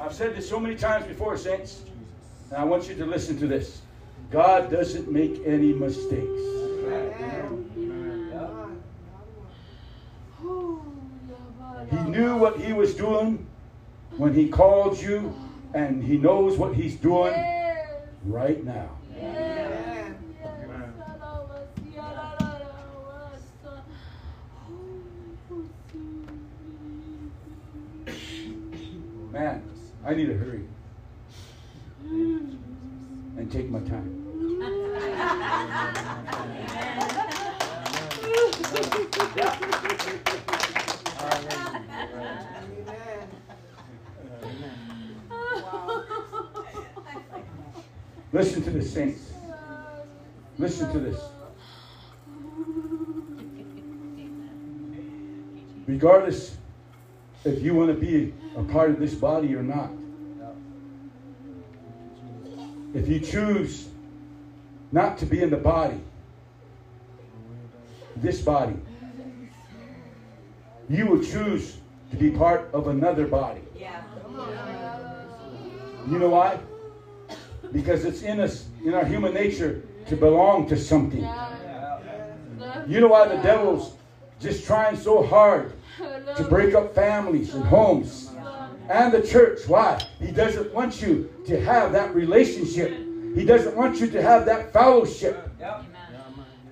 I've 0.00 0.12
said 0.12 0.34
this 0.34 0.48
so 0.48 0.58
many 0.58 0.74
times 0.74 1.06
before, 1.06 1.36
saints, 1.36 1.82
and 2.50 2.58
I 2.58 2.64
want 2.64 2.88
you 2.88 2.96
to 2.96 3.06
listen 3.06 3.38
to 3.38 3.46
this. 3.46 3.82
God 4.32 4.68
doesn't 4.68 5.10
make 5.10 5.40
any 5.46 5.72
mistakes. 5.72 6.26
He 11.90 12.10
knew 12.10 12.36
what 12.36 12.58
he 12.58 12.72
was 12.72 12.94
doing 12.94 13.46
when 14.16 14.34
he 14.34 14.48
calls 14.48 15.02
you, 15.02 15.34
and 15.74 16.02
he 16.02 16.18
knows 16.18 16.58
what 16.58 16.74
he's 16.74 16.96
doing 16.96 17.34
right 18.24 18.62
now. 18.64 18.90
Man, 29.32 29.62
I 30.04 30.14
need 30.14 30.26
to 30.26 30.36
hurry 30.36 30.68
and 32.02 33.50
take 33.50 33.70
my 33.70 33.80
time. 33.80 34.18
Listen 48.32 48.62
to 48.62 48.70
this, 48.70 48.92
saints. 48.92 49.32
Listen 50.58 50.90
to 50.92 50.98
this. 50.98 51.20
Regardless 55.86 56.56
if 57.44 57.62
you 57.62 57.74
want 57.74 57.88
to 57.90 57.94
be 57.94 58.32
a 58.56 58.62
part 58.62 58.90
of 58.90 58.98
this 58.98 59.14
body 59.14 59.54
or 59.54 59.62
not, 59.62 59.90
if 62.94 63.08
you 63.08 63.20
choose 63.20 63.88
not 64.92 65.18
to 65.18 65.26
be 65.26 65.42
in 65.42 65.50
the 65.50 65.56
body, 65.56 66.00
this 68.16 68.40
body, 68.40 68.76
you 70.88 71.06
will 71.06 71.22
choose 71.22 71.78
to 72.10 72.16
be 72.16 72.30
part 72.30 72.70
of 72.72 72.88
another 72.88 73.26
body. 73.26 73.60
You 76.08 76.18
know 76.18 76.30
why? 76.30 76.58
Because 77.72 78.04
it's 78.04 78.22
in 78.22 78.40
us, 78.40 78.66
in 78.84 78.94
our 78.94 79.04
human 79.04 79.32
nature, 79.34 79.82
to 80.06 80.16
belong 80.16 80.68
to 80.68 80.76
something. 80.76 81.26
You 82.86 83.00
know 83.00 83.08
why 83.08 83.28
the 83.28 83.42
devil's 83.42 83.94
just 84.40 84.66
trying 84.66 84.96
so 84.96 85.22
hard 85.24 85.72
to 86.36 86.44
break 86.48 86.74
up 86.74 86.94
families 86.94 87.54
and 87.54 87.64
homes 87.64 88.30
and 88.88 89.12
the 89.12 89.22
church. 89.22 89.60
Why? 89.66 90.02
He 90.18 90.30
doesn't 90.30 90.72
want 90.74 91.00
you 91.00 91.32
to 91.46 91.60
have 91.64 91.92
that 91.92 92.14
relationship. 92.14 92.90
He 93.34 93.44
doesn't 93.44 93.76
want 93.76 94.00
you 94.00 94.08
to 94.08 94.22
have 94.22 94.44
that 94.46 94.72
fellowship. 94.72 95.48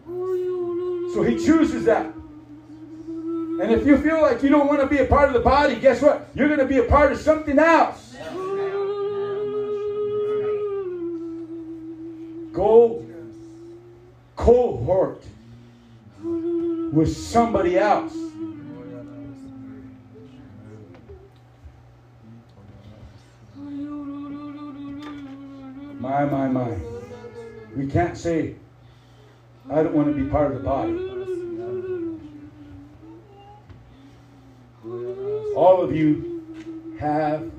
So 0.07 1.23
he 1.23 1.37
chooses 1.37 1.85
that. 1.87 2.07
And 2.07 3.71
if 3.71 3.87
you 3.87 3.99
feel 3.99 4.23
like 4.23 4.43
you 4.43 4.49
don't 4.49 4.69
want 4.69 4.81
to 4.81 4.87
be 4.87 4.99
a 4.99 5.05
part 5.05 5.29
of 5.29 5.35
the 5.35 5.41
body, 5.41 5.77
guess 5.77 6.01
what? 6.01 6.29
You're 6.35 6.49
going 6.49 6.61
to 6.61 6.67
be 6.67 6.79
a 6.79 6.85
part 6.85 7.13
of 7.13 7.19
something 7.19 7.59
else. 7.59 8.17
Go 12.53 13.07
cohort 14.37 15.23
with 16.23 17.17
somebody 17.17 17.79
else. 17.79 18.15
My, 26.01 26.25
my, 26.25 26.49
my. 26.49 26.77
We 27.77 27.87
can't 27.87 28.17
say, 28.17 28.57
I 29.71 29.83
don't 29.83 29.95
want 29.95 30.09
to 30.09 30.15
be 30.15 30.29
part 30.29 30.53
of 30.53 30.59
the 30.59 30.65
body. 30.65 30.97
All 35.55 35.83
of 35.83 35.95
you 35.95 36.97
have 36.99 37.51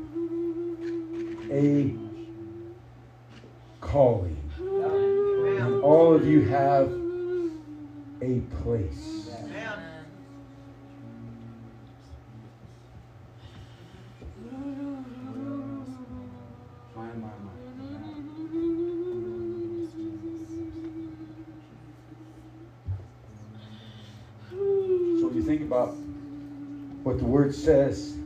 a 1.52 1.94
calling. 3.80 4.41
And 5.62 5.84
all 5.84 6.16
of 6.16 6.26
you 6.26 6.42
have 6.46 6.92
a 8.20 8.40
place. 8.64 9.30
My, 16.96 17.06
my, 17.06 17.14
my. 17.14 17.52
You 25.36 25.44
think 25.44 25.62
about 25.62 25.94
what 27.04 27.20
the 27.20 27.26
word 27.26 27.54
says. 27.54 28.18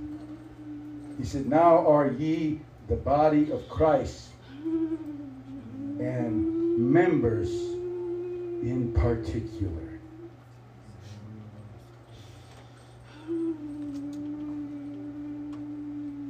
He 1.17 1.25
said, 1.25 1.47
Now 1.47 1.85
are 1.85 2.09
ye 2.11 2.61
the 2.87 2.95
body 2.95 3.51
of 3.51 3.67
Christ 3.67 4.29
and 5.99 6.54
members 6.77 7.49
in 7.49 8.91
particular. 8.93 9.71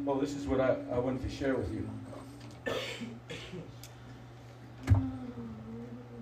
Well, 0.06 0.18
this 0.18 0.36
is 0.36 0.46
what 0.48 0.62
I, 0.62 0.78
I 0.94 1.00
wanted 1.00 1.24
to 1.24 1.30
share 1.30 1.56
with 1.56 1.72
you. 1.74 1.90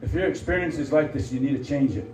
If 0.02 0.14
your 0.14 0.28
experience 0.28 0.78
is 0.78 0.92
like 0.92 1.12
this, 1.12 1.32
you 1.32 1.40
need 1.40 1.58
to 1.58 1.64
change 1.64 1.96
it. 1.98 2.14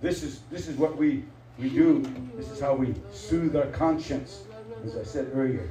This 0.00 0.22
is 0.22 0.40
this 0.50 0.68
is 0.68 0.76
what 0.76 0.96
we 0.96 1.24
we 1.58 1.70
do. 1.70 2.02
This 2.36 2.50
is 2.50 2.60
how 2.60 2.74
we 2.74 2.94
soothe 3.12 3.56
our 3.56 3.66
conscience, 3.66 4.42
as 4.84 4.96
I 4.96 5.02
said 5.02 5.30
earlier. 5.34 5.70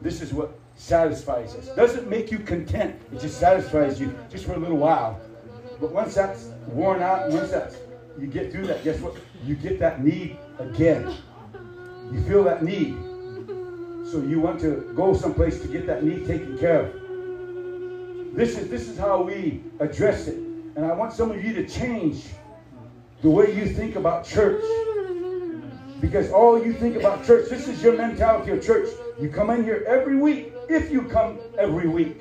This 0.00 0.20
is 0.20 0.32
what 0.34 0.55
satisfies 0.76 1.54
us. 1.54 1.68
Doesn't 1.74 2.08
make 2.08 2.30
you 2.30 2.38
content. 2.38 3.00
It 3.12 3.20
just 3.20 3.40
satisfies 3.40 4.00
you 4.00 4.14
just 4.30 4.44
for 4.44 4.54
a 4.54 4.58
little 4.58 4.76
while. 4.76 5.20
But 5.80 5.92
once 5.92 6.14
that's 6.14 6.50
worn 6.68 7.02
out, 7.02 7.30
once 7.30 7.50
that's 7.50 7.76
you 8.18 8.26
get 8.26 8.52
through 8.52 8.66
that, 8.68 8.84
guess 8.84 9.00
what? 9.00 9.16
You 9.44 9.56
get 9.56 9.78
that 9.80 10.02
need 10.02 10.38
again. 10.58 11.14
You 12.12 12.22
feel 12.22 12.44
that 12.44 12.62
need. 12.62 12.96
So 14.10 14.22
you 14.22 14.40
want 14.40 14.60
to 14.60 14.92
go 14.94 15.14
someplace 15.14 15.60
to 15.60 15.68
get 15.68 15.86
that 15.86 16.04
need 16.04 16.26
taken 16.26 16.56
care 16.58 16.86
of. 16.86 17.06
This 18.34 18.56
is 18.56 18.68
this 18.70 18.88
is 18.88 18.96
how 18.98 19.22
we 19.22 19.64
address 19.80 20.28
it. 20.28 20.36
And 20.36 20.84
I 20.84 20.92
want 20.92 21.12
some 21.12 21.30
of 21.30 21.42
you 21.42 21.52
to 21.54 21.66
change 21.66 22.24
the 23.22 23.30
way 23.30 23.54
you 23.54 23.66
think 23.66 23.96
about 23.96 24.26
church. 24.26 24.62
Because 26.00 26.30
all 26.30 26.62
you 26.62 26.74
think 26.74 26.96
about 26.96 27.24
church, 27.26 27.48
this 27.48 27.66
is 27.66 27.82
your 27.82 27.96
mentality 27.96 28.52
of 28.52 28.64
church. 28.64 28.88
You 29.20 29.30
come 29.30 29.48
in 29.50 29.64
here 29.64 29.84
every 29.88 30.16
week, 30.16 30.52
if 30.68 30.90
you 30.90 31.02
come 31.02 31.38
every 31.58 31.88
week. 31.88 32.20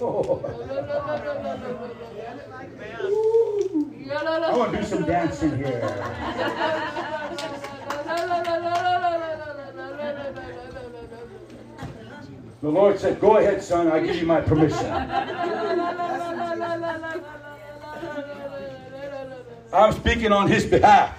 Oh. 0.00 0.42
I 4.08 4.56
want 4.56 4.72
to 4.72 4.78
do 4.78 4.84
some 4.84 5.04
dancing 5.04 5.56
here. 5.56 5.80
The 12.62 12.68
Lord 12.68 12.98
said, 12.98 13.20
Go 13.20 13.36
ahead, 13.36 13.62
son, 13.62 13.92
I 13.92 14.00
give 14.00 14.16
you 14.16 14.26
my 14.26 14.40
permission. 14.40 14.86
I'm 19.72 19.92
speaking 19.92 20.32
on 20.32 20.48
his 20.48 20.64
behalf. 20.64 21.16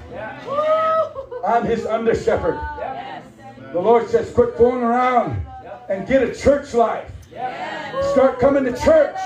I'm 1.45 1.65
his 1.65 1.85
under 1.85 2.15
shepherd. 2.15 2.59
The 3.73 3.79
Lord 3.79 4.09
says, 4.09 4.31
quit 4.31 4.57
fooling 4.57 4.81
around 4.81 5.45
and 5.89 6.07
get 6.07 6.23
a 6.23 6.33
church 6.33 6.73
life. 6.73 7.11
Start 8.11 8.39
coming 8.39 8.63
to 8.65 8.71
church. 8.71 9.17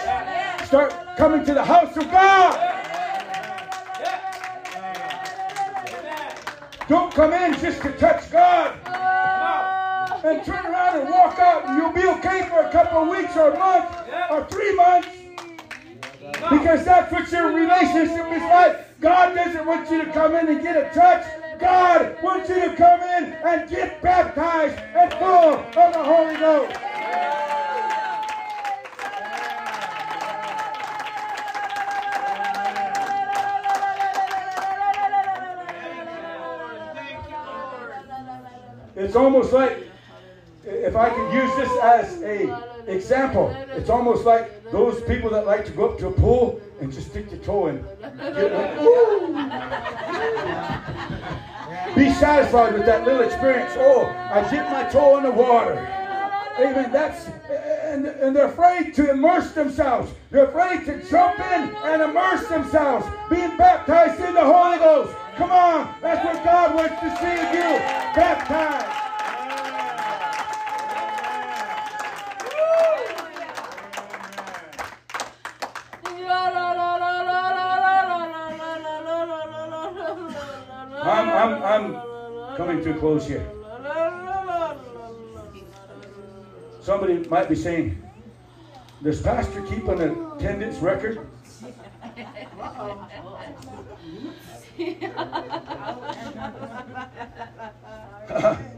Start 0.66 0.94
coming 1.18 1.46
to 1.46 1.54
the 1.54 1.64
house 1.64 1.96
of 1.98 2.04
God. 2.12 2.68
Don't 6.88 7.14
come 7.14 7.34
in 7.34 7.54
just 7.60 7.82
to 7.84 7.92
touch 7.98 8.30
God 8.32 8.76
and 10.24 10.46
turn 10.46 10.66
around 10.66 11.00
and 11.00 11.10
walk 11.10 11.40
out 11.40 11.66
and 11.66 11.78
you'll 11.78 11.94
be 11.94 12.06
okay 12.20 12.48
for 12.50 12.62
a 12.62 12.72
couple 12.72 13.00
of 13.00 13.08
weeks 13.08 13.36
or 13.36 13.52
a 13.52 13.58
month 13.58 13.90
or 14.30 14.46
three 14.50 14.76
months 14.76 15.08
because 16.50 16.86
that's 16.86 17.12
what 17.12 17.32
your 17.32 17.54
relationship 17.54 18.28
is 18.32 18.42
like. 18.42 19.00
God 19.00 19.34
doesn't 19.34 19.66
want 19.66 19.90
you 19.90 20.04
to 20.04 20.12
come 20.12 20.36
in 20.36 20.48
and 20.48 20.62
get 20.62 20.78
a 20.78 20.94
touch. 20.94 21.26
God 21.62 22.18
wants 22.24 22.50
you 22.50 22.56
to 22.56 22.76
come 22.76 23.04
in 23.04 23.34
and 23.34 23.70
get 23.70 24.02
baptized 24.02 24.80
and 24.96 25.14
full 25.14 25.60
of 25.80 25.94
the 25.94 26.04
Holy 26.04 26.36
Ghost. 26.38 26.76
It's 38.96 39.16
almost 39.16 39.54
like, 39.54 39.88
if 40.64 40.96
I 40.96 41.10
can 41.10 41.36
use 41.36 41.56
this 41.56 41.70
as 41.84 42.22
a 42.24 42.72
example, 42.88 43.56
it's 43.70 43.90
almost 43.90 44.26
like 44.26 44.72
those 44.72 45.02
people 45.04 45.30
that 45.30 45.46
like 45.46 45.66
to 45.66 45.72
go 45.72 45.90
up 45.90 46.00
to 46.00 46.08
a 46.08 46.12
pool 46.12 46.60
and 46.82 46.92
just 46.92 47.12
stick 47.12 47.30
your 47.32 47.40
toe 47.42 47.68
in. 47.68 47.86
Get 48.18 48.52
like. 48.52 48.80
Be 51.95 52.11
satisfied 52.13 52.73
with 52.73 52.85
that 52.85 53.05
little 53.05 53.22
experience. 53.22 53.73
Oh, 53.76 54.05
I 54.05 54.49
dipped 54.49 54.69
my 54.72 54.84
toe 54.84 55.18
in 55.18 55.23
the 55.23 55.31
water. 55.31 55.73
Amen. 56.59 56.91
That's 56.91 57.27
and, 57.91 58.05
and 58.07 58.35
they're 58.35 58.47
afraid 58.47 58.93
to 58.95 59.09
immerse 59.09 59.51
themselves. 59.51 60.11
They're 60.30 60.45
afraid 60.45 60.85
to 60.85 61.03
jump 61.09 61.39
in 61.39 61.76
and 61.84 62.01
immerse 62.01 62.47
themselves, 62.47 63.05
being 63.30 63.57
baptized 63.57 64.22
in 64.22 64.34
the 64.34 64.41
Holy 64.41 64.77
Ghost. 64.77 65.13
Come 65.35 65.51
on, 65.51 65.93
that's 66.01 66.23
what 66.23 66.43
God 66.43 66.76
wants 66.76 66.99
to 67.01 67.09
see 67.18 67.57
you. 67.57 67.80
Baptized. 68.15 69.11
I'm, 81.41 81.63
I'm, 81.63 82.55
coming 82.55 82.84
too 82.84 82.93
close 82.95 83.27
here. 83.27 83.43
Somebody 86.84 87.18
might 87.30 87.49
be 87.49 87.55
saying, 87.55 87.99
does 89.01 89.23
Pastor 89.23 89.63
keep 89.63 89.88
an 89.88 90.01
attendance 90.35 90.77
record? 90.77 91.27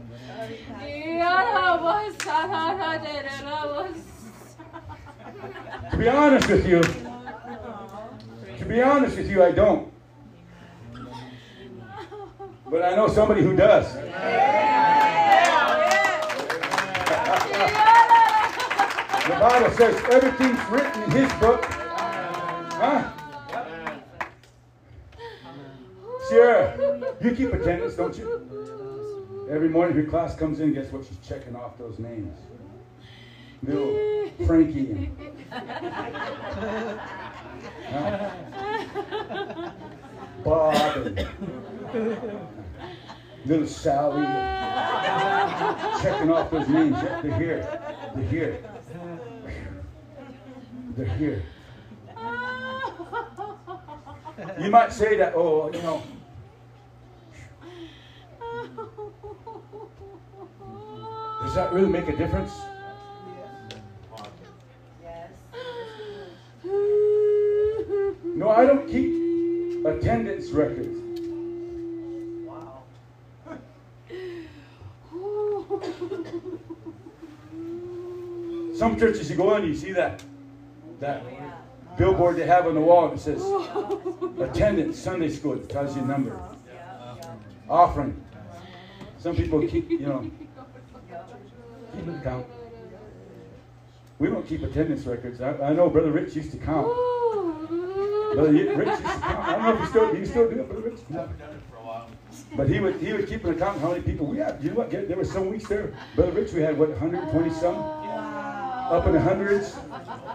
To 5.90 5.96
be 5.98 6.08
honest 6.08 6.48
with 6.48 6.66
you, 6.66 6.82
to 8.58 8.64
be 8.64 8.82
honest 8.82 9.16
with 9.16 9.30
you, 9.30 9.42
I 9.42 9.52
don't. 9.52 9.93
But 12.74 12.82
I 12.82 12.96
know 12.96 13.06
somebody 13.06 13.40
who 13.40 13.54
does. 13.54 13.94
The 13.94 14.00
Bible 19.38 19.70
says 19.76 19.94
everything's 20.10 20.58
written 20.68 21.04
in 21.04 21.10
His 21.12 21.32
book. 21.34 21.64
Huh? 21.64 23.12
Sierra, 26.28 27.16
you 27.20 27.36
keep 27.36 27.52
attendance, 27.52 27.94
don't 27.94 28.18
you? 28.18 29.46
Every 29.48 29.68
morning 29.68 29.94
your 29.96 30.06
class 30.06 30.34
comes 30.34 30.58
in, 30.58 30.74
guess 30.74 30.90
what? 30.90 31.04
She's 31.06 31.18
checking 31.24 31.54
off 31.54 31.78
those 31.78 32.00
names. 32.00 32.36
Little 33.62 34.30
Frankie 34.48 34.90
and 34.90 35.16
huh? 37.88 39.70
Bob 40.44 40.96
and 40.96 41.28
little 43.46 43.66
Sally. 43.66 44.24
Checking 46.02 46.30
off 46.30 46.50
those 46.50 46.68
names. 46.68 47.00
They're 47.00 47.38
here. 47.38 47.80
They're 48.14 48.24
here. 48.24 48.64
They're 50.96 51.16
here. 51.16 51.42
You 54.60 54.70
might 54.70 54.92
say 54.92 55.16
that, 55.16 55.34
oh, 55.36 55.70
you 55.72 55.82
know, 55.82 56.02
does 61.42 61.54
that 61.54 61.72
really 61.72 61.88
make 61.88 62.08
a 62.08 62.16
difference? 62.16 62.52
Yes. 65.02 65.30
No, 68.24 68.50
I 68.50 68.66
don't 68.66 68.88
keep 68.88 69.84
attendance 69.86 70.50
records. 70.50 71.03
Some 78.74 78.98
churches 78.98 79.30
you 79.30 79.36
go 79.36 79.54
in, 79.56 79.64
you 79.64 79.74
see 79.74 79.92
that 79.92 80.22
that 81.00 81.22
oh, 81.24 81.96
billboard 81.96 82.36
they 82.36 82.46
have 82.46 82.66
on 82.66 82.74
the 82.74 82.80
wall 82.80 83.08
that 83.08 83.20
says 83.20 83.40
attendance 84.40 84.98
Sunday 84.98 85.28
school. 85.28 85.54
It 85.54 85.68
tells 85.68 85.96
you 85.96 86.02
a 86.02 86.06
number. 86.06 86.40
Offering. 87.68 88.20
Some 89.18 89.36
people 89.36 89.66
keep, 89.66 89.88
you 89.90 90.00
know, 90.00 90.30
keep 91.94 92.06
an 92.06 92.20
count. 92.22 92.46
We 94.18 94.28
don't 94.28 94.46
keep 94.46 94.62
attendance 94.62 95.06
records. 95.06 95.40
I, 95.40 95.52
I 95.58 95.72
know 95.72 95.88
Brother 95.88 96.10
Rich 96.10 96.36
used 96.36 96.50
to 96.52 96.58
count. 96.58 96.86
Brother 98.34 98.52
Rich 98.52 98.88
used 98.88 99.00
to 99.00 99.08
count. 99.20 99.44
I 99.44 99.52
don't 99.52 99.62
know 99.62 99.74
if 99.74 99.80
he 99.80 99.86
still 99.86 100.14
he 100.14 100.26
still 100.26 100.50
do 100.50 100.60
it, 100.60 100.68
Brother 100.68 100.90
Rich. 100.90 101.00
No. 101.10 101.28
But 102.56 102.68
he 102.68 102.80
would 102.80 103.00
he 103.00 103.12
would 103.12 103.28
keep 103.28 103.44
an 103.44 103.54
account 103.54 103.76
of 103.76 103.82
how 103.82 103.90
many 103.90 104.02
people 104.02 104.26
we 104.26 104.38
had. 104.38 104.62
You 104.62 104.70
know 104.70 104.76
what? 104.76 104.90
There 104.90 105.16
were 105.16 105.24
some 105.24 105.48
weeks 105.48 105.68
there, 105.68 105.94
Brother 106.16 106.32
Rich, 106.32 106.52
we 106.52 106.60
had 106.60 106.78
what 106.78 106.90
120 106.90 107.50
some, 107.54 107.76
up 108.90 109.06
in 109.06 109.12
the 109.12 109.20
hundreds, 109.20 109.76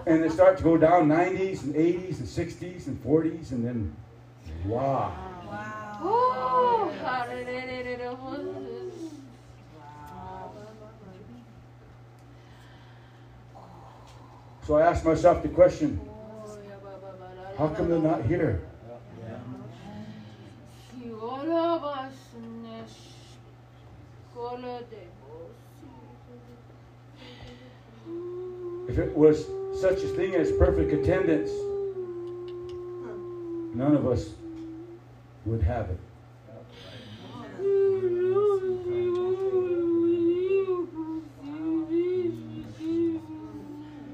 and 0.05 0.23
it 0.23 0.31
started 0.31 0.57
to 0.57 0.63
go 0.63 0.77
down 0.77 1.07
90s 1.07 1.63
and 1.63 1.75
80s 1.75 2.19
and 2.19 2.27
60s 2.27 2.87
and 2.87 3.03
40s, 3.03 3.51
and 3.51 3.65
then 3.65 3.95
wow. 4.65 5.13
So 14.65 14.75
I 14.75 14.81
asked 14.83 15.03
myself 15.03 15.41
the 15.41 15.49
question: 15.49 15.99
How 17.57 17.69
come 17.69 17.89
they're 17.89 17.99
not 17.99 18.25
here? 18.25 18.61
If 28.89 28.97
it 28.97 29.15
was 29.15 29.45
such 29.79 30.03
a 30.03 30.07
thing 30.07 30.33
as 30.33 30.51
perfect 30.51 30.91
attendance, 30.91 31.51
none 33.75 33.95
of 33.95 34.07
us 34.07 34.31
would 35.45 35.61
have 35.61 35.91
it. 35.91 35.99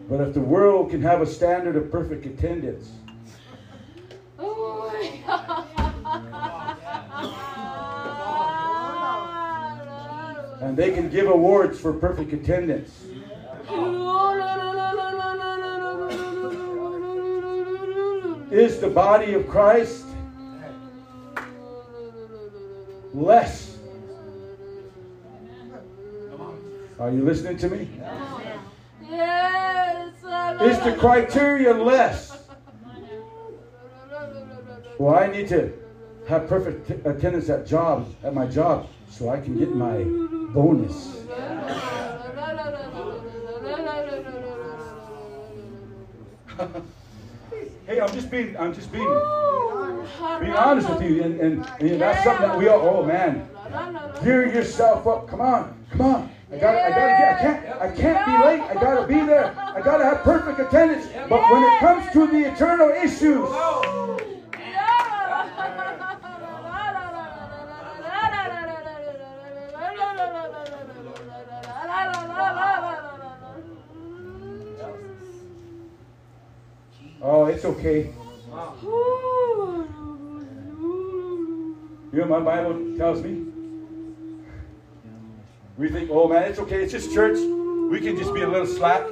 But 0.09 0.19
if 0.19 0.33
the 0.33 0.41
world 0.41 0.91
can 0.91 1.01
have 1.03 1.21
a 1.21 1.25
standard 1.25 1.77
of 1.77 1.89
perfect 1.89 2.25
attendance, 2.25 2.91
and 10.61 10.75
they 10.75 10.91
can 10.91 11.09
give 11.09 11.29
awards 11.29 11.79
for 11.79 11.93
perfect 11.93 12.33
attendance, 12.33 13.14
is 18.55 18.79
the 18.79 18.89
body 18.89 19.33
of 19.33 19.47
Christ 19.49 20.05
less? 23.13 23.77
Are 26.97 27.11
you 27.11 27.23
listening 27.23 27.57
to 27.57 27.69
me? 27.69 27.89
Yes. 29.03 30.13
Is 30.61 30.79
the 30.85 30.95
criteria 30.97 31.73
less? 31.73 32.47
Well, 34.97 35.15
I 35.15 35.27
need 35.27 35.49
to 35.49 35.73
have 36.29 36.47
perfect 36.47 36.89
attendance 37.05 37.49
at 37.49 37.67
job 37.67 38.07
at 38.23 38.33
my 38.33 38.47
job 38.47 38.87
so 39.09 39.27
I 39.27 39.41
can 39.41 39.59
get 39.59 39.75
my 39.75 40.03
bonus. 40.53 41.23
Hey, 47.85 48.01
I'm 48.01 48.11
just 48.13 48.31
being 48.31 48.57
I'm 48.57 48.73
just 48.73 48.91
being 48.91 49.05
oh, 49.07 50.39
being 50.39 50.53
honest 50.53 50.89
with 50.89 51.03
you, 51.03 51.21
and, 51.21 51.39
and, 51.39 51.71
and 51.79 52.01
that's 52.01 52.23
something 52.23 52.47
that 52.47 52.57
we 52.57 52.67
all. 52.67 52.81
Oh 52.81 53.05
man, 53.05 53.47
gear 54.23 54.51
yourself 54.51 55.05
up. 55.05 55.27
Come 55.27 55.41
on, 55.41 55.85
come 55.91 56.01
on. 56.01 56.31
I 56.51 56.57
gotta, 56.57 56.83
I 56.83 56.89
gotta 56.89 57.11
get. 57.11 57.35
I 57.35 57.41
can't. 57.41 57.81
I 57.81 57.95
can't 57.95 58.25
be 58.25 58.47
late. 58.47 58.61
I 58.61 58.73
gotta 58.73 59.05
be 59.05 59.19
there. 59.23 59.55
I 59.59 59.81
gotta 59.81 60.03
have 60.03 60.23
perfect 60.23 60.59
attendance. 60.59 61.05
But 61.29 61.51
when 61.51 61.63
it 61.63 61.79
comes 61.79 62.11
to 62.13 62.25
the 62.25 62.51
eternal 62.51 62.89
issues, 62.89 63.49
oh, 77.25 77.45
it's 77.45 77.65
okay. 77.65 78.13
You 82.13 82.21
know 82.21 82.27
my 82.27 82.39
Bible 82.39 82.95
tells 82.97 83.21
me? 83.21 83.45
We 85.77 85.89
think, 85.89 86.09
oh 86.11 86.29
man, 86.29 86.43
it's 86.43 86.59
okay. 86.59 86.83
It's 86.83 86.93
just 86.93 87.13
church. 87.13 87.37
We 87.37 87.99
can 87.99 88.15
just 88.15 88.33
be 88.33 88.41
a 88.41 88.47
little 88.47 88.67
slack. 88.67 89.05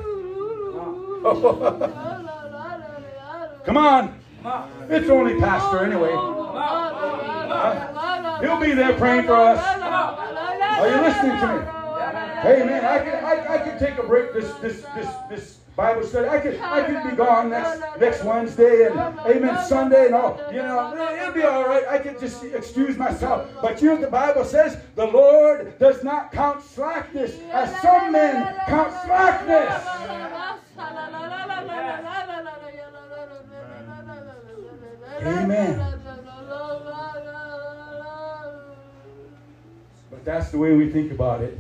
Come 3.65 3.77
on. 3.77 4.19
It's 4.89 5.09
only 5.09 5.39
pastor 5.39 5.83
anyway. 5.83 6.11
He'll 8.41 8.59
be 8.59 8.73
there 8.73 8.93
praying 8.93 9.25
for 9.25 9.35
us. 9.35 9.59
Are 9.59 10.89
you 10.89 11.01
listening 11.01 11.39
to 11.39 11.47
me? 11.47 11.59
Hey 12.43 12.59
man, 12.65 12.83
I 12.83 12.99
can 12.99 13.23
I, 13.23 13.53
I 13.53 13.57
can 13.57 13.79
take 13.79 13.97
a 13.97 14.03
break 14.03 14.33
this 14.33 14.51
this 14.55 14.83
this 14.95 15.07
this 15.29 15.59
Bible 15.75 16.03
study. 16.03 16.27
I 16.27 16.39
could 16.39 16.59
I 16.59 16.83
could 16.83 17.09
be 17.09 17.15
gone 17.15 17.49
next 17.49 17.81
next 17.99 18.23
Wednesday 18.23 18.85
and 18.85 18.99
Amen 19.25 19.65
Sunday 19.65 20.05
and 20.05 20.15
all. 20.15 20.39
You 20.51 20.59
know, 20.59 20.95
it'll 21.19 21.33
be 21.33 21.41
all 21.41 21.63
right. 21.63 21.83
I 21.87 21.97
could 21.97 22.19
just 22.19 22.43
excuse 22.43 22.95
myself. 22.95 23.49
But 23.59 23.81
you 23.81 23.89
know 23.89 23.97
the 23.99 24.07
Bible 24.07 24.45
says? 24.45 24.77
The 24.95 25.07
Lord 25.07 25.79
does 25.79 26.03
not 26.03 26.31
count 26.31 26.63
slackness 26.63 27.39
as 27.51 27.75
some 27.81 28.11
men 28.11 28.55
count 28.67 28.93
slackness. 29.03 29.83
Amen. 35.25 36.01
But 40.11 40.25
that's 40.25 40.51
the 40.51 40.57
way 40.59 40.73
we 40.73 40.91
think 40.91 41.11
about 41.11 41.41
it. 41.41 41.57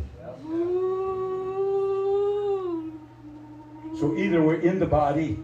So 3.99 4.17
either 4.17 4.41
we're 4.41 4.61
in 4.61 4.79
the 4.79 4.85
body 4.85 5.39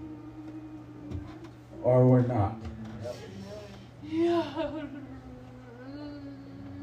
or 1.83 2.07
we're 2.07 2.25
not. 2.25 2.55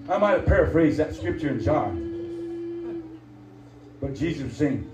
I 0.08 0.18
might 0.18 0.30
have 0.30 0.46
paraphrased 0.46 0.98
that 0.98 1.14
scripture 1.14 1.48
in 1.48 1.60
John. 1.60 3.10
But 4.00 4.14
Jesus 4.14 4.44
was 4.44 4.56
saying 4.56 4.90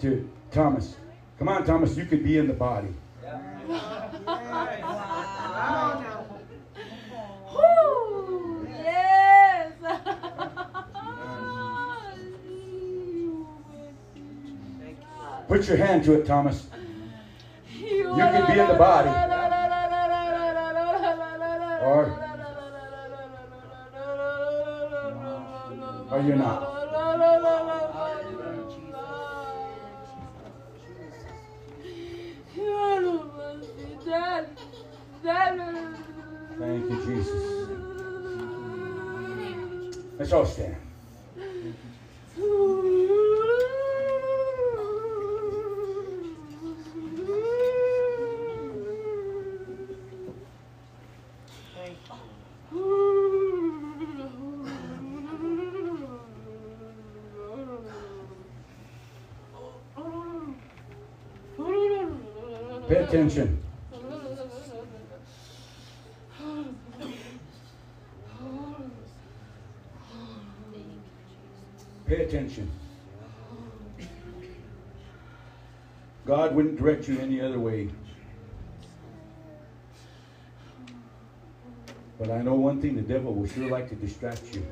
to 0.00 0.28
Thomas, 0.50 0.96
Come 1.38 1.48
on, 1.48 1.66
Thomas, 1.66 1.96
you 1.96 2.06
could 2.06 2.24
be 2.24 2.38
in 2.38 2.46
the 2.46 2.54
body. 2.54 2.88
Yes. 3.22 3.42
Put 15.48 15.68
your 15.68 15.76
hand 15.76 16.04
to 16.04 16.14
it, 16.14 16.26
Thomas. 16.26 16.66
You 17.78 18.14
can 18.14 18.46
be 18.52 18.58
in 18.58 18.66
the 18.68 18.74
body. 18.74 19.08
Or 21.82 22.26
or 26.10 26.20
you're 26.20 26.36
not. 26.36 26.72
Thank 36.58 36.90
you, 36.90 36.96
Jesus. 37.06 37.68
Let's 40.18 40.32
all 40.32 40.46
stand. 40.46 40.76
Pay 62.88 62.98
attention. 62.98 63.62
Pay 72.06 72.24
attention. 72.24 72.70
Direct 76.86 77.08
you 77.08 77.18
any 77.18 77.40
other 77.40 77.58
way. 77.58 77.88
But 82.16 82.30
I 82.30 82.42
know 82.42 82.54
one 82.54 82.80
thing 82.80 82.94
the 82.94 83.02
devil 83.02 83.34
will 83.34 83.48
sure 83.48 83.68
like 83.68 83.88
to 83.88 83.96
distract 83.96 84.54
you. 84.54 84.64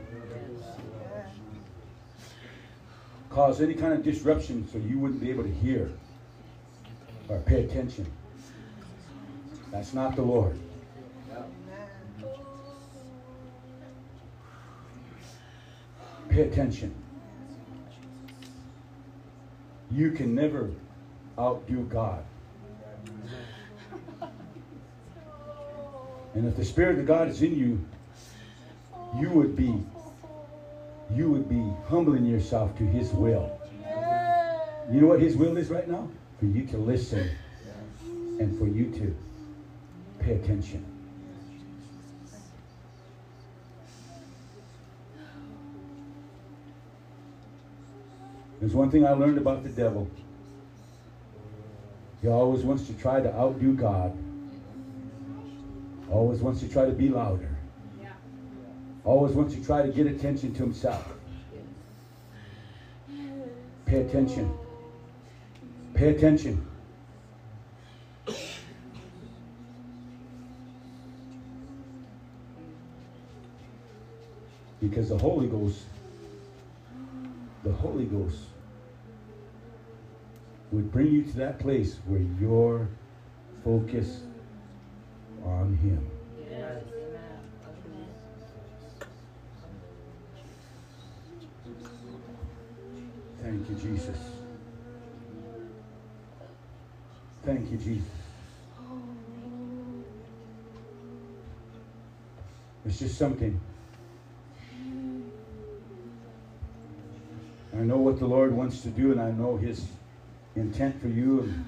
Cause 3.31 3.61
any 3.61 3.75
kind 3.75 3.95
of 3.95 4.05
disruption 4.05 4.69
so 4.71 4.79
you 4.79 5.01
wouldn't 5.01 5.21
be 5.21 5.29
able 5.29 5.43
to 5.43 5.53
hear 5.53 5.91
or 7.29 7.41
pay 7.41 7.65
attention. 7.65 8.07
That's 9.73 9.93
not 9.93 10.15
the 10.15 10.23
Lord. 10.23 10.57
Pay 16.29 16.43
attention. 16.43 16.95
You 19.91 20.13
can 20.13 20.37
never 20.37 20.71
outdo 21.39 21.83
God. 21.85 22.25
And 26.35 26.47
if 26.49 26.57
the 26.57 26.65
Spirit 26.65 26.99
of 26.99 27.07
God 27.07 27.29
is 27.29 27.43
in 27.43 27.57
you, 27.57 27.85
you 29.19 29.31
would 29.31 29.55
be 29.55 29.83
you 31.13 31.31
would 31.31 31.49
be 31.49 31.63
humbling 31.89 32.25
yourself 32.25 32.77
to 32.79 32.85
his 32.85 33.13
will. 33.13 33.61
You 34.91 35.01
know 35.01 35.07
what 35.07 35.21
his 35.21 35.37
will 35.37 35.57
is 35.57 35.71
right 35.71 35.89
now? 35.89 36.09
For 36.39 36.47
you 36.47 36.67
to 36.67 36.79
listen 36.79 37.31
and 38.41 38.59
for 38.59 38.67
you 38.67 38.91
to 38.91 39.17
pay 40.19 40.35
attention. 40.35 40.85
There's 48.61 48.75
one 48.75 48.91
thing 48.91 49.07
I 49.07 49.13
learned 49.13 49.39
about 49.39 49.63
the 49.63 49.69
devil. 49.69 50.09
He 52.25 52.31
always 52.31 52.63
wants 52.63 52.87
to 52.87 52.95
try 52.95 53.21
to 53.21 53.31
outdo 53.37 53.75
God. 53.75 54.17
Always 56.11 56.41
wants 56.41 56.61
to 56.61 56.69
try 56.71 56.87
to 56.87 56.93
be 56.93 57.11
louder. 57.11 57.55
Always 59.05 59.35
wants 59.35 59.55
to 59.55 59.63
try 59.63 59.83
to 59.83 59.93
get 59.93 60.07
attention 60.07 60.55
to 60.55 60.63
himself. 60.63 61.07
Pay 63.85 64.07
attention. 64.07 64.51
Pay 65.93 66.15
attention. 66.15 66.67
Because 74.81 75.11
the 75.11 75.19
Holy 75.19 75.47
Ghost, 75.47 75.83
the 77.65 77.73
Holy 77.73 78.07
Ghost 78.07 78.39
would 80.75 80.91
bring 80.91 81.07
you 81.07 81.23
to 81.23 81.37
that 81.37 81.61
place 81.61 81.99
where 82.07 82.21
your 82.41 82.89
focus 83.63 84.23
on 85.45 85.77
Him. 85.77 86.11
Thank 93.41 93.69
you, 93.69 93.75
Jesus. 93.77 94.19
Thank 97.45 97.71
you, 97.71 97.77
Jesus. 97.77 98.09
It's 102.87 102.99
just 102.99 103.17
something. 103.17 103.61
I 107.73 107.81
know 107.81 107.99
what 107.99 108.19
the 108.19 108.27
Lord 108.27 108.53
wants 108.53 108.81
to 108.81 108.89
do, 108.89 109.13
and 109.13 109.21
I 109.21 109.31
know 109.31 109.57
His 109.57 109.85
intent 110.57 111.01
for 111.01 111.09
you 111.09 111.41
and 111.41 111.65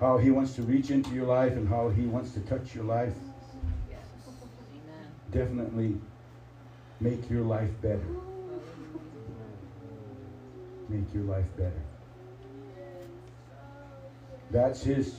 how 0.00 0.18
He 0.18 0.30
wants 0.30 0.54
to 0.54 0.62
reach 0.62 0.90
into 0.90 1.10
your 1.10 1.26
life 1.26 1.52
and 1.52 1.68
how 1.68 1.88
He 1.90 2.06
wants 2.06 2.32
to 2.32 2.40
touch 2.40 2.74
your 2.74 2.84
life. 2.84 3.14
Definitely 5.30 5.96
make 7.00 7.30
your 7.30 7.42
life 7.42 7.70
better. 7.80 8.04
Make 10.88 11.14
your 11.14 11.24
life 11.24 11.46
better. 11.56 11.82
That's 14.50 14.82
His 14.82 15.14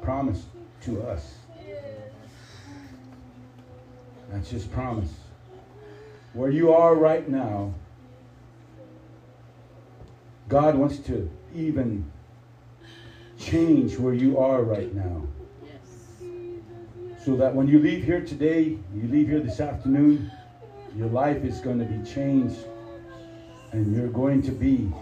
promise 0.00 0.44
to 0.82 1.02
us. 1.02 1.34
That's 4.30 4.48
His 4.48 4.64
promise. 4.64 5.12
Where 6.32 6.50
you 6.50 6.72
are 6.72 6.94
right 6.94 7.28
now, 7.28 7.74
God 10.52 10.76
wants 10.76 10.98
to 10.98 11.30
even 11.54 12.04
change 13.38 13.98
where 13.98 14.12
you 14.12 14.36
are 14.36 14.62
right 14.62 14.94
now. 14.94 15.22
So 17.24 17.36
that 17.36 17.54
when 17.54 17.68
you 17.68 17.78
leave 17.78 18.04
here 18.04 18.20
today, 18.20 18.76
you 18.94 19.08
leave 19.08 19.28
here 19.28 19.40
this 19.40 19.60
afternoon, 19.60 20.30
your 20.94 21.08
life 21.08 21.42
is 21.42 21.60
going 21.60 21.78
to 21.78 21.86
be 21.86 22.06
changed 22.06 22.58
and 23.70 23.96
you're 23.96 24.08
going 24.08 24.42
to 24.42 24.50
be 24.50 24.92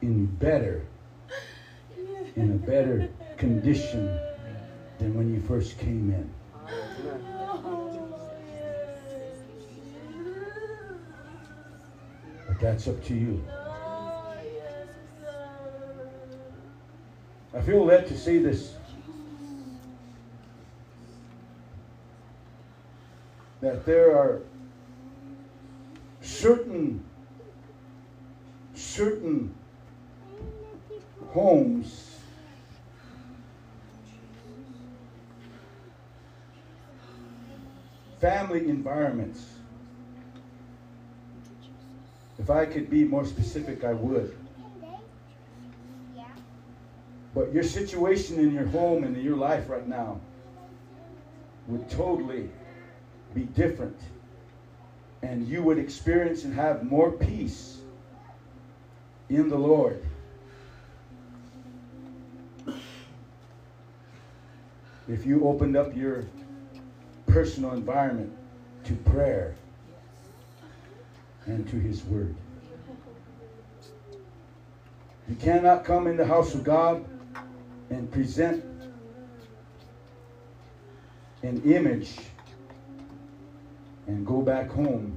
in 0.00 0.24
better, 0.24 0.86
in 2.36 2.52
a 2.52 2.66
better 2.66 3.10
condition 3.36 4.18
than 4.98 5.14
when 5.14 5.34
you 5.34 5.42
first 5.42 5.76
came 5.76 6.10
in. 6.14 6.32
But 12.48 12.58
that's 12.58 12.88
up 12.88 13.04
to 13.04 13.14
you. 13.14 13.44
I 17.54 17.60
feel 17.60 17.84
led 17.84 18.06
to 18.08 18.18
say 18.18 18.38
this. 18.38 18.74
That 23.60 23.84
there 23.86 24.16
are 24.16 24.40
certain 26.20 27.04
certain 28.74 29.54
homes 31.32 32.18
family 38.20 38.68
environments 38.68 39.56
if 42.38 42.50
I 42.50 42.66
could 42.66 42.90
be 42.90 43.04
more 43.04 43.24
specific 43.24 43.84
I 43.84 43.92
would 43.92 44.36
but 47.34 47.52
your 47.52 47.62
situation 47.62 48.38
in 48.38 48.52
your 48.52 48.66
home 48.66 49.04
and 49.04 49.16
in 49.16 49.24
your 49.24 49.36
life 49.36 49.68
right 49.68 49.86
now 49.88 50.20
would 51.66 51.88
totally 51.88 52.50
be 53.34 53.42
different. 53.42 53.98
And 55.22 55.46
you 55.46 55.62
would 55.62 55.78
experience 55.78 56.44
and 56.44 56.52
have 56.54 56.82
more 56.82 57.12
peace 57.12 57.78
in 59.28 59.48
the 59.48 59.56
Lord. 59.56 60.04
If 65.08 65.24
you 65.24 65.46
opened 65.46 65.76
up 65.76 65.96
your 65.96 66.24
personal 67.26 67.72
environment 67.72 68.32
to 68.84 68.94
prayer 68.94 69.54
and 71.46 71.68
to 71.68 71.76
His 71.76 72.04
Word. 72.04 72.34
You 75.28 75.36
cannot 75.36 75.84
come 75.84 76.06
in 76.06 76.16
the 76.16 76.26
house 76.26 76.54
of 76.54 76.62
God 76.62 77.04
and 77.92 78.10
present 78.10 78.64
an 81.42 81.62
image 81.70 82.16
and 84.06 84.26
go 84.26 84.40
back 84.40 84.70
home 84.70 85.14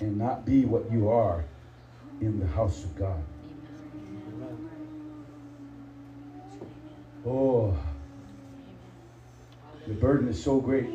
and 0.00 0.18
not 0.18 0.44
be 0.44 0.66
what 0.66 0.90
you 0.92 1.08
are 1.08 1.42
in 2.20 2.38
the 2.38 2.46
house 2.48 2.84
of 2.84 2.94
God. 2.96 3.22
Oh, 7.26 7.74
the 9.86 9.94
burden 9.94 10.28
is 10.28 10.42
so 10.42 10.60
great. 10.60 10.90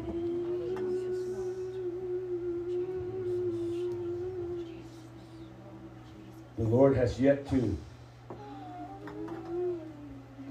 The 6.59 6.63
Lord 6.63 6.95
has 6.95 7.19
yet 7.19 7.49
to 7.49 7.75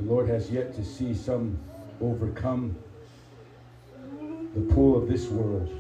the 0.03 0.13
Lord 0.13 0.29
has 0.29 0.51
yet 0.51 0.75
to 0.75 0.85
see 0.85 1.15
some 1.15 1.59
overcome 2.01 2.77
the 4.55 4.61
pull 4.75 4.97
of 4.97 5.09
this 5.09 5.29
world. 5.29 5.71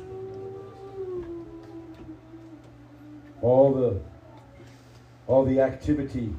All 3.40 3.72
the 3.72 4.00
all 5.26 5.44
the 5.44 5.60
activity 5.60 6.32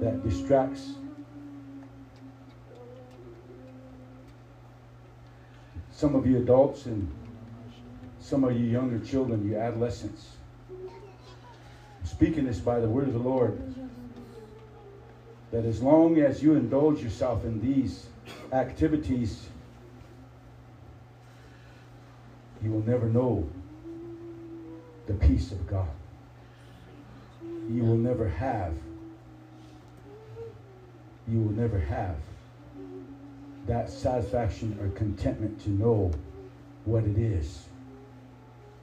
that 0.00 0.22
distracts 0.22 0.94
some 5.90 6.14
of 6.14 6.26
you 6.26 6.38
adults 6.38 6.86
and 6.86 7.10
some 8.20 8.44
of 8.44 8.58
you 8.58 8.66
younger 8.66 9.04
children, 9.04 9.46
you 9.46 9.56
adolescents. 9.56 10.28
I'm 10.80 12.06
speaking 12.06 12.44
this 12.44 12.58
by 12.58 12.80
the 12.80 12.88
word 12.88 13.08
of 13.08 13.14
the 13.14 13.18
Lord 13.20 13.85
that 15.56 15.64
as 15.64 15.80
long 15.80 16.18
as 16.18 16.42
you 16.42 16.52
indulge 16.52 17.02
yourself 17.02 17.42
in 17.46 17.58
these 17.62 18.08
activities, 18.52 19.48
you 22.62 22.70
will 22.70 22.82
never 22.82 23.08
know 23.08 23.48
the 25.06 25.14
peace 25.14 25.52
of 25.52 25.66
God. 25.66 25.88
You 27.70 27.84
will 27.84 27.96
never 27.96 28.28
have, 28.28 28.74
you 31.26 31.40
will 31.40 31.52
never 31.52 31.78
have 31.78 32.16
that 33.66 33.88
satisfaction 33.88 34.78
or 34.82 34.90
contentment 34.90 35.58
to 35.62 35.70
know 35.70 36.12
what 36.84 37.04
it 37.04 37.16
is 37.16 37.64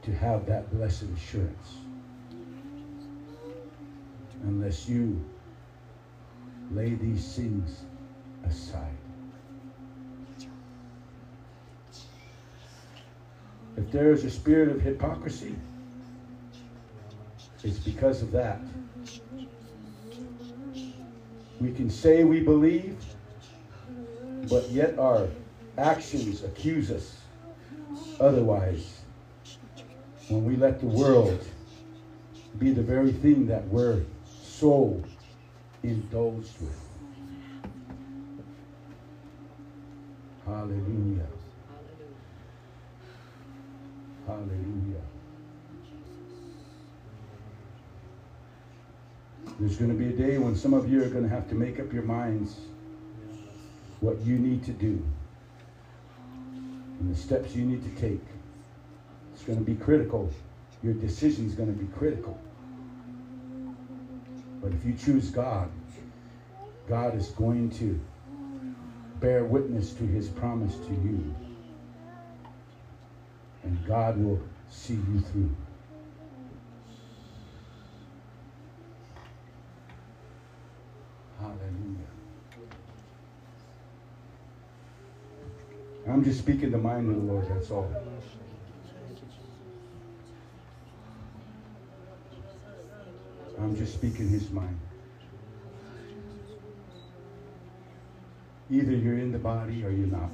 to 0.02 0.12
have 0.12 0.48
that 0.48 0.72
blessed 0.72 1.06
assurance. 1.16 1.76
Unless 4.41 4.90
you 4.90 5.24
lay 6.72 6.91
these 6.95 7.35
things 7.35 7.84
aside. 8.45 8.98
If 13.76 13.91
there 13.91 14.11
is 14.11 14.23
a 14.23 14.30
spirit 14.30 14.69
of 14.69 14.81
hypocrisy, 14.81 15.56
it's 17.64 17.80
because 17.80 18.22
of 18.22 18.31
that. 18.31 18.60
We 21.60 21.72
can 21.72 21.90
say 21.90 22.23
we 22.23 22.41
believe, 22.41 22.98
but 24.49 24.69
yet 24.69 24.99
our 24.99 25.27
actions 25.77 26.44
accuse 26.44 26.91
us 26.91 27.18
otherwise. 28.19 28.99
When 30.27 30.45
we 30.45 30.56
let 30.56 30.80
the 30.80 30.88
world 30.88 31.44
be 32.60 32.72
the 32.72 32.81
very 32.81 33.11
thing 33.11 33.48
that 33.48 33.65
we're 33.68 34.03
so 34.41 35.02
indulged 35.84 36.60
with. 36.61 36.80
Hallelujah. 40.45 41.27
Hallelujah. 44.26 45.01
There's 49.60 49.77
going 49.77 49.91
to 49.91 49.97
be 49.97 50.07
a 50.07 50.18
day 50.18 50.38
when 50.38 50.55
some 50.55 50.73
of 50.73 50.89
you 50.89 51.03
are 51.03 51.10
going 51.10 51.23
to 51.23 51.30
have 51.30 51.47
to 51.49 51.55
make 51.55 51.80
up 51.80 51.93
your 51.93 52.03
minds 52.03 52.55
what 53.99 54.19
you 54.22 54.38
need 54.38 54.65
to 54.65 54.72
do 54.72 55.05
and 56.99 57.14
the 57.14 57.18
steps 57.18 57.55
you 57.55 57.65
need 57.65 57.84
to 57.84 58.01
take. 58.01 58.22
It's 59.34 59.43
going 59.43 59.60
to 59.60 59.65
be 59.65 59.76
critical. 59.76 60.31
Your 60.81 60.93
decision 60.93 61.45
is 61.47 61.53
going 61.55 61.73
to 61.73 61.80
be 61.80 61.88
critical. 61.97 62.39
But 64.64 64.72
if 64.72 64.85
you 64.85 64.94
choose 64.94 65.30
God, 65.30 65.69
God 66.88 67.15
is 67.18 67.27
going 67.31 67.69
to 67.72 67.99
bear 69.19 69.44
witness 69.44 69.91
to 69.94 70.03
his 70.03 70.30
promise 70.30 70.76
to 70.76 70.91
you. 71.03 71.35
And 73.64 73.85
God 73.85 74.18
will 74.18 74.41
see 74.69 74.94
you 74.94 75.19
through. 75.19 75.53
Hallelujah. 81.40 82.14
I'm 86.07 86.23
just 86.23 86.40
speaking 86.40 86.72
the 86.72 86.77
mind 86.77 87.10
of 87.10 87.15
the 87.15 87.34
Lord, 87.34 87.49
that's 87.49 87.69
all. 87.69 87.90
I'm 93.64 93.77
just 93.77 93.94
speaking 93.94 94.27
his 94.27 94.52
mind. 94.52 94.77
Either 98.69 98.91
you're 98.91 99.18
in 99.18 99.31
the 99.31 99.38
body 99.38 99.85
or 99.85 99.90
you're 99.90 100.07
not. 100.07 100.30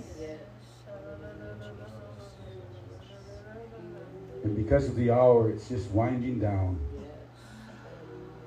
And 4.44 4.56
because 4.56 4.88
of 4.88 4.96
the 4.96 5.12
hour, 5.12 5.52
it's 5.52 5.70
just 5.70 5.92
winding 5.92 6.40
down. 6.40 6.80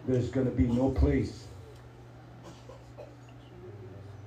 There's 0.08 0.30
going 0.30 0.46
to 0.46 0.52
be 0.52 0.66
no 0.66 0.90
place 0.90 1.44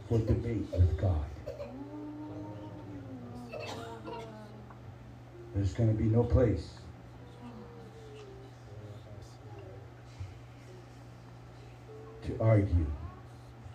for 0.08 0.20
debate 0.20 0.68
with 0.72 0.98
God. 0.98 1.26
There's 5.54 5.74
going 5.74 5.90
to 5.90 6.02
be 6.02 6.10
no 6.10 6.24
place 6.24 6.70
argue 12.40 12.86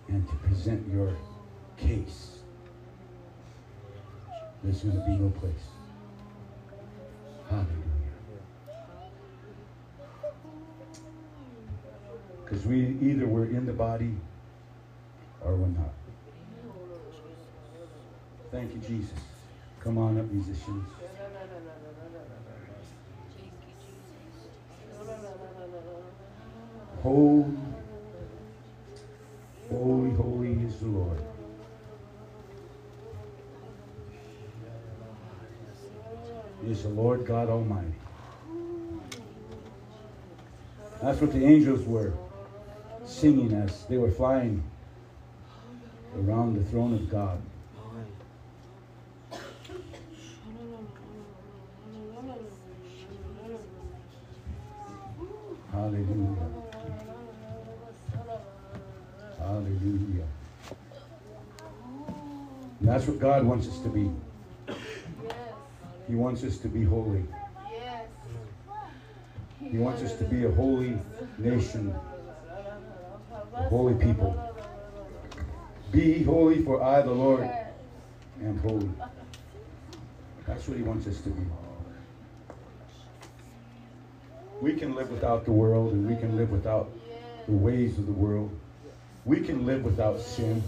and 0.09 0.29
to 0.29 0.35
present 0.37 0.87
your 0.93 1.15
case. 1.77 2.39
There's 4.63 4.81
going 4.83 4.97
to 4.97 5.07
be 5.07 5.13
no 5.13 5.31
place. 5.31 5.55
Hallelujah. 7.49 7.67
Because 12.45 12.67
we 12.67 12.99
either 13.01 13.27
we're 13.27 13.47
in 13.47 13.65
the 13.65 13.73
body 13.73 14.15
or 15.43 15.55
we're 15.55 15.69
not. 15.69 15.95
Thank 18.51 18.75
you, 18.75 18.81
Jesus. 18.81 19.19
Come 19.83 19.97
on 19.97 20.19
up, 20.19 20.31
musicians. 20.31 20.87
Holy, 27.03 27.60
is 36.81 36.85
the 36.85 36.89
Lord 36.91 37.27
God 37.27 37.51
Almighty. 37.51 37.93
That's 41.03 41.21
what 41.21 41.33
the 41.33 41.45
angels 41.45 41.85
were 41.87 42.15
singing 43.05 43.53
as 43.53 43.85
they 43.85 43.99
were 43.99 44.11
flying 44.11 44.63
around 46.17 46.57
the 46.57 46.65
throne 46.71 46.95
of 46.95 47.11
God. 47.11 47.43
Hallelujah. 55.73 56.49
Hallelujah. 59.39 60.27
And 62.81 62.89
that's 62.89 63.07
what 63.07 63.19
God 63.19 63.45
wants 63.45 63.69
us 63.69 63.79
to 63.81 63.89
be. 63.91 64.11
He 66.11 66.17
wants 66.17 66.43
us 66.43 66.59
to 66.59 66.69
be 66.69 66.83
holy. 66.83 67.23
He 69.61 69.79
wants 69.79 70.03
us 70.03 70.17
to 70.17 70.25
be 70.25 70.45
a 70.45 70.51
holy 70.51 70.99
nation, 71.39 71.95
a 73.55 73.63
holy 73.69 73.95
people. 73.95 74.35
Be 75.93 76.25
holy, 76.25 76.65
for 76.65 76.83
I, 76.83 77.01
the 77.03 77.13
Lord, 77.13 77.49
am 78.43 78.59
holy. 78.59 78.91
That's 80.49 80.67
what 80.67 80.79
He 80.79 80.83
wants 80.83 81.07
us 81.07 81.21
to 81.21 81.31
be. 81.31 81.47
We 84.61 84.75
can 84.75 84.97
live 84.97 85.13
without 85.13 85.45
the 85.45 85.53
world 85.53 85.93
and 85.93 86.09
we 86.09 86.17
can 86.17 86.37
live 86.37 86.51
without 86.51 86.91
the 87.47 87.53
ways 87.53 87.97
of 87.99 88.07
the 88.07 88.13
world. 88.13 88.51
We 89.25 89.43
can 89.43 89.65
live 89.65 89.85
without 89.85 90.19
sin. 90.19 90.61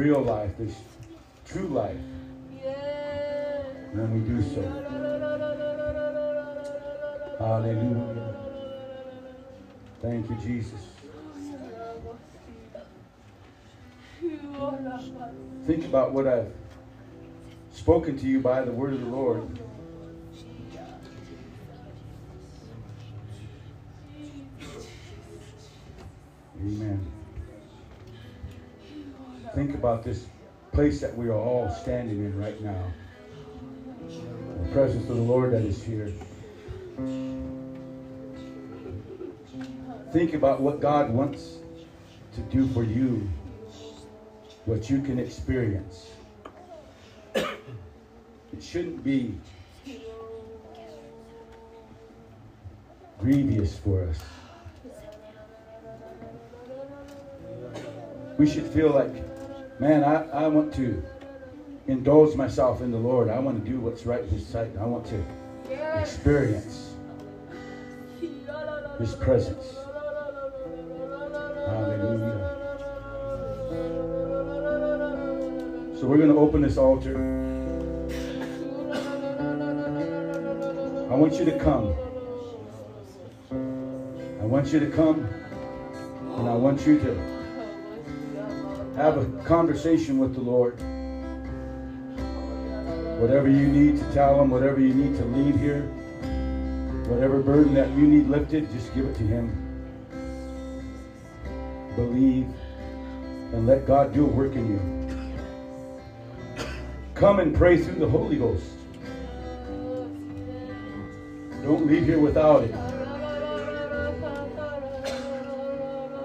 Real 0.00 0.22
life, 0.22 0.50
this 0.56 0.76
true 1.44 1.68
life 1.68 1.94
when 3.92 4.14
we 4.14 4.20
do 4.20 4.40
so. 4.54 4.62
Hallelujah. 7.38 8.34
Thank 10.00 10.30
you, 10.30 10.36
Jesus. 10.36 10.80
Think 15.66 15.84
about 15.84 16.12
what 16.12 16.26
I've 16.26 16.50
spoken 17.70 18.18
to 18.18 18.26
you 18.26 18.40
by 18.40 18.62
the 18.62 18.72
word 18.72 18.94
of 18.94 19.00
the 19.02 19.06
Lord. 19.06 19.58
About 29.80 30.04
this 30.04 30.26
place 30.72 31.00
that 31.00 31.16
we 31.16 31.28
are 31.28 31.32
all 31.32 31.70
standing 31.70 32.18
in 32.18 32.38
right 32.38 32.60
now. 32.60 32.84
The 34.62 34.68
presence 34.72 35.08
of 35.08 35.16
the 35.16 35.22
Lord 35.22 35.52
that 35.54 35.62
is 35.62 35.82
here. 35.82 36.12
Think 40.12 40.34
about 40.34 40.60
what 40.60 40.80
God 40.80 41.10
wants 41.10 41.60
to 42.34 42.42
do 42.42 42.68
for 42.74 42.84
you, 42.84 43.26
what 44.66 44.90
you 44.90 45.00
can 45.00 45.18
experience. 45.18 46.10
It 47.34 47.48
shouldn't 48.60 49.02
be 49.02 49.34
grievous 53.18 53.78
for 53.78 54.06
us. 54.08 54.18
We 58.36 58.46
should 58.46 58.66
feel 58.66 58.90
like, 58.90 59.29
man, 59.80 60.04
I, 60.04 60.28
I 60.28 60.46
want 60.46 60.74
to 60.74 61.02
indulge 61.86 62.36
myself 62.36 62.82
in 62.82 62.90
the 62.90 62.98
Lord. 62.98 63.30
I 63.30 63.38
want 63.38 63.64
to 63.64 63.70
do 63.70 63.80
what's 63.80 64.04
right 64.04 64.22
in 64.22 64.28
His 64.28 64.46
sight. 64.46 64.70
I 64.78 64.84
want 64.84 65.06
to 65.06 65.24
experience 65.98 66.94
His 68.98 69.14
presence. 69.14 69.74
Hallelujah. 71.66 72.56
So 75.98 76.06
we're 76.06 76.18
going 76.18 76.28
to 76.28 76.38
open 76.38 76.60
this 76.60 76.76
altar. 76.76 77.16
I 81.10 81.14
want 81.14 81.38
you 81.38 81.44
to 81.46 81.58
come. 81.58 81.94
I 84.40 84.44
want 84.44 84.72
you 84.72 84.80
to 84.80 84.90
come. 84.90 85.26
And 86.36 86.48
I 86.48 86.54
want 86.54 86.86
you 86.86 86.98
to 87.00 87.39
have 89.00 89.16
a 89.16 89.44
conversation 89.44 90.18
with 90.18 90.34
the 90.34 90.40
Lord. 90.40 90.78
Whatever 93.18 93.48
you 93.48 93.66
need 93.66 93.98
to 93.98 94.12
tell 94.12 94.40
Him, 94.40 94.50
whatever 94.50 94.78
you 94.80 94.92
need 94.92 95.16
to 95.18 95.24
leave 95.24 95.58
here, 95.58 95.82
whatever 97.08 97.40
burden 97.40 97.72
that 97.74 97.88
you 97.90 98.06
need 98.06 98.26
lifted, 98.26 98.70
just 98.72 98.94
give 98.94 99.06
it 99.06 99.14
to 99.16 99.22
Him. 99.22 99.66
Believe 101.96 102.46
and 103.52 103.66
let 103.66 103.86
God 103.86 104.12
do 104.12 104.24
a 104.24 104.28
work 104.28 104.54
in 104.54 104.68
you. 104.68 104.80
Come 107.14 107.40
and 107.40 107.54
pray 107.54 107.78
through 107.78 107.98
the 107.98 108.08
Holy 108.08 108.36
Ghost. 108.36 108.64
Don't 111.62 111.86
leave 111.86 112.04
here 112.04 112.18
without 112.18 112.64
it. 112.64 112.74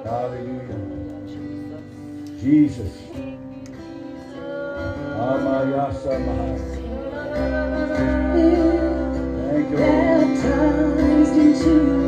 Hallelujah. 0.06 1.05
Jesus. 2.46 2.94
Thank 9.50 9.72
you. 9.72 9.78
Into 11.36 12.05